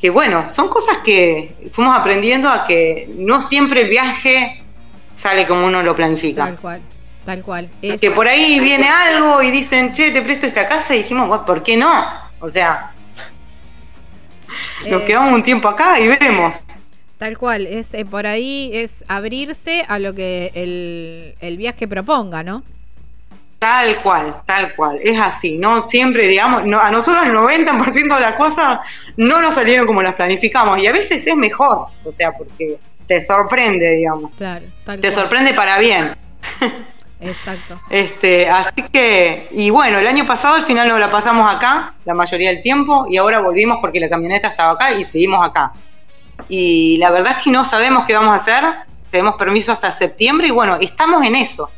Que 0.00 0.10
bueno, 0.10 0.48
son 0.48 0.66
cosas 0.70 0.98
que 1.04 1.70
fuimos 1.72 1.96
aprendiendo 1.96 2.48
a 2.48 2.66
que 2.66 3.14
no 3.16 3.40
siempre 3.40 3.82
el 3.82 3.88
viaje 3.88 4.64
sale 5.14 5.46
como 5.46 5.66
uno 5.66 5.84
lo 5.84 5.94
planifica. 5.94 6.46
Tal 6.46 6.58
cual. 6.58 6.82
Tal 7.24 7.42
cual. 7.42 7.68
Es- 7.82 8.00
Que 8.00 8.10
por 8.10 8.26
ahí 8.26 8.58
viene 8.60 8.88
algo 8.88 9.42
y 9.42 9.50
dicen, 9.50 9.92
che, 9.92 10.10
te 10.10 10.22
presto 10.22 10.46
esta 10.46 10.66
casa, 10.66 10.94
y 10.94 10.98
dijimos, 10.98 11.28
"Bueno, 11.28 11.44
¿por 11.46 11.62
qué 11.62 11.76
no? 11.76 11.90
O 12.40 12.48
sea, 12.48 12.92
nos 14.90 15.02
Eh, 15.02 15.04
quedamos 15.06 15.32
un 15.32 15.42
tiempo 15.42 15.68
acá 15.68 15.98
y 16.00 16.08
vemos. 16.08 16.62
Tal 17.18 17.38
cual, 17.38 17.66
es 17.68 17.94
eh, 17.94 18.04
por 18.04 18.26
ahí 18.26 18.70
es 18.74 19.04
abrirse 19.06 19.84
a 19.88 20.00
lo 20.00 20.12
que 20.14 20.50
el, 20.54 21.34
el 21.40 21.56
viaje 21.56 21.86
proponga, 21.86 22.42
¿no? 22.42 22.64
Tal 23.60 23.94
cual, 23.98 24.42
tal 24.44 24.74
cual, 24.74 24.98
es 25.00 25.16
así, 25.20 25.56
¿no? 25.56 25.86
Siempre, 25.86 26.26
digamos, 26.26 26.66
no, 26.66 26.80
a 26.80 26.90
nosotros 26.90 27.24
el 27.24 27.32
90% 27.32 28.16
de 28.16 28.20
las 28.20 28.34
cosas 28.34 28.80
no 29.16 29.40
nos 29.40 29.54
salieron 29.54 29.86
como 29.86 30.02
las 30.02 30.16
planificamos 30.16 30.80
y 30.82 30.88
a 30.88 30.92
veces 30.92 31.24
es 31.24 31.36
mejor, 31.36 31.86
o 32.04 32.10
sea, 32.10 32.32
porque 32.32 32.78
te 33.06 33.22
sorprende, 33.22 33.88
digamos, 33.92 34.32
Claro, 34.36 34.64
tal 34.84 34.96
te 35.00 35.08
cual. 35.08 35.12
sorprende 35.22 35.54
para 35.54 35.78
bien. 35.78 36.16
Exacto. 37.22 37.80
Este, 37.88 38.50
así 38.50 38.82
que, 38.92 39.48
y 39.52 39.70
bueno, 39.70 39.98
el 39.98 40.06
año 40.06 40.26
pasado 40.26 40.56
al 40.56 40.64
final 40.64 40.88
nos 40.88 40.98
la 40.98 41.08
pasamos 41.08 41.52
acá, 41.52 41.94
la 42.04 42.14
mayoría 42.14 42.50
del 42.50 42.62
tiempo, 42.62 43.06
y 43.08 43.16
ahora 43.16 43.40
volvimos 43.40 43.78
porque 43.80 44.00
la 44.00 44.08
camioneta 44.08 44.48
estaba 44.48 44.72
acá 44.72 44.92
y 44.92 45.04
seguimos 45.04 45.46
acá. 45.46 45.72
Y 46.48 46.96
la 46.98 47.10
verdad 47.10 47.36
es 47.38 47.44
que 47.44 47.50
no 47.50 47.64
sabemos 47.64 48.04
qué 48.06 48.14
vamos 48.14 48.32
a 48.32 48.34
hacer, 48.34 48.64
tenemos 49.10 49.36
permiso 49.36 49.70
hasta 49.70 49.90
septiembre 49.92 50.48
y 50.48 50.50
bueno, 50.50 50.78
estamos 50.80 51.24
en 51.24 51.36
eso, 51.36 51.70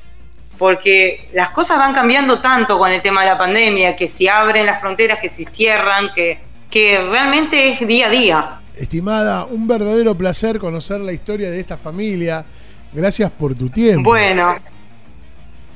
porque 0.57 1.29
las 1.35 1.51
cosas 1.51 1.79
van 1.79 1.93
cambiando 1.93 2.39
tanto 2.39 2.79
con 2.79 2.91
el 2.91 3.03
tema 3.03 3.23
de 3.23 3.29
la 3.29 3.39
pandemia, 3.39 3.97
que 3.97 4.09
si 4.09 4.29
abren 4.29 4.65
las 4.65 4.81
fronteras, 4.81 5.19
que 5.19 5.29
si 5.29 5.45
cierran, 5.45 6.11
que, 6.15 6.41
que 6.71 7.07
realmente 7.11 7.69
es 7.69 7.87
día 7.87 8.07
a 8.07 8.11
día. 8.11 8.61
Estimada, 8.77 9.45
un 9.45 9.69
verdadero 9.69 10.15
placer 10.15 10.59
conocer 10.59 11.01
la 11.01 11.13
historia 11.13 11.51
de 11.51 11.61
esta 11.61 11.77
familia. 11.77 12.45
Gracias 12.93 13.31
por 13.31 13.55
tu 13.55 13.69
tiempo. 13.69 14.11
Bueno, 14.11 14.57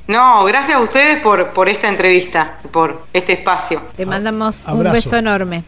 no, 0.09 0.43
gracias 0.43 0.75
a 0.75 0.79
ustedes 0.79 1.21
por, 1.21 1.49
por 1.49 1.69
esta 1.69 1.87
entrevista, 1.87 2.57
por 2.71 3.05
este 3.13 3.33
espacio. 3.33 3.79
Te 3.95 4.07
mandamos 4.07 4.65
un 4.65 4.83
beso 4.91 5.15
enorme. 5.15 5.63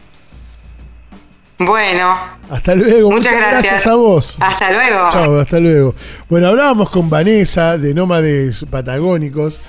Bueno, 1.60 2.16
Hasta 2.50 2.74
luego. 2.74 3.12
Muchas 3.12 3.34
gracias. 3.34 3.86
a 3.86 3.94
vos. 3.94 4.36
hasta 4.40 4.72
luego. 4.72 5.10
Chao, 5.12 5.38
hasta 5.38 5.60
luego. 5.60 5.94
Bueno, 6.28 6.48
hablábamos 6.48 6.90
con 6.90 7.08
Vanessa 7.08 7.78
de 7.78 7.94
Nómades 7.94 8.66
Patagónicos, 8.68 9.60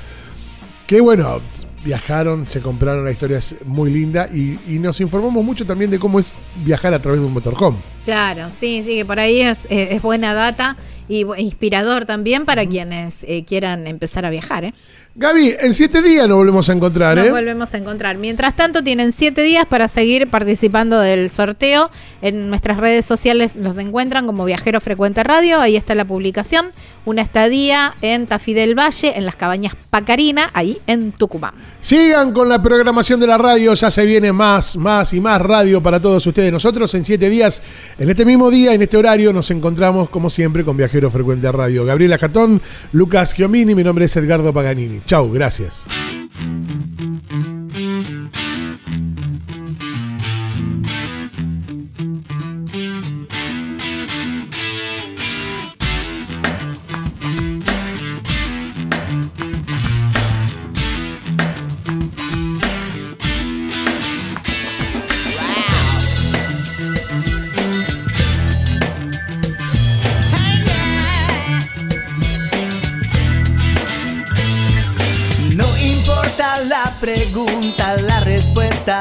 que 0.87 0.99
bueno, 1.01 1.39
viajaron, 1.85 2.47
se 2.47 2.59
compraron, 2.59 3.05
la 3.05 3.11
historia 3.11 3.37
es 3.37 3.63
muy 3.67 3.91
linda 3.91 4.27
y, 4.33 4.59
y 4.67 4.79
nos 4.79 4.99
informamos 5.01 5.45
mucho 5.45 5.67
también 5.67 5.91
de 5.91 5.99
cómo 5.99 6.17
es 6.17 6.33
viajar 6.55 6.95
a 6.95 6.99
través 6.99 7.19
de 7.19 7.27
un 7.27 7.33
motorhome. 7.33 7.93
Claro, 8.05 8.51
sí, 8.51 8.84
sí, 8.85 8.97
que 8.97 9.05
por 9.05 9.19
ahí 9.19 9.41
es, 9.41 9.59
eh, 9.69 9.89
es 9.91 10.01
buena 10.01 10.34
data 10.34 10.75
y 11.07 11.25
inspirador 11.38 12.05
también 12.05 12.45
para 12.45 12.65
quienes 12.65 13.23
eh, 13.23 13.43
quieran 13.45 13.88
empezar 13.88 14.25
a 14.25 14.30
viajar. 14.30 14.65
¿eh? 14.65 14.73
Gaby, 15.15 15.53
en 15.59 15.75
siete 15.75 16.01
días 16.01 16.27
nos 16.27 16.38
volvemos 16.38 16.67
a 16.71 16.73
encontrar, 16.73 17.15
Nos 17.15 17.27
¿eh? 17.27 17.30
volvemos 17.30 17.71
a 17.75 17.77
encontrar. 17.77 18.17
Mientras 18.17 18.55
tanto, 18.55 18.84
tienen 18.84 19.11
siete 19.11 19.43
días 19.43 19.67
para 19.67 19.88
seguir 19.88 20.27
participando 20.27 20.99
del 20.99 21.30
sorteo. 21.30 21.91
En 22.23 22.49
nuestras 22.49 22.77
redes 22.77 23.05
sociales 23.05 23.55
los 23.55 23.77
encuentran 23.77 24.25
como 24.25 24.43
Viajero 24.43 24.81
Frecuente 24.81 25.21
Radio. 25.23 25.59
Ahí 25.59 25.75
está 25.75 25.93
la 25.93 26.05
publicación. 26.05 26.71
Una 27.05 27.21
estadía 27.21 27.93
en 28.01 28.25
Tafí 28.25 28.55
del 28.55 28.73
Valle, 28.73 29.15
en 29.15 29.27
las 29.27 29.35
cabañas 29.35 29.75
Pacarina, 29.91 30.49
ahí 30.53 30.80
en 30.88 31.11
Tucumán. 31.11 31.53
Sigan 31.80 32.34
con 32.34 32.49
la 32.49 32.63
programación 32.63 33.19
de 33.19 33.27
la 33.27 33.38
radio, 33.38 33.75
ya 33.75 33.91
se 33.91 34.05
viene 34.07 34.31
más, 34.31 34.77
más 34.77 35.13
y 35.13 35.21
más 35.21 35.39
radio 35.39 35.84
para 35.84 36.01
todos 36.01 36.25
ustedes. 36.25 36.51
Nosotros 36.51 36.91
en 36.95 37.05
siete 37.05 37.30
días, 37.30 37.61
en 37.98 38.10
este 38.10 38.26
mismo 38.26 38.49
día, 38.49 38.74
en 38.74 38.82
este 38.82 38.98
horario, 38.98 39.34
nos 39.34 39.52
encontramos 39.52 40.10
como 40.10 40.30
siempre 40.30 40.64
con 40.64 40.78
Viajero 40.78 41.11
Frecuente 41.11 41.52
Radio. 41.52 41.86
Gabriela 41.86 42.18
Catón, 42.18 42.61
Lucas 42.91 43.34
Giomini, 43.34 43.76
mi 43.76 43.84
nombre 43.84 44.06
es 44.06 44.15
Edgardo 44.15 44.53
Paganini. 44.53 45.02
Chau, 45.06 45.32
gracias. 45.32 45.86